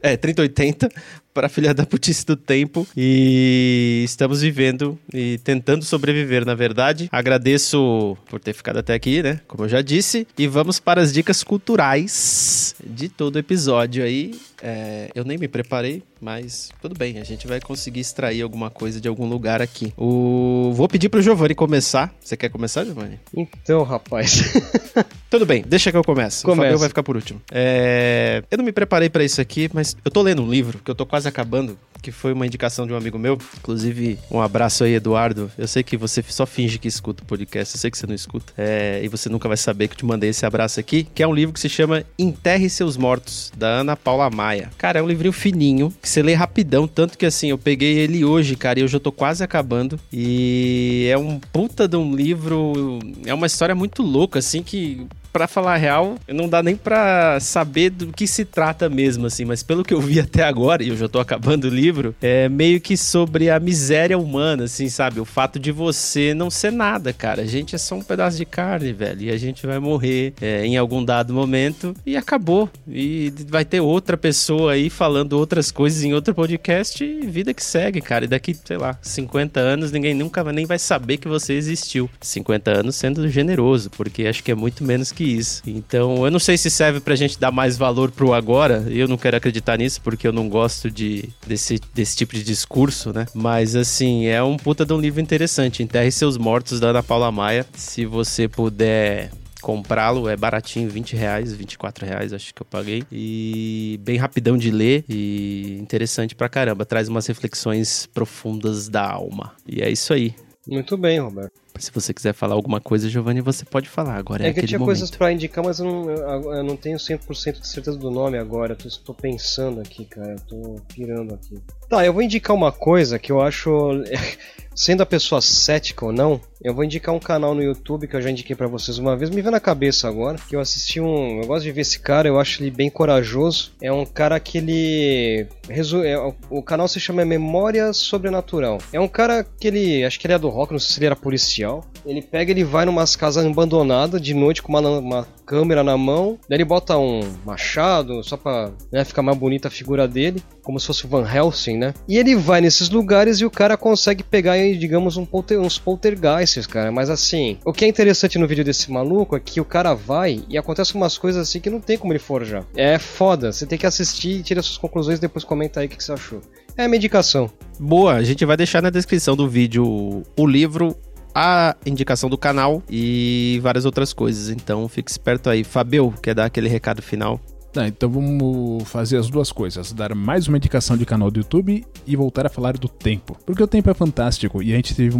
É, 0.00 0.16
3080 0.16 0.88
para 1.32 1.48
filha 1.48 1.72
da 1.72 1.86
putice 1.86 2.24
do 2.26 2.36
tempo 2.36 2.86
e 2.96 4.02
estamos 4.04 4.42
vivendo 4.42 4.98
e 5.12 5.38
tentando 5.38 5.84
sobreviver, 5.84 6.44
na 6.44 6.54
verdade. 6.54 7.08
Agradeço 7.10 8.16
por 8.26 8.40
ter 8.40 8.52
ficado 8.52 8.78
até 8.78 8.94
aqui, 8.94 9.22
né? 9.22 9.40
Como 9.48 9.64
eu 9.64 9.68
já 9.68 9.82
disse. 9.82 10.26
E 10.36 10.46
vamos 10.46 10.78
para 10.78 11.00
as 11.00 11.12
dicas 11.12 11.42
culturais 11.42 12.74
de 12.84 13.08
todo 13.08 13.36
o 13.36 13.38
episódio 13.38 14.04
aí. 14.04 14.32
É, 14.64 15.10
eu 15.12 15.24
nem 15.24 15.36
me 15.36 15.48
preparei, 15.48 16.04
mas 16.20 16.70
tudo 16.80 16.96
bem, 16.96 17.18
a 17.18 17.24
gente 17.24 17.48
vai 17.48 17.60
conseguir 17.60 17.98
extrair 17.98 18.42
alguma 18.42 18.70
coisa 18.70 19.00
de 19.00 19.08
algum 19.08 19.28
lugar 19.28 19.60
aqui. 19.60 19.92
O... 19.96 20.70
Vou 20.72 20.86
pedir 20.86 21.08
pro 21.08 21.20
Giovanni 21.20 21.52
começar. 21.52 22.14
Você 22.20 22.36
quer 22.36 22.48
começar, 22.48 22.84
Giovanni? 22.84 23.18
Então, 23.36 23.82
rapaz. 23.82 24.52
tudo 25.28 25.44
bem, 25.44 25.64
deixa 25.66 25.90
que 25.90 25.96
eu 25.96 26.04
comece. 26.04 26.44
Começa. 26.44 26.60
O 26.60 26.64
Fabio 26.64 26.78
vai 26.78 26.88
ficar 26.88 27.02
por 27.02 27.16
último. 27.16 27.42
É... 27.50 28.44
Eu 28.48 28.58
não 28.58 28.64
me 28.64 28.70
preparei 28.70 29.10
para 29.10 29.24
isso 29.24 29.40
aqui, 29.40 29.68
mas 29.74 29.96
eu 30.04 30.10
tô 30.12 30.22
lendo 30.22 30.42
um 30.42 30.48
livro 30.48 30.78
que 30.78 30.88
eu 30.88 30.94
tô 30.94 31.04
quase 31.04 31.21
acabando 31.26 31.78
que 32.02 32.10
foi 32.10 32.32
uma 32.32 32.44
indicação 32.44 32.86
de 32.86 32.92
um 32.92 32.96
amigo 32.96 33.18
meu. 33.18 33.38
Inclusive, 33.58 34.18
um 34.30 34.40
abraço 34.40 34.84
aí, 34.84 34.94
Eduardo. 34.94 35.50
Eu 35.56 35.68
sei 35.68 35.82
que 35.82 35.96
você 35.96 36.22
só 36.28 36.44
finge 36.44 36.78
que 36.78 36.88
escuta 36.88 37.22
o 37.22 37.26
podcast, 37.26 37.74
eu 37.74 37.80
sei 37.80 37.90
que 37.90 37.96
você 37.96 38.06
não 38.06 38.14
escuta. 38.14 38.52
É, 38.58 39.00
e 39.02 39.08
você 39.08 39.28
nunca 39.28 39.46
vai 39.46 39.56
saber 39.56 39.86
que 39.86 39.94
eu 39.94 39.98
te 39.98 40.04
mandei 40.04 40.30
esse 40.30 40.44
abraço 40.44 40.80
aqui, 40.80 41.04
que 41.14 41.22
é 41.22 41.26
um 41.26 41.32
livro 41.32 41.54
que 41.54 41.60
se 41.60 41.68
chama 41.68 42.04
Enterre 42.18 42.68
Seus 42.68 42.96
Mortos, 42.96 43.52
da 43.56 43.68
Ana 43.68 43.96
Paula 43.96 44.28
Maia. 44.28 44.70
Cara, 44.76 44.98
é 44.98 45.02
um 45.02 45.06
livrinho 45.06 45.32
fininho, 45.32 45.94
que 46.02 46.08
você 46.08 46.22
lê 46.22 46.34
rapidão, 46.34 46.88
tanto 46.88 47.16
que 47.16 47.24
assim, 47.24 47.50
eu 47.50 47.58
peguei 47.58 47.98
ele 47.98 48.24
hoje, 48.24 48.56
cara, 48.56 48.80
e 48.80 48.82
eu 48.82 48.88
já 48.88 48.98
tô 48.98 49.12
quase 49.12 49.44
acabando. 49.44 49.98
E 50.12 51.08
é 51.10 51.16
um 51.16 51.38
puta 51.38 51.86
de 51.86 51.96
um 51.96 52.14
livro, 52.14 52.98
é 53.24 53.32
uma 53.32 53.46
história 53.46 53.74
muito 53.74 54.02
louca, 54.02 54.40
assim, 54.40 54.62
que 54.62 55.06
pra 55.32 55.48
falar 55.48 55.74
a 55.74 55.76
real, 55.76 56.16
não 56.28 56.48
dá 56.48 56.62
nem 56.62 56.76
pra 56.76 57.40
saber 57.40 57.90
do 57.90 58.08
que 58.08 58.26
se 58.26 58.44
trata 58.44 58.88
mesmo, 58.88 59.26
assim, 59.26 59.44
mas 59.44 59.62
pelo 59.62 59.82
que 59.82 59.94
eu 59.94 60.00
vi 60.00 60.18
até 60.20 60.42
agora, 60.44 60.82
e 60.82 60.88
eu 60.88 60.96
já 60.96 61.08
tô 61.08 61.18
acabando 61.18 61.64
o 61.64 61.70
livro, 61.70 62.14
é 62.20 62.48
meio 62.48 62.80
que 62.80 62.96
sobre 62.96 63.48
a 63.48 63.58
miséria 63.58 64.18
humana, 64.18 64.64
assim, 64.64 64.88
sabe? 64.88 65.20
O 65.20 65.24
fato 65.24 65.58
de 65.58 65.72
você 65.72 66.34
não 66.34 66.50
ser 66.50 66.70
nada, 66.70 67.12
cara. 67.12 67.42
A 67.42 67.46
gente 67.46 67.74
é 67.74 67.78
só 67.78 67.94
um 67.94 68.02
pedaço 68.02 68.36
de 68.36 68.44
carne, 68.44 68.92
velho, 68.92 69.22
e 69.22 69.30
a 69.30 69.36
gente 69.36 69.66
vai 69.66 69.78
morrer 69.78 70.34
é, 70.40 70.64
em 70.66 70.76
algum 70.76 71.04
dado 71.04 71.32
momento 71.32 71.94
e 72.04 72.16
acabou. 72.16 72.68
E 72.86 73.32
vai 73.48 73.64
ter 73.64 73.80
outra 73.80 74.16
pessoa 74.16 74.72
aí 74.72 74.90
falando 74.90 75.32
outras 75.34 75.70
coisas 75.70 76.02
em 76.04 76.12
outro 76.12 76.34
podcast 76.34 77.02
e 77.02 77.26
vida 77.26 77.54
que 77.54 77.64
segue, 77.64 78.00
cara. 78.00 78.24
E 78.24 78.28
daqui, 78.28 78.54
sei 78.54 78.76
lá, 78.76 78.98
50 79.00 79.58
anos 79.60 79.92
ninguém 79.92 80.14
nunca 80.14 80.42
nem 80.52 80.66
vai 80.66 80.78
saber 80.78 81.16
que 81.16 81.28
você 81.28 81.54
existiu. 81.54 82.10
50 82.20 82.70
anos 82.70 82.96
sendo 82.96 83.28
generoso, 83.28 83.90
porque 83.90 84.26
acho 84.26 84.42
que 84.42 84.50
é 84.50 84.54
muito 84.54 84.84
menos 84.84 85.12
que 85.12 85.21
isso. 85.22 85.62
Então, 85.66 86.24
eu 86.24 86.30
não 86.30 86.38
sei 86.38 86.56
se 86.56 86.70
serve 86.70 87.00
pra 87.00 87.14
gente 87.14 87.38
dar 87.38 87.50
mais 87.50 87.76
valor 87.76 88.10
pro 88.10 88.32
agora, 88.32 88.84
eu 88.88 89.08
não 89.08 89.16
quero 89.16 89.36
acreditar 89.36 89.78
nisso 89.78 90.00
porque 90.02 90.26
eu 90.26 90.32
não 90.32 90.48
gosto 90.48 90.90
de 90.90 91.28
desse, 91.46 91.80
desse 91.94 92.16
tipo 92.16 92.34
de 92.34 92.42
discurso, 92.42 93.12
né? 93.12 93.26
Mas 93.34 93.76
assim, 93.76 94.26
é 94.26 94.42
um 94.42 94.56
puta 94.56 94.84
de 94.84 94.92
um 94.92 95.00
livro 95.00 95.20
interessante. 95.20 95.82
Enterre 95.82 96.10
seus 96.10 96.36
mortos 96.36 96.80
da 96.80 96.88
Ana 96.88 97.02
Paula 97.02 97.30
Maia. 97.30 97.66
Se 97.74 98.04
você 98.04 98.48
puder 98.48 99.30
comprá-lo, 99.62 100.28
é 100.28 100.36
baratinho, 100.36 100.90
20 100.90 101.14
reais, 101.14 101.54
24 101.54 102.04
reais, 102.04 102.32
acho 102.32 102.52
que 102.52 102.60
eu 102.60 102.66
paguei. 102.66 103.04
E 103.10 103.98
bem 104.02 104.18
rapidão 104.18 104.58
de 104.58 104.70
ler 104.70 105.04
e 105.08 105.78
interessante 105.80 106.34
pra 106.34 106.48
caramba. 106.48 106.84
Traz 106.84 107.08
umas 107.08 107.26
reflexões 107.26 108.06
profundas 108.06 108.88
da 108.88 109.08
alma. 109.08 109.52
E 109.66 109.80
é 109.80 109.88
isso 109.88 110.12
aí. 110.12 110.34
Muito 110.66 110.96
bem, 110.96 111.20
Roberto. 111.20 111.61
Se 111.78 111.90
você 111.90 112.12
quiser 112.14 112.32
falar 112.34 112.54
alguma 112.54 112.80
coisa, 112.80 113.08
Giovanni, 113.08 113.40
você 113.40 113.64
pode 113.64 113.88
falar. 113.88 114.16
Agora 114.16 114.44
é, 114.44 114.48
É 114.50 114.52
que 114.52 114.60
eu 114.60 114.66
tinha 114.66 114.78
momento. 114.78 114.88
coisas 114.94 115.10
pra 115.10 115.32
indicar, 115.32 115.64
mas 115.64 115.78
eu 115.80 115.86
não, 115.86 116.10
eu, 116.10 116.52
eu 116.54 116.62
não 116.62 116.76
tenho 116.76 116.96
100% 116.98 117.60
de 117.60 117.66
certeza 117.66 117.96
do 117.98 118.10
nome 118.10 118.38
agora. 118.38 118.72
Eu 118.72 118.76
tô, 118.76 118.88
tô 119.04 119.14
pensando 119.14 119.80
aqui, 119.80 120.04
cara. 120.04 120.32
Eu 120.32 120.40
tô 120.40 120.76
pirando 120.94 121.34
aqui. 121.34 121.58
Tá, 121.88 122.04
eu 122.04 122.12
vou 122.12 122.22
indicar 122.22 122.54
uma 122.54 122.70
coisa 122.72 123.18
que 123.18 123.32
eu 123.32 123.40
acho. 123.40 123.70
Sendo 124.74 125.02
a 125.02 125.06
pessoa 125.06 125.42
cética 125.42 126.06
ou 126.06 126.12
não, 126.14 126.40
eu 126.64 126.72
vou 126.74 126.82
indicar 126.82 127.14
um 127.14 127.18
canal 127.18 127.54
no 127.54 127.62
YouTube 127.62 128.08
que 128.08 128.16
eu 128.16 128.22
já 128.22 128.30
indiquei 128.30 128.56
pra 128.56 128.66
vocês 128.66 128.96
uma 128.96 129.14
vez. 129.14 129.28
Me 129.28 129.42
vê 129.42 129.50
na 129.50 129.60
cabeça 129.60 130.08
agora. 130.08 130.38
Que 130.48 130.56
eu 130.56 130.60
assisti 130.60 130.98
um. 130.98 131.42
Eu 131.42 131.46
gosto 131.46 131.64
de 131.64 131.72
ver 131.72 131.82
esse 131.82 131.98
cara, 131.98 132.26
eu 132.26 132.40
acho 132.40 132.62
ele 132.62 132.70
bem 132.70 132.88
corajoso. 132.88 133.72
É 133.82 133.92
um 133.92 134.06
cara 134.06 134.40
que 134.40 134.56
ele. 134.56 135.46
resu- 135.68 136.02
é, 136.02 136.16
o 136.48 136.62
canal 136.62 136.88
se 136.88 136.98
chama 136.98 137.22
Memória 137.22 137.92
Sobrenatural. 137.92 138.78
É 138.94 138.98
um 138.98 139.08
cara 139.08 139.44
que 139.44 139.68
ele. 139.68 140.02
Acho 140.06 140.18
que 140.18 140.26
ele 140.26 140.32
é 140.34 140.38
do 140.38 140.48
rock, 140.48 140.72
não 140.72 140.78
sei 140.80 140.90
se 140.94 140.98
ele 141.00 141.06
era 141.06 141.16
policial. 141.16 141.62
Ele 142.04 142.22
pega, 142.22 142.50
ele 142.50 142.64
vai 142.64 142.84
numas 142.84 143.16
casas 143.16 143.44
abandonadas 143.44 144.20
de 144.20 144.34
noite 144.34 144.62
com 144.62 144.72
uma, 144.72 144.80
uma 144.80 145.26
câmera 145.46 145.84
na 145.84 145.96
mão. 145.96 146.38
Daí 146.48 146.56
ele 146.56 146.64
bota 146.64 146.96
um 146.96 147.20
machado 147.44 148.22
só 148.24 148.36
pra 148.36 148.70
né, 148.90 149.04
ficar 149.04 149.22
mais 149.22 149.36
bonita 149.36 149.68
a 149.68 149.70
figura 149.70 150.08
dele. 150.08 150.42
Como 150.62 150.78
se 150.78 150.86
fosse 150.86 151.04
o 151.04 151.08
Van 151.08 151.28
Helsing, 151.28 151.76
né? 151.76 151.94
E 152.08 152.16
ele 152.18 152.36
vai 152.36 152.60
nesses 152.60 152.88
lugares 152.88 153.40
e 153.40 153.44
o 153.44 153.50
cara 153.50 153.76
consegue 153.76 154.22
pegar, 154.22 154.56
digamos, 154.74 155.16
um 155.16 155.24
polter, 155.24 155.60
uns 155.60 155.78
poltergeists, 155.78 156.66
cara. 156.66 156.92
Mas 156.92 157.10
assim, 157.10 157.58
o 157.64 157.72
que 157.72 157.84
é 157.84 157.88
interessante 157.88 158.38
no 158.38 158.46
vídeo 158.46 158.64
desse 158.64 158.90
maluco 158.90 159.36
é 159.36 159.40
que 159.40 159.60
o 159.60 159.64
cara 159.64 159.94
vai 159.94 160.44
e 160.48 160.56
acontece 160.56 160.94
umas 160.94 161.18
coisas 161.18 161.48
assim 161.48 161.60
que 161.60 161.70
não 161.70 161.80
tem 161.80 161.98
como 161.98 162.12
ele 162.12 162.18
forjar. 162.18 162.64
É 162.76 162.98
foda. 162.98 163.52
Você 163.52 163.66
tem 163.66 163.78
que 163.78 163.86
assistir 163.86 164.38
e 164.38 164.42
tira 164.42 164.62
suas 164.62 164.78
conclusões 164.78 165.18
depois 165.18 165.44
comenta 165.44 165.80
aí 165.80 165.86
o 165.86 165.88
que 165.88 166.02
você 166.02 166.12
achou. 166.12 166.40
É 166.76 166.84
a 166.84 166.88
medicação. 166.88 167.50
Boa, 167.78 168.14
a 168.14 168.22
gente 168.22 168.44
vai 168.44 168.56
deixar 168.56 168.80
na 168.82 168.90
descrição 168.90 169.36
do 169.36 169.48
vídeo 169.48 170.22
o 170.36 170.46
livro, 170.46 170.96
a 171.34 171.76
indicação 171.86 172.28
do 172.28 172.38
canal 172.38 172.82
e 172.88 173.58
várias 173.62 173.84
outras 173.84 174.12
coisas. 174.12 174.50
Então 174.50 174.88
fique 174.88 175.10
esperto 175.10 175.50
aí. 175.50 175.64
Fabio, 175.64 176.12
quer 176.22 176.34
dar 176.34 176.46
aquele 176.46 176.68
recado 176.68 177.02
final? 177.02 177.40
Tá, 177.72 177.88
então 177.88 178.10
vamos 178.10 178.86
fazer 178.86 179.16
as 179.16 179.30
duas 179.30 179.50
coisas: 179.50 179.92
dar 179.92 180.14
mais 180.14 180.46
uma 180.46 180.58
indicação 180.58 180.94
de 180.94 181.06
canal 181.06 181.30
do 181.30 181.40
YouTube 181.40 181.84
e 182.06 182.16
voltar 182.16 182.44
a 182.44 182.50
falar 182.50 182.76
do 182.76 182.86
tempo. 182.86 183.36
Porque 183.46 183.62
o 183.62 183.66
tempo 183.66 183.88
é 183.88 183.94
fantástico 183.94 184.62
e 184.62 184.72
a 184.72 184.76
gente 184.76 184.94
teve 184.94 185.16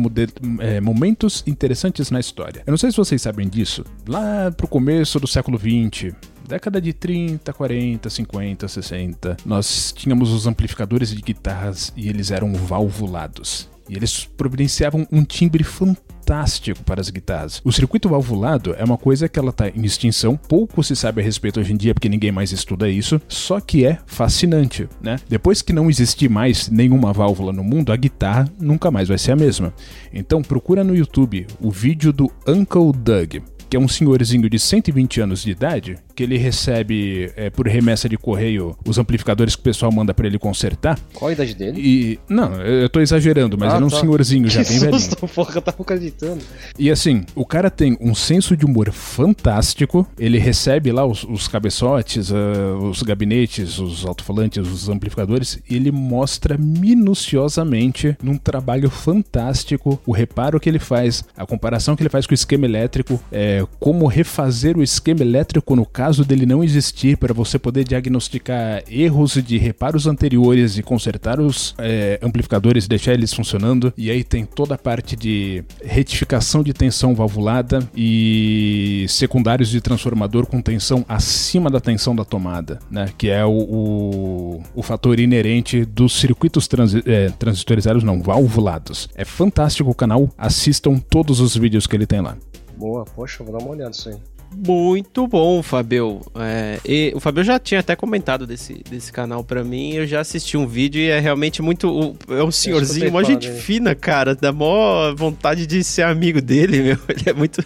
é, 0.61 0.79
momentos 0.79 1.43
interessantes 1.47 2.11
na 2.11 2.21
história. 2.21 2.63
Eu 2.67 2.71
não 2.71 2.77
sei 2.77 2.91
se 2.91 2.97
vocês 2.99 3.23
sabem 3.23 3.49
disso. 3.49 3.85
Lá 4.07 4.53
pro 4.55 4.69
começo 4.69 5.19
do 5.19 5.27
século 5.27 5.59
XX, 5.59 6.15
década 6.47 6.79
de 6.79 6.93
30, 6.93 7.51
40, 7.55 8.11
50, 8.11 8.69
60, 8.69 9.37
nós 9.47 9.91
tínhamos 9.97 10.31
os 10.31 10.47
amplificadores 10.47 11.15
de 11.15 11.23
guitarras 11.23 11.91
e 11.97 12.07
eles 12.11 12.31
eram 12.31 12.53
valvulados. 12.53 13.72
E 13.89 13.97
eles 13.97 14.25
providenciavam 14.25 15.07
um 15.11 15.25
timbre 15.25 15.65
fantástico 15.65 16.83
para 16.85 17.01
as 17.01 17.11
guitarras. 17.11 17.61
O 17.65 17.73
circuito 17.73 18.09
valvulado 18.09 18.75
é 18.79 18.85
uma 18.85 18.97
coisa 18.97 19.29
que 19.29 19.39
ela 19.39 19.51
está 19.51 19.69
em 19.69 19.85
extinção, 19.85 20.37
pouco 20.37 20.83
se 20.83 20.95
sabe 20.95 21.21
a 21.21 21.25
respeito 21.25 21.61
hoje 21.61 21.73
em 21.73 21.77
dia 21.77 21.93
porque 21.93 22.09
ninguém 22.09 22.33
mais 22.33 22.53
estuda 22.53 22.89
isso, 22.89 23.21
só 23.29 23.61
que 23.61 23.85
é 23.85 23.99
fascinante, 24.07 24.89
né? 25.01 25.19
Depois 25.29 25.63
que 25.63 25.73
não 25.73 25.91
existir 25.91 26.31
mais 26.31 26.69
nenhuma 26.69 27.13
válvula 27.13 27.53
no 27.53 27.65
mundo, 27.65 27.93
a 27.93 27.97
guitarra 27.97 28.49
nunca 28.61 28.91
mais 28.91 29.09
vai 29.09 29.19
ser 29.19 29.33
a 29.33 29.37
mesma. 29.37 29.75
Então 30.13 30.43
procura 30.43 30.85
no 30.85 30.97
YouTube 30.97 31.47
o 31.61 31.71
vídeo 31.71 32.13
do 32.13 32.31
Uncle 32.47 32.93
Doug, 32.93 33.37
que 33.69 33.77
é 33.77 33.81
um 33.81 33.89
senhorzinho 33.89 34.51
de 34.51 34.59
120 34.59 35.21
anos 35.23 35.43
de 35.43 35.51
idade, 35.51 35.97
que 36.15 36.23
ele 36.23 36.37
recebe 36.37 37.31
é, 37.37 37.51
por 37.51 37.67
remessa 37.67 38.09
de 38.09 38.17
correio 38.17 38.77
os 38.87 38.99
amplificadores 38.99 39.55
que 39.55 39.61
o 39.61 39.65
pessoal 39.65 39.91
manda 39.93 40.13
para 40.15 40.27
ele 40.27 40.39
consertar. 40.39 40.99
Qual 41.13 41.29
a 41.29 41.33
idade 41.33 41.55
dele? 41.55 41.81
E. 41.81 42.19
Não, 42.29 42.55
eu 42.61 42.89
tô 42.89 43.01
exagerando, 43.01 43.57
mas 43.59 43.73
Ah, 43.73 43.77
ele 43.77 43.85
é 43.85 43.87
um 43.87 43.91
tá. 43.91 44.01
senhorzinho 44.01 44.49
já 44.49 44.63
que 44.65 44.71
bem 44.71 44.79
velhinho. 44.81 45.01
susto, 45.01 45.17
porra, 45.29 45.55
eu 45.55 45.63
tava 45.63 45.77
acreditando. 45.83 46.41
E 46.79 46.91
assim, 46.91 47.25
o 47.35 47.45
cara 47.47 47.71
tem 47.71 47.97
um 48.01 48.15
senso 48.15 48.57
de 48.57 48.65
humor 48.65 48.91
fantástico. 48.93 50.07
Ele 50.19 50.39
recebe 50.39 50.91
lá 50.93 51.05
os, 51.07 51.25
os 51.25 51.49
cabeçotes, 51.49 52.31
ah, 52.33 52.77
os 52.81 53.03
gabinetes, 53.03 53.79
os 53.79 54.05
alto-falantes, 54.05 54.67
os 54.67 54.89
amplificadores. 54.89 55.59
E 55.69 55.77
ele 55.77 55.91
mostra 55.91 56.57
minuciosamente, 56.59 58.17
num 58.23 58.37
trabalho 58.37 58.91
fantástico, 58.91 60.01
o 60.07 60.13
reparo 60.13 60.59
que 60.61 60.69
ele 60.69 60.79
faz, 60.79 61.25
a 61.37 61.47
comparação 61.47 61.95
que 61.97 62.03
ele 62.03 62.11
faz 62.11 62.27
com 62.27 62.33
o 62.33 62.35
esquema 62.35 62.65
elétrico, 62.67 63.21
é, 63.31 63.65
como 63.79 64.07
refazer 64.07 64.77
o 64.77 64.83
esquema 64.83 65.21
elétrico 65.23 65.75
no 65.77 65.87
caso 66.03 66.25
dele 66.25 66.45
não 66.45 66.65
existir, 66.65 67.17
para 67.17 67.33
você 67.33 67.61
poder 67.61 67.85
diagnosticar 67.85 68.83
erros 68.91 69.35
de 69.35 69.57
reparos 69.57 70.09
anteriores 70.09 70.77
e 70.77 70.83
consertar 70.83 71.39
os 71.39 71.77
é, 71.79 72.19
amplificadores 72.21 72.89
deixar 72.89 73.13
eles 73.13 73.33
funcionando. 73.33 73.95
E 73.97 74.11
aí 74.11 74.25
tem 74.25 74.45
toda 74.45 74.75
a 74.75 74.79
parte 74.79 75.15
de 75.15 75.63
retificação 75.81 76.61
de 76.65 76.73
tensão 76.73 77.15
valvulada 77.15 77.89
e 77.95 79.07
secundários 79.09 79.69
de 79.69 79.81
transformador 79.81 80.45
com 80.47 80.61
tensão 80.61 81.05
acima 81.09 81.71
da 81.71 81.79
tensão 81.79 82.17
da 82.17 82.25
tomada, 82.25 82.81
né? 82.91 83.09
Que 83.17 83.31
é 83.31 83.45
o, 83.45 83.53
o, 83.53 84.63
o 84.75 84.83
fator 84.83 85.21
inerente 85.21 85.85
dos 85.85 86.19
circuitos 86.19 86.67
transi 86.67 87.01
é, 87.07 87.29
transitorizados, 87.31 88.03
não, 88.03 88.21
valvulados. 88.21 89.09
É 89.15 89.25
fantástico 89.25 89.89
o 89.89 89.95
canal, 89.95 90.29
assistam 90.37 90.99
todos 90.99 91.39
os 91.39 91.57
vídeos 91.57 91.87
que 91.87 91.95
ele 91.95 92.07
tem 92.07 92.21
lá. 92.21 92.37
Boa, 92.77 93.05
poxa, 93.05 93.45
vou 93.45 93.57
dar 93.57 93.63
uma 93.63 93.71
olhada 93.71 93.91
nisso 93.91 94.09
aí. 94.09 94.17
Muito 94.55 95.27
bom, 95.27 95.63
Fabio. 95.63 96.21
É, 96.37 96.79
e 96.87 97.13
o 97.15 97.21
Fabio 97.21 97.43
já 97.45 97.59
tinha 97.59 97.81
até 97.81 97.97
comentado 97.97 98.47
desse, 98.47 98.83
desse 98.89 99.11
canal 99.13 99.43
pra 99.43 99.65
mim. 99.65 99.93
Eu 99.95 100.07
já 100.07 100.21
assisti 100.21 100.57
um 100.57 100.67
vídeo 100.67 101.01
e 101.01 101.09
é 101.09 101.19
realmente 101.19 101.63
muito. 101.63 101.89
o- 101.89 102.17
É 102.35 102.43
um 102.43 102.51
senhorzinho, 102.51 103.11
falar 103.11 103.25
gente 103.25 103.49
dele. 103.49 103.61
fina, 103.61 103.95
cara. 103.95 104.35
Dá 104.35 104.53
mó 104.53 105.15
vontade 105.15 105.67
de 105.67 105.83
ser 105.83 106.03
amigo 106.03 106.41
dele, 106.41 106.81
meu. 106.83 106.99
Ele 107.09 107.23
é 107.27 107.33
muito, 107.33 107.61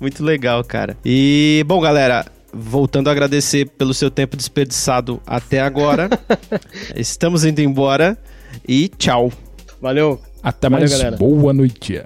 muito 0.00 0.24
legal, 0.24 0.62
cara. 0.64 0.96
E, 1.04 1.64
bom, 1.66 1.80
galera. 1.80 2.24
Voltando 2.52 3.06
a 3.08 3.12
agradecer 3.12 3.68
pelo 3.78 3.94
seu 3.94 4.10
tempo 4.10 4.36
desperdiçado 4.36 5.20
até 5.24 5.60
agora. 5.60 6.08
Estamos 6.96 7.44
indo 7.44 7.60
embora 7.60 8.18
e 8.66 8.88
tchau. 8.88 9.32
Valeu! 9.80 10.20
Até 10.42 10.68
Valeu, 10.68 10.88
mais, 10.88 10.98
galera. 10.98 11.16
boa 11.16 11.52
noite. 11.52 12.02